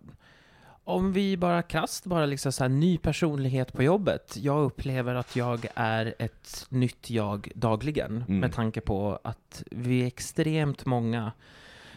om 0.85 1.13
vi 1.13 1.37
bara 1.37 1.63
krasst 1.63 2.05
bara 2.07 2.27
liksom 2.27 2.53
så 2.53 2.65
här 2.65 2.69
ny 2.69 2.99
personlighet 2.99 3.73
på 3.73 3.83
jobbet. 3.83 4.37
Jag 4.37 4.65
upplever 4.65 5.15
att 5.15 5.37
jag 5.37 5.67
är 5.75 6.15
ett 6.19 6.67
nytt 6.69 7.11
jag 7.11 7.53
dagligen 7.55 8.25
Mm. 8.29 8.41
med 8.41 8.53
tanke 8.53 8.81
på 8.81 9.19
att 9.25 9.63
vi 9.71 10.03
är 10.03 10.07
extremt 10.07 10.87
många 10.87 11.33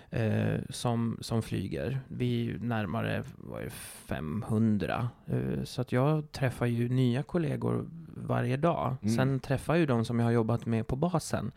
eh, 0.10 0.60
som, 0.70 1.18
som 1.22 1.42
flyger. 1.42 2.00
Vi 2.08 2.40
är 2.40 2.44
ju 2.46 2.60
närmare 2.60 3.24
vad 3.38 3.62
det, 3.64 3.70
500. 3.70 5.10
Eh, 5.28 5.64
så 5.64 5.82
att 5.82 5.92
jag 5.92 6.32
träffar 6.32 6.66
ju 6.66 6.90
nya 6.90 7.24
kollegor 7.24 7.86
varje 8.16 8.58
dag. 8.58 8.96
Mm. 9.02 9.16
Sen 9.16 9.40
träffar 9.40 9.74
jag 9.74 9.80
ju 9.80 9.86
de 9.86 10.06
som 10.06 10.20
jag 10.20 10.26
har 10.26 10.32
jobbat 10.32 10.66
med 10.66 10.88
på 10.88 10.96
basen. 10.96 11.52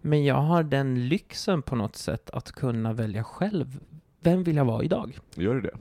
Men 0.00 0.24
jag 0.24 0.34
har 0.34 0.62
den 0.62 1.08
lyxen 1.08 1.62
på 1.62 1.76
något 1.76 1.96
sätt 1.96 2.30
att 2.30 2.52
kunna 2.52 2.92
välja 2.92 3.24
själv. 3.24 3.80
Vem 4.20 4.44
vill 4.44 4.56
jag 4.56 4.64
vara 4.64 4.84
idag? 4.84 5.18
Gör 5.34 5.54
du 5.54 5.60
det? 5.60 5.76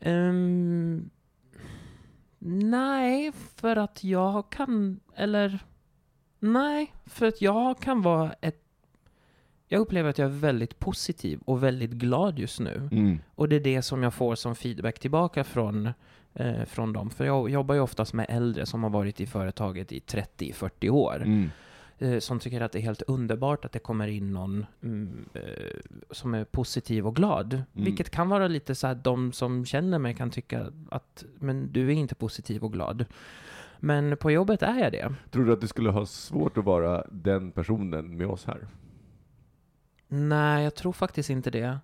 Ehm, 0.00 1.10
nej, 2.38 3.32
för 3.56 3.76
att 3.76 4.04
jag 4.04 4.50
kan, 4.50 5.00
eller 5.14 5.58
nej, 6.38 6.92
för 7.06 7.26
att 7.26 7.40
jag 7.40 7.80
kan 7.80 8.02
vara 8.02 8.32
ett 8.32 8.62
jag 9.68 9.80
upplever 9.80 10.10
att 10.10 10.18
jag 10.18 10.26
är 10.26 10.34
väldigt 10.34 10.78
positiv 10.78 11.40
och 11.44 11.62
väldigt 11.62 11.90
glad 11.90 12.38
just 12.38 12.60
nu. 12.60 12.88
Mm. 12.92 13.18
Och 13.34 13.48
det 13.48 13.56
är 13.56 13.60
det 13.60 13.82
som 13.82 14.02
jag 14.02 14.14
får 14.14 14.34
som 14.34 14.54
feedback 14.54 14.98
tillbaka 14.98 15.44
från, 15.44 15.90
eh, 16.34 16.64
från 16.64 16.92
dem. 16.92 17.10
För 17.10 17.24
jag 17.24 17.50
jobbar 17.50 17.74
ju 17.74 17.80
oftast 17.80 18.12
med 18.12 18.26
äldre 18.28 18.66
som 18.66 18.82
har 18.82 18.90
varit 18.90 19.20
i 19.20 19.26
företaget 19.26 19.92
i 19.92 19.98
30-40 20.00 20.90
år. 20.90 21.16
Mm. 21.16 21.50
Eh, 21.98 22.18
som 22.18 22.38
tycker 22.38 22.60
att 22.60 22.72
det 22.72 22.78
är 22.78 22.82
helt 22.82 23.02
underbart 23.02 23.64
att 23.64 23.72
det 23.72 23.78
kommer 23.78 24.08
in 24.08 24.32
någon 24.32 24.66
mm, 24.82 25.28
eh, 25.34 25.42
som 26.10 26.34
är 26.34 26.44
positiv 26.44 27.06
och 27.06 27.16
glad. 27.16 27.62
Vilket 27.72 28.10
kan 28.10 28.28
vara 28.28 28.48
lite 28.48 28.74
så 28.74 28.86
att 28.86 29.04
de 29.04 29.32
som 29.32 29.64
känner 29.64 29.98
mig 29.98 30.14
kan 30.14 30.30
tycka 30.30 30.72
att 30.90 31.24
men 31.38 31.72
du 31.72 31.88
är 31.88 31.92
inte 31.92 32.14
positiv 32.14 32.64
och 32.64 32.72
glad. 32.72 33.04
Men 33.80 34.16
på 34.16 34.30
jobbet 34.30 34.62
är 34.62 34.78
jag 34.78 34.92
det. 34.92 35.14
Tror 35.30 35.44
du 35.44 35.52
att 35.52 35.60
du 35.60 35.68
skulle 35.68 35.90
ha 35.90 36.06
svårt 36.06 36.58
att 36.58 36.64
vara 36.64 37.06
den 37.10 37.52
personen 37.52 38.16
med 38.16 38.26
oss 38.26 38.44
här? 38.44 38.68
Nej, 40.08 40.64
jag 40.64 40.74
tror 40.74 40.92
faktiskt 40.92 41.30
inte 41.30 41.50
det. 41.50 41.78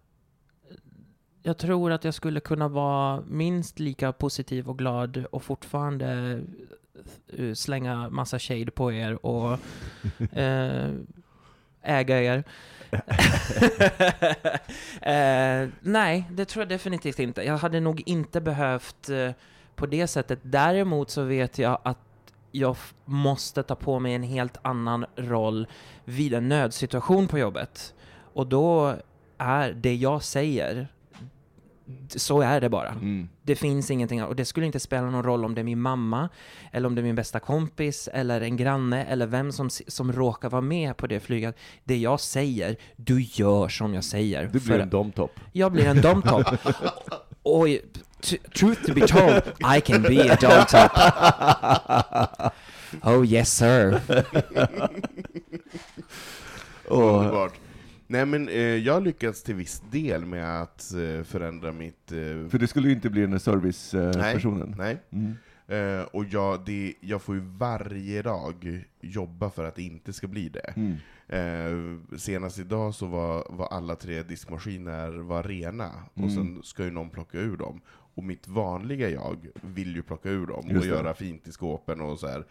Jag 1.43 1.59
tror 1.59 1.93
att 1.93 2.05
jag 2.05 2.15
skulle 2.15 2.41
kunna 2.41 2.69
vara 2.69 3.23
minst 3.29 3.79
lika 3.79 4.13
positiv 4.13 4.69
och 4.69 4.79
glad 4.79 5.25
och 5.31 5.43
fortfarande 5.43 6.41
slänga 7.55 8.11
massa 8.11 8.39
shade 8.39 8.71
på 8.71 8.93
er 8.93 9.27
och 9.27 9.59
eh, 10.33 10.91
äga 11.83 12.23
er. 12.23 12.45
eh, 15.03 15.69
nej, 15.81 16.25
det 16.31 16.45
tror 16.45 16.61
jag 16.61 16.69
definitivt 16.69 17.19
inte. 17.19 17.43
Jag 17.43 17.59
hade 17.59 17.81
nog 17.81 18.03
inte 18.07 18.41
behövt 18.41 19.09
eh, 19.09 19.31
på 19.75 19.87
det 19.87 20.07
sättet. 20.07 20.39
Däremot 20.43 21.11
så 21.11 21.23
vet 21.23 21.59
jag 21.59 21.79
att 21.83 21.99
jag 22.51 22.77
måste 23.05 23.63
ta 23.63 23.75
på 23.75 23.99
mig 23.99 24.15
en 24.15 24.23
helt 24.23 24.57
annan 24.63 25.07
roll 25.17 25.67
vid 26.05 26.35
en 26.35 26.49
nödsituation 26.49 27.29
på 27.29 27.39
jobbet. 27.39 27.95
Och 28.35 28.47
då 28.47 28.97
är 29.39 29.73
det 29.73 29.95
jag 29.95 30.23
säger, 30.23 30.89
så 32.17 32.41
är 32.41 32.61
det 32.61 32.69
bara. 32.69 32.89
Mm. 32.89 33.29
Det 33.43 33.57
finns 33.57 33.91
ingenting 33.91 34.19
annat. 34.19 34.31
Och 34.31 34.37
det 34.37 34.45
skulle 34.45 34.67
inte 34.67 34.81
spela 34.81 35.11
någon 35.11 35.23
roll 35.23 35.45
om 35.45 35.55
det 35.55 35.61
är 35.61 35.65
min 35.65 35.81
mamma, 35.81 36.29
eller 36.73 36.87
om 36.87 36.95
det 36.95 37.01
är 37.01 37.03
min 37.03 37.15
bästa 37.15 37.41
kompis, 37.41 38.09
eller 38.13 38.41
en 38.41 38.57
granne, 38.57 39.05
eller 39.05 39.27
vem 39.27 39.53
som, 39.53 39.71
som 39.71 40.13
råkar 40.13 40.51
vara 40.51 40.63
med 40.63 40.97
på 40.97 41.07
det 41.07 41.21
flyget. 41.21 41.57
Det 41.85 41.97
jag 41.97 42.21
säger, 42.21 42.77
du 42.97 43.23
gör 43.23 43.69
som 43.69 43.95
jag 43.95 44.05
säger. 44.05 44.43
Du 44.45 44.49
blir 44.49 44.61
För 44.61 44.79
en 44.79 44.91
domtopp. 44.91 45.41
jag 45.53 45.73
blir 45.73 45.87
en 45.87 46.01
domtopp. 46.01 46.47
Och 47.43 47.67
truth 48.55 48.87
to 48.87 48.95
be 48.95 49.07
told, 49.07 49.43
I 49.77 49.81
can 49.81 50.03
be 50.03 50.33
a 50.33 50.37
domtopp. 50.41 50.93
Oh 53.03 53.25
yes 53.27 53.57
sir. 53.57 54.01
Underbart. 56.85 57.53
Nej 58.13 58.27
men 58.27 58.49
eh, 58.49 58.55
jag 58.61 58.95
har 58.95 59.01
lyckats 59.01 59.43
till 59.43 59.55
viss 59.55 59.83
del 59.91 60.25
med 60.27 60.63
att 60.63 60.93
eh, 60.95 61.23
förändra 61.25 61.73
mitt... 61.73 62.13
Eh, 62.13 62.49
För 62.49 62.59
det 62.59 62.67
skulle 62.67 62.89
ju 62.89 62.95
inte 62.95 63.11
bli 63.11 63.21
den 63.21 63.31
nej, 63.31 63.41
servicepersonen. 63.41 64.75
nej. 64.79 64.97
Mm. 65.11 65.35
Eh, 65.69 66.03
och 66.05 66.25
jag, 66.25 66.65
det, 66.65 66.95
jag 67.01 67.23
får 67.23 67.35
ju 67.35 67.41
varje 67.41 68.23
dag 68.23 68.85
jobba 69.01 69.51
för 69.51 69.65
att 69.65 69.75
det 69.75 69.83
inte 69.83 70.13
ska 70.13 70.27
bli 70.27 70.49
det. 70.49 70.75
Mm. 70.77 70.97
Eh, 71.29 72.17
senast 72.19 72.59
idag 72.59 72.95
så 72.95 73.07
var, 73.07 73.47
var 73.51 73.67
alla 73.67 73.97
tre 73.97 74.23
diskmaskiner 74.23 75.09
var 75.11 75.43
rena, 75.43 75.91
Mm. 76.15 76.27
och 76.29 76.33
sen 76.33 76.61
ska 76.63 76.85
ju 76.85 76.91
någon 76.91 77.11
plocka 77.11 77.39
ur 77.39 77.57
dem. 77.57 77.81
Och 78.15 78.25
mitt 78.25 78.49
vanliga 78.49 79.09
jag 79.11 79.37
vill 79.63 79.97
ju 79.97 80.03
plocka 80.03 80.31
ur 80.31 80.47
dem, 80.47 80.65
Just 80.69 80.77
och 80.77 80.83
det. 80.83 80.89
göra 80.89 81.15
fint 81.15 81.49
i 81.49 81.53
skåpen 81.53 82.01
och 82.01 82.19
så 82.19 82.27
här 82.29 82.45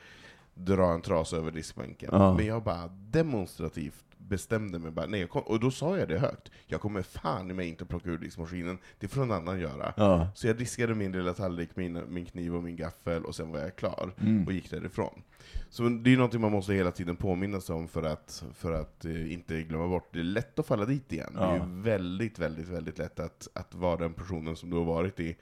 dra 0.54 0.94
en 0.94 1.02
trasa 1.02 1.38
över 1.38 1.52
diskbänken. 1.52 2.10
Ja. 2.12 2.34
Men 2.34 2.46
jag 2.46 2.64
bara 2.64 2.88
demonstrativt 3.10 4.06
bestämde 4.18 4.80
mig 4.80 4.92
bara, 4.92 5.06
nej, 5.06 5.20
jag 5.20 5.30
kom, 5.30 5.42
och 5.42 5.60
då 5.60 5.72
sa 5.72 5.98
jag 5.98 6.08
det 6.10 6.20
högt. 6.20 6.52
Jag 6.68 6.82
kommer 6.82 7.02
fan 7.02 7.52
i 7.52 7.54
mig 7.54 7.68
inte 7.68 7.86
plocka 7.86 8.10
ur 8.10 8.18
diskmaskinen, 8.18 8.78
det 9.00 9.08
får 9.08 9.22
någon 9.26 9.32
annan 9.38 9.60
göra. 9.60 9.94
Ja. 9.98 10.28
Så 10.36 10.48
jag 10.48 10.58
diskade 10.58 10.96
min 10.96 11.12
lilla 11.12 11.34
tallrik, 11.34 11.70
min, 11.76 12.02
min 12.14 12.26
kniv 12.26 12.56
och 12.56 12.64
min 12.64 12.76
gaffel, 12.76 13.26
och 13.26 13.36
sen 13.36 13.52
var 13.52 13.60
jag 13.60 13.76
klar, 13.76 14.14
Mm. 14.22 14.46
och 14.48 14.54
gick 14.54 14.70
därifrån. 14.72 15.22
Så 15.70 15.84
det 15.90 16.14
är 16.14 16.16
någonting 16.18 16.42
man 16.42 16.52
måste 16.52 16.74
hela 16.74 16.92
tiden 16.92 17.16
påminna 17.16 17.62
sig 17.62 17.76
om 17.76 17.88
för 17.88 18.04
att, 18.04 18.44
för 18.56 18.72
att 18.72 19.06
eh, 19.06 19.34
inte 19.34 19.62
glömma 19.64 19.88
bort. 19.88 20.10
Det 20.14 20.20
är 20.20 20.24
lätt 20.24 20.60
att 20.60 20.66
falla 20.68 20.86
dit 20.86 21.14
igen. 21.14 21.34
Det 21.34 21.40
är 21.44 21.56
Ja. 21.58 21.66
ju 21.66 21.82
väldigt, 21.82 22.40
väldigt, 22.40 22.68
väldigt 22.68 22.98
lätt 22.98 23.20
att, 23.20 23.48
att 23.54 23.76
vara 23.76 23.98
den 23.98 24.14
personen 24.14 24.56
som 24.56 24.70
du 24.70 24.78
har 24.78 24.86
varit 24.86 25.20
i 25.20 25.36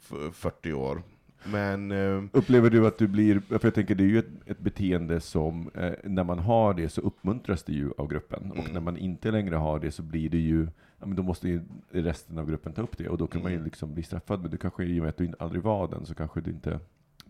f- 0.00 0.32
40 0.34 0.72
år. 0.72 1.02
Men... 1.44 1.90
Eh, 1.92 2.22
Upplever 2.32 2.70
du 2.70 2.86
att 2.86 2.98
du 2.98 3.06
blir, 3.08 3.40
för 3.40 3.60
jag 3.62 3.74
tänker 3.74 3.94
det 3.94 4.04
är 4.04 4.08
ju 4.08 4.18
ett, 4.18 4.28
ett 4.46 4.58
beteende 4.58 5.20
som, 5.20 5.70
eh, 5.74 5.92
när 6.04 6.24
man 6.24 6.38
har 6.38 6.74
det 6.74 6.88
så 6.88 7.00
uppmuntras 7.00 7.62
det 7.62 7.72
ju 7.72 7.90
av 7.98 8.08
gruppen, 8.08 8.50
och 8.50 8.58
Mm. 8.58 8.72
när 8.72 8.80
man 8.80 8.96
inte 8.96 9.30
längre 9.30 9.54
har 9.56 9.78
det 9.78 9.90
så 9.90 10.02
blir 10.02 10.30
det 10.30 10.38
ju, 10.38 10.62
ja, 10.98 11.06
men 11.06 11.16
då 11.16 11.22
måste 11.22 11.48
ju 11.48 11.60
resten 11.90 12.38
av 12.38 12.46
gruppen 12.48 12.72
ta 12.72 12.82
upp 12.82 12.98
det, 12.98 13.08
och 13.08 13.18
då 13.18 13.26
kan 13.26 13.42
man 13.42 13.50
ju 13.50 13.56
Mm. 13.56 13.64
liksom 13.64 13.94
bli 13.94 14.02
straffad, 14.02 14.42
men 14.42 14.50
du 14.50 14.56
kanske, 14.56 14.84
i 14.84 14.98
och 15.00 15.02
med 15.02 15.08
att 15.08 15.16
du 15.16 15.24
inte- 15.24 15.44
aldrig 15.44 15.62
var 15.62 15.88
den, 15.88 16.06
så 16.06 16.14
kanske 16.14 16.40
du 16.40 16.50
inte 16.50 16.80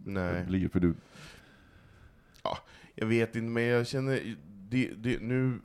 nej. 0.04 0.44
blir, 0.44 0.68
för 0.68 0.80
du, 0.80 0.94
Jag 2.94 3.06
vet 3.06 3.36
inte, 3.36 3.46
men 3.48 3.62
jag 3.62 3.86
känner, 3.86 4.36
det, 4.70 4.90
det, 4.96 5.22
nu, 5.22 5.58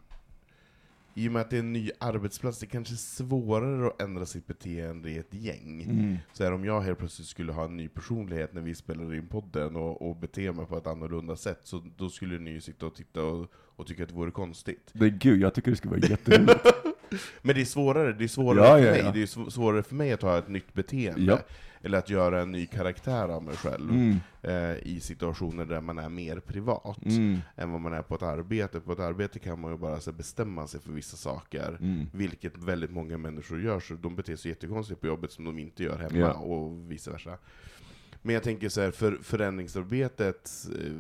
i 1.15 1.27
och 1.27 1.31
med 1.31 1.41
att 1.41 1.49
det 1.49 1.55
är 1.55 1.59
en 1.59 1.73
ny 1.73 1.91
arbetsplats, 1.99 2.59
det 2.59 2.65
kanske 2.65 2.93
är 2.93 2.97
svårare 2.97 3.87
att 3.87 4.01
ändra 4.01 4.25
sitt 4.25 4.47
beteende 4.47 5.09
i 5.09 5.17
ett 5.17 5.33
gäng. 5.33 5.83
Mm. 5.83 6.17
Så 6.33 6.43
här, 6.43 6.51
om 6.51 6.65
jag 6.65 6.81
helt 6.81 6.99
plötsligt 6.99 7.27
skulle 7.27 7.51
ha 7.51 7.65
en 7.65 7.77
ny 7.77 7.87
personlighet 7.87 8.53
när 8.53 8.61
vi 8.61 8.75
spelar 8.75 9.13
in 9.15 9.27
podden 9.27 9.75
och, 9.75 10.09
och 10.09 10.15
bete 10.15 10.51
mig 10.51 10.65
på 10.65 10.77
ett 10.77 10.87
annorlunda 10.87 11.35
sätt, 11.35 11.59
så 11.63 11.83
då 11.97 12.09
skulle 12.09 12.39
ni 12.39 12.51
ju 12.51 12.61
sitta 12.61 12.85
och 12.85 12.95
titta 12.95 13.23
och, 13.23 13.51
och 13.75 13.87
tycka 13.87 14.03
att 14.03 14.09
det 14.09 14.15
vore 14.15 14.31
konstigt. 14.31 14.89
Men 14.93 15.19
gud, 15.19 15.41
jag 15.41 15.53
tycker 15.53 15.71
det 15.71 15.77
skulle 15.77 15.91
vara 15.91 16.09
jätteroligt. 16.09 16.65
Men 17.41 17.55
det 17.55 17.61
är 17.61 17.65
svårare, 17.65 18.13
det 18.13 18.23
är 18.23 18.27
svårare 18.27 18.67
Ja, 18.67 18.77
för 18.77 18.85
ja, 18.85 18.91
mig. 18.91 19.01
ja. 19.01 19.11
Det 19.11 19.21
är 19.21 19.25
sv- 19.25 19.49
svårare 19.49 19.83
för 19.83 19.95
mig 19.95 20.11
att 20.13 20.21
ha 20.21 20.37
ett 20.37 20.47
nytt 20.47 20.73
beteende. 20.73 21.41
Eller 21.85 21.97
att 21.97 22.09
göra 22.09 22.41
en 22.41 22.51
ny 22.51 22.65
karaktär 22.65 23.27
av 23.29 23.43
mig 23.43 23.55
själv. 23.55 23.89
Mm. 23.89 24.15
Eh, 24.41 24.77
I 24.87 24.99
situationer 25.01 25.65
där 25.65 25.81
man 25.81 25.97
är 25.99 26.09
mer 26.09 26.39
privat. 26.39 27.05
Mm. 27.05 27.37
än 27.55 27.71
vad 27.71 27.81
man 27.81 27.93
är 27.93 28.01
på 28.01 28.15
ett 28.15 28.21
arbete. 28.21 28.79
På 28.79 28.91
ett 28.91 28.99
arbete 28.99 29.39
kan 29.39 29.59
man 29.61 29.71
ju 29.71 29.77
bara 29.77 29.99
så, 29.99 30.11
bestämma 30.11 30.67
sig 30.67 30.79
för 30.81 30.91
vissa 30.91 31.17
saker, 31.17 31.77
Mm. 31.81 32.05
vilket 32.13 32.57
väldigt 32.57 32.91
många 32.91 33.17
människor 33.17 33.61
gör, 33.61 33.79
så 33.79 33.93
de 33.93 34.15
beter 34.15 34.35
sig 34.35 34.49
jättekonstigt 34.51 35.01
på 35.01 35.07
jobbet 35.07 35.31
som 35.31 35.45
de 35.45 35.59
inte 35.59 35.83
gör 35.83 35.97
hemma, 35.97 36.17
Ja. 36.17 36.33
och 36.33 36.91
vice 36.91 37.11
versa. 37.11 37.37
Men 38.25 38.33
jag 38.33 38.43
tänker 38.43 38.69
så 38.69 38.81
här, 38.81 38.91
för 38.91 39.17
förändringsarbetet 39.21 40.51
eh, 40.79 40.91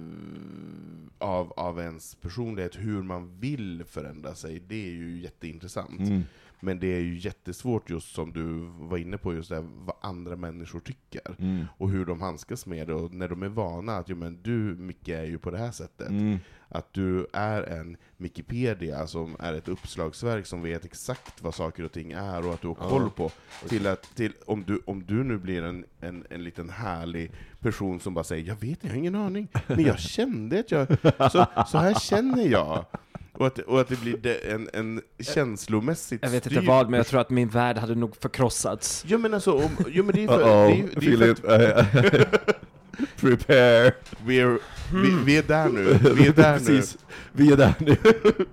av, 1.17 1.51
av 1.51 1.79
ens 1.79 2.15
personlighet, 2.15 2.75
hur 2.75 3.01
man 3.03 3.39
vill 3.39 3.83
förändra 3.87 4.35
sig, 4.35 4.59
det 4.67 4.87
är 4.87 4.91
ju 4.91 5.19
jätteintressant. 5.21 5.99
Mm. 5.99 6.21
Men 6.63 6.79
det 6.79 6.95
är 6.95 6.99
ju 6.99 7.17
jättesvårt, 7.17 7.89
just 7.89 8.15
som 8.15 8.33
du 8.33 8.43
var 8.89 8.97
inne 8.97 9.17
på, 9.17 9.33
just 9.33 9.49
det 9.49 9.55
här, 9.55 9.65
vad 9.75 9.95
andra 10.01 10.35
människor 10.35 10.79
tycker. 10.79 11.35
Mm. 11.39 11.65
Och 11.77 11.89
hur 11.89 12.05
de 12.05 12.21
handskas 12.21 12.65
med 12.65 12.87
det, 12.87 12.93
och 12.93 13.13
när 13.13 13.27
de 13.29 13.43
är 13.43 13.49
vana 13.49 13.97
att 13.97 14.09
jo, 14.09 14.15
men 14.15 14.39
du, 14.41 14.51
Micke, 14.75 15.09
är 15.09 15.23
ju 15.23 15.37
på 15.37 15.51
det 15.51 15.57
här 15.57 15.71
sättet. 15.71 16.09
Mm. 16.09 16.39
Att 16.69 16.93
du 16.93 17.27
är 17.33 17.63
en 17.63 17.97
Wikipedia 18.17 19.07
som 19.07 19.35
är 19.39 19.53
ett 19.53 19.67
uppslagsverk 19.67 20.45
som 20.45 20.61
vet 20.61 20.85
exakt 20.85 21.43
vad 21.43 21.55
saker 21.55 21.83
och 21.83 21.91
ting 21.91 22.11
är 22.11 22.47
och 22.47 22.53
att 22.53 22.61
du 22.61 22.67
har 22.67 22.75
koll 22.75 23.09
på. 23.09 23.31
Till 23.67 23.87
att, 23.87 24.15
till, 24.15 24.33
om, 24.45 24.63
du, 24.67 24.81
om 24.85 25.05
du 25.05 25.23
nu 25.23 25.37
blir 25.37 25.63
en, 25.63 25.85
en, 25.99 26.25
en 26.29 26.43
liten 26.43 26.69
härlig 26.69 27.31
person 27.59 27.99
som 27.99 28.13
bara 28.13 28.23
säger 28.23 28.47
'Jag 28.47 28.55
vet, 28.55 28.83
jag 28.83 28.89
har 28.89 28.97
ingen 28.97 29.15
aning, 29.15 29.47
men 29.67 29.83
jag 29.83 29.99
kände 29.99 30.59
att 30.59 30.71
jag... 30.71 30.87
Så, 31.31 31.45
så 31.67 31.77
här 31.77 31.93
känner 31.93 32.47
jag' 32.47 32.85
och 33.33 33.47
att, 33.47 33.59
och 33.59 33.81
att 33.81 33.87
det 33.87 33.99
blir 33.99 34.45
en, 34.45 34.69
en 34.73 35.01
känslomässigt 35.19 36.23
Jag 36.23 36.29
vet 36.29 36.47
inte 36.47 36.61
vad, 36.61 36.89
men 36.89 36.97
jag 36.97 37.07
tror 37.07 37.21
att 37.21 37.29
min 37.29 37.49
värld 37.49 37.77
hade 37.77 37.95
nog 37.95 38.15
förkrossats. 38.15 39.03
Jo 39.07 39.17
men 39.17 39.33
alltså, 39.33 39.51
om, 39.53 39.77
jo, 39.87 40.03
men 40.03 40.15
det 40.15 40.23
är 40.23 40.27
för, 40.27 40.37
det 40.37 40.49
är, 40.49 40.67
Uh-oh, 40.67 40.89
det 40.99 41.07
är 41.07 41.23
för 41.23 41.31
att 41.31 41.43
Filip. 41.43 42.47
Prepare. 43.17 43.91
vi 44.25 44.39
är, 44.39 44.59
vi, 44.93 45.23
vi 45.25 45.37
är 45.37 45.43
där 45.43 45.69
nu, 45.69 45.83
vi 46.15 46.27
är 46.27 46.33
där 46.33 46.53
nu. 46.53 46.65
Precis. 46.65 46.97
Vi 47.31 47.51
är 47.51 47.57
där 47.57 47.73
nu. 47.79 47.95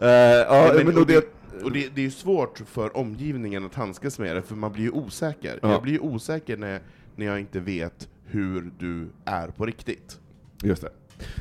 Eh, 0.00 0.08
ja, 0.08 0.70
Nej, 0.74 0.84
men, 0.84 0.98
och 0.98 1.06
det, 1.06 1.14
det, 1.14 1.64
och 1.64 1.72
det, 1.72 1.88
det 1.94 2.00
är 2.00 2.04
ju 2.04 2.10
svårt 2.10 2.62
för 2.66 2.96
omgivningen 2.96 3.66
att 3.66 3.74
handskas 3.74 4.18
med 4.18 4.36
det, 4.36 4.42
för 4.42 4.54
man 4.54 4.72
blir 4.72 4.84
ju 4.84 4.90
osäker. 4.90 5.58
Ja. 5.62 5.70
Jag 5.70 5.82
blir 5.82 5.92
ju 5.92 5.98
osäker 5.98 6.56
när, 6.56 6.80
när 7.16 7.26
jag 7.26 7.40
inte 7.40 7.60
vet 7.60 8.08
hur 8.24 8.70
du 8.78 9.08
är 9.24 9.48
på 9.48 9.66
riktigt. 9.66 10.18
Just 10.62 10.82
det. 10.82 10.90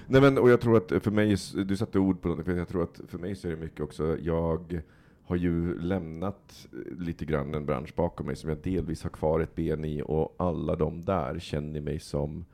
Nej 0.08 0.22
men, 0.22 0.38
och 0.38 0.50
jag 0.50 0.62
tror 0.62 0.78
att 0.78 1.04
för 1.04 1.12
mig, 1.12 1.36
du 1.66 1.78
satte 1.78 2.00
ord 2.00 2.22
på 2.22 2.28
något, 2.28 2.46
för 2.46 2.58
jag 2.58 2.68
tror 2.68 2.84
att 2.84 3.02
för 3.08 3.18
mig 3.18 3.36
så 3.36 3.48
är 3.48 3.52
det 3.52 3.58
mycket 3.58 3.82
också, 3.82 4.18
jag 4.20 4.84
har 5.24 5.36
ju 5.36 5.80
lämnat 5.80 6.68
eh, 6.74 6.98
lite 6.98 7.26
grann 7.26 7.54
en 7.54 7.66
bransch 7.66 7.96
bakom 7.96 8.26
mig 8.26 8.36
som 8.36 8.50
jag 8.50 8.58
delvis 8.58 9.04
har 9.04 9.10
kvar 9.10 9.40
ett 9.40 9.56
ben 9.56 9.86
i, 9.86 10.02
och 10.06 10.36
alla 10.38 10.76
de 10.76 11.02
där 11.02 11.40
känner 11.40 11.82
mig 11.82 12.00
som 12.00 12.46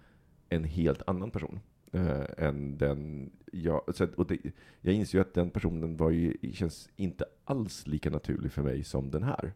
en 0.50 0.64
helt 0.64 1.02
annan 1.08 1.32
person. 1.32 1.60
Eh, 1.92 2.26
än 2.38 2.78
den 2.78 3.32
jag, 3.52 3.96
så 3.96 4.04
att, 4.04 4.16
och 4.16 4.28
det, 4.28 4.38
jag 4.82 4.94
inser 4.94 5.18
ju 5.18 5.22
att 5.22 5.34
den 5.34 5.50
personen 5.50 5.98
var 5.98 6.10
ju, 6.10 6.38
känns 6.54 6.90
inte 6.96 7.26
alls 7.46 7.88
lika 7.88 8.10
naturlig 8.10 8.52
för 8.52 8.62
mig 8.62 8.84
som 8.84 9.12
den 9.12 9.24
här 9.24 9.54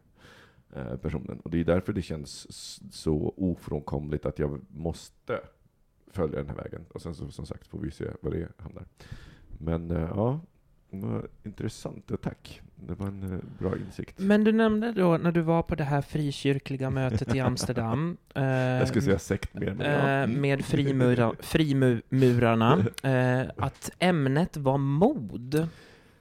eh, 0.74 0.96
personen. 0.96 1.40
Och 1.40 1.50
det 1.50 1.60
är 1.60 1.64
därför 1.64 1.92
det 1.92 2.02
känns 2.02 2.46
så 2.94 3.34
ofrånkomligt 3.36 4.26
att 4.26 4.38
jag 4.38 4.60
måste 4.68 5.40
följa 6.10 6.38
den 6.38 6.48
här 6.48 6.56
vägen. 6.56 6.84
Och 6.88 7.02
sen 7.02 7.14
så, 7.14 7.28
som 7.30 7.46
sagt 7.46 7.66
får 7.66 7.78
vi 7.78 7.90
se 7.90 8.04
var 8.20 8.30
det 8.30 8.48
hamnar. 8.58 8.84
Men 9.58 9.90
eh, 9.90 10.10
ja, 10.14 10.40
intressant. 11.44 12.10
Tack. 12.22 12.60
Det 12.76 12.94
var 12.94 13.06
en 13.06 13.32
eh, 13.32 13.38
bra 13.58 13.76
insikt. 13.76 14.18
Men 14.18 14.44
du 14.44 14.52
nämnde 14.52 14.92
då 14.92 15.16
när 15.16 15.32
du 15.32 15.40
var 15.40 15.62
på 15.62 15.74
det 15.74 15.84
här 15.84 16.02
frikyrkliga 16.02 16.90
mötet 16.90 17.34
i 17.34 17.40
Amsterdam, 17.40 18.16
eh, 18.34 18.44
Jag 18.44 18.88
skulle 18.88 19.04
säga 19.04 19.18
sekt 19.18 19.54
mer, 19.54 19.74
men 19.74 20.30
eh, 20.30 20.38
med 20.40 20.64
frimura, 20.64 21.32
frimurarna, 21.40 22.86
eh, 23.02 23.50
att 23.56 23.90
ämnet 23.98 24.56
var 24.56 24.78
mod. 24.78 25.68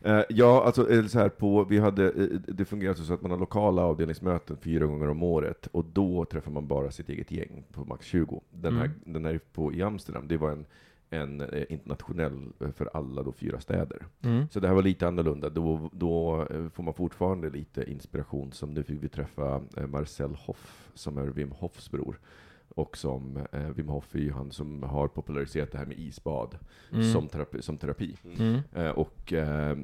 Eh, 0.05 0.21
ja, 0.29 0.63
alltså 0.65 0.89
eller 0.89 1.07
så 1.07 1.19
här 1.19 1.29
på, 1.29 1.63
vi 1.63 1.79
hade, 1.79 2.05
eh, 2.09 2.27
det 2.47 2.65
fungerar 2.65 2.93
så 2.93 3.13
att 3.13 3.21
man 3.21 3.31
har 3.31 3.37
lokala 3.37 3.81
avdelningsmöten 3.81 4.57
fyra 4.57 4.85
gånger 4.85 5.09
om 5.09 5.23
året, 5.23 5.67
och 5.67 5.85
då 5.85 6.25
träffar 6.25 6.51
man 6.51 6.67
bara 6.67 6.91
sitt 6.91 7.09
eget 7.09 7.31
gäng 7.31 7.63
på 7.71 7.85
max 7.85 8.05
20. 8.05 8.41
Den 8.51 8.77
här, 8.77 8.85
Mm. 8.85 8.99
den 9.05 9.25
här 9.25 9.39
på, 9.53 9.73
i 9.73 9.81
Amsterdam, 9.81 10.27
det 10.27 10.37
var 10.37 10.51
en, 10.51 10.65
en 11.09 11.41
eh, 11.41 11.63
internationell 11.69 12.51
eh, 12.59 12.71
för 12.71 12.89
alla 12.93 13.23
då 13.23 13.31
fyra 13.31 13.59
städer. 13.59 14.05
Mm. 14.21 14.47
Så 14.51 14.59
det 14.59 14.67
här 14.67 14.75
var 14.75 14.81
lite 14.83 15.07
annorlunda. 15.07 15.49
Då, 15.49 15.89
då 15.93 16.47
eh, 16.49 16.69
får 16.69 16.83
man 16.83 16.93
fortfarande 16.93 17.49
lite 17.49 17.91
inspiration, 17.91 18.51
som 18.51 18.73
nu 18.73 18.83
fick 18.83 19.03
vi 19.03 19.09
träffa 19.09 19.61
eh, 19.77 19.87
Marcel 19.87 20.35
Hoff, 20.35 20.91
som 20.93 21.17
är 21.17 21.25
Wim 21.27 21.51
Hofs 21.51 21.91
bror. 21.91 22.19
Och 22.75 22.97
som, 22.97 23.45
eh, 23.51 23.69
Wim 23.69 23.87
Hof 23.89 24.15
är 24.15 24.19
ju 24.19 24.31
han 24.31 24.51
som 24.51 24.83
har 24.83 25.07
populariserat 25.07 25.71
det 25.71 25.77
här 25.77 25.85
med 25.85 25.99
isbad 25.99 26.57
Mm. 26.91 27.13
som, 27.13 27.27
terapi, 27.27 27.61
som 27.61 27.77
terapi. 27.77 28.17
Mm. 28.39 28.59
Eh, 28.73 28.89
och 28.89 29.33
eh, 29.33 29.77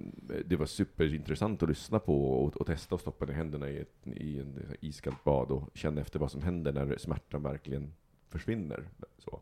det 0.45 0.55
var 0.55 0.65
superintressant 0.65 1.63
att 1.63 1.69
lyssna 1.69 1.99
på 1.99 2.43
och, 2.43 2.57
och 2.57 2.65
testa 2.67 2.95
att 2.95 3.01
stoppa 3.01 3.25
ner 3.25 3.33
händerna 3.33 3.69
i, 3.69 3.79
ett, 3.79 4.07
i 4.07 4.39
en 4.39 4.59
iskallt 4.81 5.23
bad 5.23 5.51
och 5.51 5.69
känna 5.73 6.01
efter 6.01 6.19
vad 6.19 6.31
som 6.31 6.41
händer 6.41 6.71
när 6.73 6.97
smärtan 6.97 7.43
verkligen 7.43 7.93
försvinner. 8.29 8.89
Så, 9.17 9.39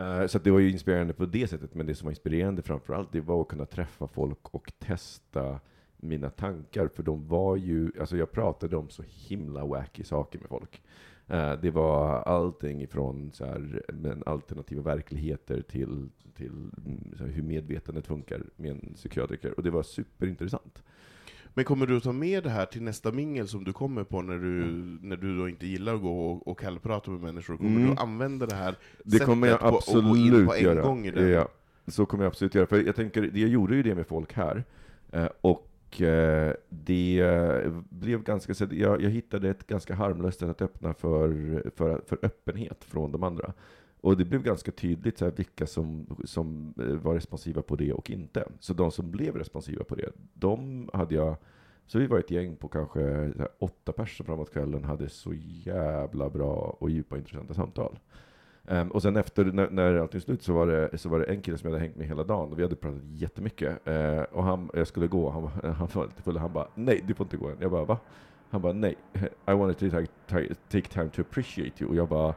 eh, 0.00 0.26
så 0.26 0.38
det 0.38 0.50
var 0.50 0.58
ju 0.58 0.70
inspirerande 0.70 1.12
på 1.12 1.26
det 1.26 1.48
sättet, 1.48 1.74
men 1.74 1.86
det 1.86 1.94
som 1.94 2.04
var 2.06 2.12
inspirerande 2.12 2.62
framför 2.62 2.94
allt, 2.94 3.12
det 3.12 3.20
var 3.20 3.40
att 3.40 3.48
kunna 3.48 3.66
träffa 3.66 4.08
folk 4.08 4.54
och 4.54 4.72
testa 4.78 5.60
mina 5.96 6.30
tankar, 6.30 6.88
för 6.88 7.02
de 7.02 7.28
var 7.28 7.56
ju, 7.56 7.92
alltså 8.00 8.16
jag 8.16 8.32
pratade 8.32 8.76
om 8.76 8.88
så 8.90 9.02
himla 9.06 9.64
wacky 9.66 10.04
saker 10.04 10.38
med 10.38 10.48
folk. 10.48 10.82
Eh, 11.28 11.52
Det 11.62 11.70
var 11.70 12.18
allting 12.22 12.82
ifrån 12.82 13.30
så 13.32 13.44
här, 13.44 13.82
men 13.92 14.22
alternativa 14.26 14.82
verkligheter 14.82 15.62
till, 15.62 16.08
till 16.36 16.46
mm, 16.86 17.14
här, 17.18 17.26
hur 17.26 17.42
medvetandet 17.42 18.06
funkar 18.06 18.42
med 18.56 18.70
en 18.70 18.94
psykiatriker. 18.94 19.54
Och 19.56 19.62
det 19.62 19.70
var 19.70 19.82
superintressant. 19.82 20.82
Men 21.56 21.64
kommer 21.64 21.86
du 21.86 21.96
att 21.96 22.02
ta 22.02 22.12
med 22.12 22.42
det 22.44 22.50
här 22.50 22.66
till 22.66 22.82
nästa 22.82 23.12
mingel 23.12 23.48
som 23.48 23.64
du 23.64 23.72
kommer 23.72 24.04
på 24.04 24.22
när 24.22 24.38
du, 24.38 24.64
när 25.02 25.16
du 25.16 25.38
då 25.38 25.48
inte 25.48 25.66
gillar 25.66 25.94
att 25.94 26.02
gå 26.02 26.30
och, 26.30 26.48
och 26.48 26.58
kallprata 26.58 27.10
med 27.10 27.20
människor? 27.20 27.56
Kommer 27.56 27.70
Mm. 27.70 27.86
du 27.86 27.92
att 27.92 28.00
använda 28.02 28.46
det 28.46 28.54
här 28.54 28.74
Det 29.04 29.18
kommer 29.18 29.46
jag 29.48 29.60
sättet 29.60 29.86
på, 29.86 29.98
och 29.98 30.04
gå 30.04 30.16
in 30.16 30.22
absolut 30.26 30.46
på 30.46 30.54
en 30.54 30.62
göra. 30.62 30.82
gång 30.82 31.06
i 31.06 31.10
det? 31.10 31.28
Ja, 31.28 31.48
så 31.86 32.06
kommer 32.06 32.24
jag 32.24 32.28
absolut 32.30 32.54
göra. 32.54 32.66
För 32.66 32.80
jag 32.82 32.96
tänker, 32.96 33.22
jag 33.22 33.48
gjorde 33.48 33.76
ju 33.76 33.82
det 33.82 33.94
med 33.94 34.06
folk 34.06 34.32
här. 34.32 34.64
eh, 35.12 35.28
och 35.94 36.02
eh, 36.02 36.54
det 36.68 37.20
eh, 37.20 37.72
blev 37.88 38.22
ganska, 38.22 38.54
så 38.54 38.66
jag, 38.70 39.02
jag 39.02 39.10
hittade 39.10 39.50
ett 39.50 39.66
ganska 39.66 39.94
harmlöst 39.94 40.40
sätt 40.40 40.48
att 40.48 40.62
öppna 40.62 40.94
för, 40.94 41.30
för, 41.76 42.02
för 42.06 42.18
öppenhet 42.22 42.84
från 42.84 43.12
de 43.12 43.22
andra. 43.22 43.52
Och 44.00 44.16
det 44.16 44.24
blev 44.24 44.42
ganska 44.42 44.72
tydligt 44.72 45.18
så 45.18 45.24
här, 45.24 45.32
vilka 45.36 45.66
som, 45.66 46.16
som 46.24 46.74
eh, 46.78 46.86
var 46.86 47.14
responsiva 47.14 47.62
på 47.62 47.76
det 47.76 47.92
och 47.92 48.10
inte. 48.10 48.48
Så 48.60 48.74
de 48.74 48.90
som 48.90 49.10
blev 49.10 49.36
responsiva 49.36 49.84
på 49.84 49.94
det, 49.94 50.12
de 50.34 50.90
hade 50.92 51.14
jag 51.14 51.36
så 51.86 51.98
vi 51.98 52.06
var 52.06 52.18
ett 52.18 52.30
gäng 52.30 52.56
på 52.56 52.68
kanske 52.68 53.32
så 53.32 53.38
här, 53.38 53.48
åtta 53.58 53.92
personer 53.92 54.26
framåt 54.26 54.52
kvällen, 54.52 54.84
hade 54.84 55.08
så 55.08 55.32
jävla 55.64 56.30
bra 56.30 56.76
och 56.80 56.90
djupa 56.90 57.18
intressanta 57.18 57.54
samtal. 57.54 57.98
Ehm, 58.68 58.90
och 58.90 59.02
sen 59.02 59.16
efter, 59.16 59.44
när, 59.44 59.70
när 59.70 59.94
allting 59.94 60.20
slut, 60.20 60.42
så 60.42 60.52
var, 60.52 60.66
det, 60.66 60.98
så 60.98 61.08
var 61.08 61.18
det 61.18 61.24
en 61.24 61.40
kille 61.42 61.58
som 61.58 61.68
jag 61.68 61.74
hade 61.74 61.84
hängt 61.86 61.96
med 61.96 62.06
hela 62.06 62.24
dagen, 62.24 62.52
och 62.52 62.58
vi 62.58 62.62
hade 62.62 62.76
pratat 62.76 63.00
jättemycket. 63.04 63.88
Uh, 63.88 64.22
och 64.32 64.44
han, 64.44 64.70
jag 64.74 64.86
skulle 64.86 65.06
gå, 65.06 65.30
han, 65.30 65.42
var- 65.42 65.72
han 65.78 65.88
var 65.92 66.04
lite 66.06 66.22
full, 66.22 66.36
han 66.38 66.52
bara 66.52 66.66
nej, 66.74 67.04
du 67.06 67.14
får 67.14 67.24
inte 67.24 67.36
gå 67.36 67.48
än. 67.48 67.56
Jag 67.60 67.70
bara 67.70 67.84
va? 67.84 67.98
Han 68.50 68.62
bara 68.62 68.72
nej, 68.72 68.94
I 69.48 69.52
wanted 69.52 69.78
to 69.78 69.96
take, 70.26 70.54
take, 70.68 70.88
time 70.88 71.08
to 71.08 71.20
appreciate 71.20 71.84
you. 71.84 71.90
Och 71.90 71.96
jag 71.96 72.08
bara 72.08 72.34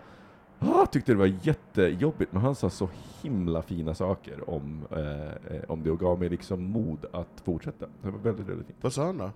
Ah, 0.59 0.86
tyckte 0.86 1.11
det 1.11 1.17
var 1.17 1.34
jättejobbigt, 1.41 2.34
men 2.34 2.41
han 2.41 2.55
sa 2.55 2.69
så 2.69 2.89
himla 3.21 3.61
fina 3.61 3.93
saker 3.93 4.49
om, 4.49 4.88
eh, 4.91 5.59
om 5.67 5.84
det 5.84 5.91
och 5.91 5.99
gav 5.99 6.19
mig 6.19 6.30
liksom 6.30 6.63
mod 6.63 7.05
att 7.11 7.41
fortsätta. 7.43 7.86
Det 8.01 8.09
var 8.09 8.19
väldigt, 8.19 8.47
väldigt 8.47 8.67
fint. 8.67 8.80
Vad 8.82 8.93
sa 8.93 9.05
han 9.05 9.17
då? 9.17 9.32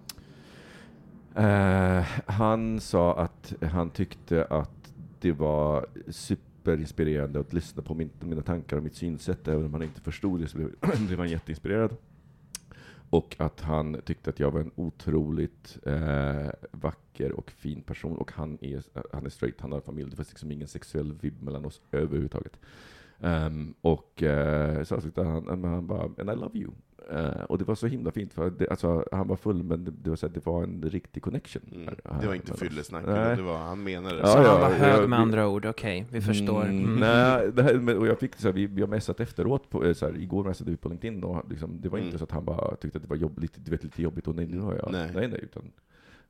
Eh, 1.41 2.05
han 2.25 2.79
sa 2.79 3.13
att 3.19 3.53
han 3.71 3.89
tyckte 3.89 4.45
att 4.45 4.93
det 5.19 5.31
var 5.31 5.85
superinspirerande 6.61 7.39
att 7.39 7.53
lyssna 7.53 7.83
på 7.83 7.93
min, 7.95 8.09
mina 8.19 8.41
tankar 8.41 8.77
och 8.77 8.83
mitt 8.83 8.95
synsätt, 8.95 9.47
även 9.47 9.65
om 9.65 9.73
han 9.73 9.83
inte 9.83 10.01
förstod 10.01 10.39
det 10.39 10.47
så 10.47 10.57
blev, 10.57 10.69
blev 11.07 11.19
han 11.19 11.29
jätteinspirerad. 11.29 11.95
Och 13.09 13.35
att 13.39 13.61
han 13.61 14.01
tyckte 14.05 14.29
att 14.29 14.39
jag 14.39 14.51
var 14.51 14.59
en 14.59 14.71
otroligt 14.75 15.77
eh, 15.85 16.49
vacker 16.71 17.31
och 17.31 17.51
fin 17.51 17.81
person, 17.81 18.17
och 18.17 18.31
han 18.31 18.57
är, 18.61 18.83
han 19.13 19.25
är 19.25 19.29
straight, 19.29 19.61
han 19.61 19.71
har 19.71 19.81
familj, 19.81 20.09
det 20.09 20.15
finns 20.15 20.29
liksom 20.29 20.51
ingen 20.51 20.67
sexuell 20.67 21.13
vibb 21.13 21.41
mellan 21.41 21.65
oss 21.65 21.81
överhuvudtaget. 21.91 22.59
Um, 23.19 23.73
och 23.81 24.23
eh, 24.23 24.83
så 24.83 25.01
tyckte 25.01 25.23
han, 25.23 25.63
han 25.63 25.87
bara, 25.87 26.03
and 26.03 26.29
I 26.29 26.35
love 26.35 26.57
you. 26.59 26.71
Eh, 27.09 27.41
och 27.43 27.57
det 27.57 27.63
var 27.63 27.75
så 27.75 27.87
himla 27.87 28.11
fint, 28.11 28.33
för 28.33 28.49
det, 28.49 28.69
alltså, 28.69 29.05
han 29.11 29.27
var 29.27 29.35
full, 29.35 29.63
men 29.63 29.83
det, 29.85 29.91
det, 29.91 30.09
var, 30.09 30.17
så 30.17 30.27
här, 30.27 30.33
det 30.33 30.45
var 30.45 30.63
en 30.63 30.81
riktig 30.83 31.23
connection. 31.23 31.61
Mm. 31.75 31.87
här- 32.05 32.21
Det 32.21 32.27
var 32.27 32.33
inte 32.35 32.53
fyllesnack, 32.53 33.05
det 33.05 33.41
var, 33.41 33.57
han 33.57 33.83
menade 33.83 34.15
det. 34.15 34.21
Ja, 34.21 34.27
Så 34.27 34.37
ja, 34.37 34.51
han 34.51 34.61
var 34.61 34.69
hög 34.71 35.03
jag- 35.03 35.09
med 35.09 35.19
andra 35.19 35.47
ord, 35.47 35.65
okej, 35.65 36.05
vi 36.11 36.21
förstår. 36.21 36.63
Mm, 36.63 36.79
Mm. 36.85 36.99
Nej, 36.99 37.51
det 37.51 37.63
här, 37.63 37.73
men- 37.73 37.97
och 37.97 38.07
jag 38.07 38.19
fick 38.19 38.35
så 38.35 38.47
här, 38.47 38.53
vi, 38.53 38.65
vi 38.65 38.81
har 38.81 38.87
messat 38.87 39.19
efteråt, 39.19 39.69
på, 39.69 39.85
eh, 39.85 39.93
så 39.93 40.05
här, 40.05 40.17
igår 40.17 40.43
messade 40.43 40.71
vi 40.71 40.77
på 40.77 40.89
LinkedIn, 40.89 41.23
och 41.23 41.49
liksom, 41.49 41.81
det 41.81 41.89
var 41.89 41.97
Mm. 41.97 42.05
inte 42.07 42.17
så 42.17 42.23
att 42.23 42.31
han 42.31 42.45
bara 42.45 42.75
tyckte 42.75 42.97
att 42.97 43.03
det 43.03 43.09
var 43.09 43.15
jobb, 43.17 43.39
lite, 43.39 43.59
du 43.61 43.71
vet, 43.71 43.83
lite 43.83 44.01
jobbigt, 44.01 44.27
och 44.27 44.35
nej, 44.35 44.47
nu 44.47 44.59
har 44.59 44.75
jag, 44.75 44.91
Nej. 44.91 45.11
nej, 45.15 45.27
nej, 45.27 45.39
utan 45.43 45.63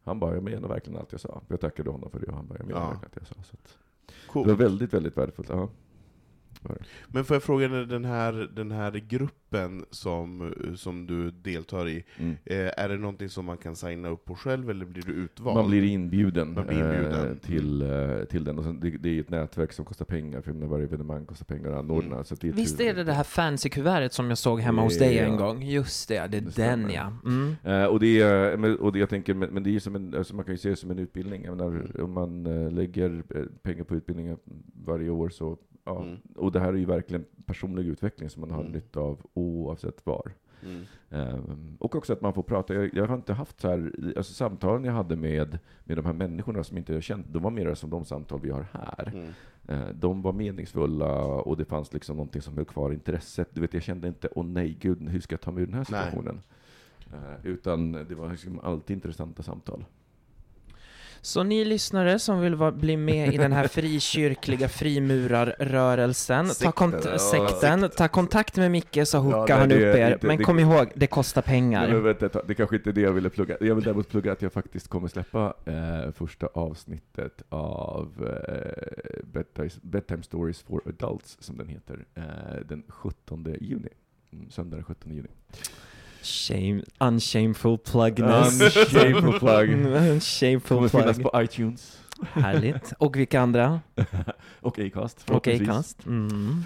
han 0.03 0.19
bara, 0.19 0.33
jag 0.33 0.43
menar 0.43 0.67
verkligen 0.67 0.99
allt 0.99 1.11
jag 1.11 1.21
sa. 1.21 1.41
Jag 1.47 1.59
tackade 1.59 1.89
honom 1.89 2.09
för 2.11 2.19
det, 2.19 2.25
och 2.27 2.33
han 2.35 2.47
bara, 2.47 2.55
jag 2.59 2.67
menar 2.67 2.79
Ja. 2.81 2.87
verkligen 2.87 3.03
allt 3.05 3.15
jag 3.15 3.27
sa. 3.27 3.35
Så 3.43 3.55
att, 3.63 3.77
det 4.07 4.13
Coolt. 4.31 4.47
var 4.47 4.55
väldigt, 4.55 4.93
väldigt 4.93 5.17
värdefullt. 5.17 5.49
Ja. 5.49 5.69
Men 7.07 7.25
får 7.25 7.35
jag 7.35 7.43
fråga, 7.43 7.67
den 7.67 8.05
här, 8.05 8.49
den 8.55 8.71
här 8.71 8.91
gruppen 8.91 9.85
som, 9.91 10.53
som 10.75 11.07
du 11.07 11.31
deltar 11.31 11.87
i, 11.89 12.03
Mm. 12.17 12.35
eh, 12.45 12.71
är 12.77 12.89
det 12.89 12.97
någonting 12.97 13.29
som 13.29 13.45
man 13.45 13.57
kan 13.57 13.75
signa 13.75 14.09
upp 14.09 14.25
på 14.25 14.35
själv, 14.35 14.69
eller 14.69 14.85
blir 14.85 15.03
du 15.03 15.11
utvald? 15.13 15.57
Man 15.57 15.69
blir 15.69 15.83
inbjuden, 15.83 16.53
Man 16.53 16.67
blir 16.67 16.77
inbjuden. 16.83 17.29
Eh, 17.31 17.35
till, 17.37 17.81
eh, 17.81 18.23
till 18.29 18.43
den. 18.43 18.57
Och 18.57 18.63
sen, 18.63 18.79
det, 18.79 18.89
det 18.89 19.09
är 19.09 19.19
ett 19.19 19.29
nätverk 19.29 19.73
som 19.73 19.85
kostar 19.85 20.05
pengar, 20.05 20.41
för 20.41 20.51
varje 20.51 20.83
evenemang 20.85 21.25
kostar 21.25 21.45
pengar 21.45 21.69
att 21.71 21.77
anordna. 21.79 22.11
Mm. 22.13 22.23
Så 22.25 22.35
det 22.35 22.47
är 22.47 22.51
Visst 22.51 22.77
tur. 22.77 22.87
är 22.87 22.93
det 22.93 23.03
det 23.03 23.13
här 23.13 23.23
fancy-kuvertet 23.23 24.13
som 24.13 24.29
jag 24.29 24.37
såg 24.37 24.59
hemma 24.59 24.81
hos 24.81 24.97
dig 24.97 25.17
en 25.19 25.31
Ja. 25.31 25.35
gång? 25.37 25.63
Just 25.63 26.07
det, 26.09 26.27
det 26.27 26.37
är 26.37 26.41
Det 26.41 26.55
den 26.55 26.89
ja. 26.89 27.13
Mm. 27.25 27.55
Eh, 27.63 27.85
och 27.85 27.99
det 27.99 28.21
är, 28.21 28.81
och 28.81 28.93
det 28.93 28.99
jag 28.99 29.09
tänker, 29.09 29.33
men, 29.33 29.63
det 29.63 29.69
är 29.69 29.71
ju 29.71 29.79
som 29.79 29.95
en, 29.95 30.15
alltså 30.15 30.35
man 30.35 30.45
kan 30.45 30.53
ju 30.53 30.57
se 30.57 30.69
det 30.69 30.75
som 30.75 30.91
en 30.91 30.99
utbildning. 30.99 31.43
Jag 31.45 31.57
menar, 31.57 32.01
om 32.01 32.11
man 32.11 32.43
lägger 32.75 33.23
pengar 33.63 33.83
på 33.83 33.95
utbildningar 33.95 34.37
varje 34.85 35.09
år 35.09 35.29
så, 35.29 35.57
ja. 35.83 36.01
Mm. 36.03 36.17
Och 36.35 36.51
det 36.51 36.59
här 36.59 36.67
är 36.73 36.77
ju 36.77 36.85
verkligen 36.85 37.25
personlig 37.45 37.87
utveckling 37.87 38.29
som 38.29 38.41
man 38.41 38.51
har 38.51 38.59
Mm. 38.61 38.71
nytta 38.71 38.99
av 38.99 39.19
oavsett 39.33 40.05
var. 40.05 40.31
Mm. 40.63 40.81
Ehm, 41.09 41.77
och 41.79 41.95
också 41.95 42.13
att 42.13 42.21
man 42.21 42.33
får 42.33 42.43
prata. 42.43 42.73
Jag, 42.73 42.89
jag 42.93 43.07
har 43.07 43.15
inte 43.15 43.33
haft 43.33 43.61
så 43.61 43.67
här, 43.69 43.91
alltså 44.17 44.33
samtalen 44.33 44.83
jag 44.83 44.93
hade 44.93 45.15
med, 45.15 45.59
med 45.83 45.97
de 45.97 46.05
här 46.05 46.13
människorna 46.13 46.63
som 46.63 46.77
inte 46.77 46.93
jag 46.93 47.03
känt, 47.03 47.25
de 47.33 47.43
var 47.43 47.51
mer 47.51 47.73
som 47.73 47.89
de 47.89 48.05
samtal 48.05 48.39
vi 48.41 48.49
har 48.49 48.65
här. 48.71 49.11
Mm. 49.13 49.29
Eh, 49.67 49.89
De 49.95 50.21
var 50.21 50.33
meningsfulla 50.33 51.21
och 51.23 51.57
det 51.57 51.65
fanns 51.65 51.93
liksom 51.93 52.17
någonting 52.17 52.41
som 52.41 52.55
höll 52.57 52.65
kvar 52.65 52.91
intresset. 52.93 53.49
Du 53.53 53.61
vet, 53.61 53.73
jag 53.73 53.83
kände 53.83 54.07
inte, 54.07 54.29
åh 54.35 54.45
nej, 54.45 54.77
gud, 54.79 55.09
hur 55.09 55.19
ska 55.19 55.33
jag 55.33 55.41
ta 55.41 55.51
mig 55.51 55.63
ur 55.63 55.67
den 55.67 55.75
här 55.75 55.83
situationen? 55.83 56.41
Eh, 57.13 57.45
Utan 57.47 57.91
det 57.91 58.15
var 58.15 58.29
liksom 58.31 58.59
alltid 58.59 58.95
intressanta 58.95 59.43
samtal. 59.43 59.85
Så 61.23 61.43
ni 61.43 61.65
lyssnare 61.65 62.19
som 62.19 62.39
vill 62.41 62.55
vara, 62.55 62.71
bli 62.71 62.97
med 62.97 63.33
i 63.33 63.37
den 63.37 63.51
här 63.51 63.67
frikyrkliga 63.67 64.69
frimurarrörelsen, 64.69 66.45
ta, 66.61 66.71
kont- 66.71 67.07
Ja, 67.11 67.17
sekten, 67.19 67.89
ta 67.97 68.07
kontakt 68.07 68.57
med 68.57 68.71
Micke 68.71 68.99
så 69.07 69.17
hookar 69.17 69.47
nej, 69.47 69.57
han 69.59 69.69
det 69.69 69.75
upp 69.75 69.95
er. 69.97 70.13
inte- 70.13 70.27
Men 70.27 70.37
det- 70.37 70.43
kom 70.43 70.59
ihåg, 70.59 70.91
det 70.95 71.07
kostar 71.07 71.41
Nej, 71.41 71.53
pengar. 71.53 71.87
vänta, 71.87 72.25
ett 72.25 72.33
tag, 72.33 72.43
det 72.47 72.53
kanske 72.55 72.75
inte 72.75 72.89
är 72.89 72.93
det 72.93 73.01
jag 73.01 73.11
ville 73.13 73.29
plugga. 73.29 73.57
Jag 73.61 73.75
vill 73.75 73.83
däremot 73.83 74.09
plugga 74.09 74.31
att 74.31 74.41
jag 74.41 74.53
faktiskt 74.53 74.87
kommer 74.87 75.07
släppa 75.07 75.53
eh, 75.65 76.11
första 76.11 76.47
avsnittet 76.47 77.41
av 77.49 78.07
eh, 78.47 79.23
bedtime, 79.33 79.69
bedtime 79.81 80.23
Stories 80.23 80.61
for 80.61 80.81
Adults, 80.85 81.37
som 81.39 81.57
den 81.57 81.67
heter, 81.67 82.05
eh, 82.15 82.23
den 82.65 82.83
17 82.87 83.55
juni. 83.61 83.89
Mm, 84.33 84.49
Söndag 84.49 84.75
den 84.77 84.83
17 84.85 85.11
juni. 85.11 85.27
Shame, 86.21 86.81
unshameful 86.99 87.77
plugness. 87.77 88.61
Unshameful 88.77 89.39
plug. 89.39 89.69
unshameful 89.85 90.77
Kommer 90.77 90.87
finnas 90.89 91.19
på 91.19 91.31
iTunes. 91.43 91.97
Härligt. 92.33 92.93
Och 92.97 93.15
vilka 93.15 93.41
andra? 93.41 93.81
och 94.61 94.79
Acast. 94.79 95.29
Och. 95.29 95.47
Acast. 95.47 96.05
Mm. 96.05 96.63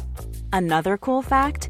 Another 0.51 0.97
cool 0.97 1.23
fact 1.23 1.69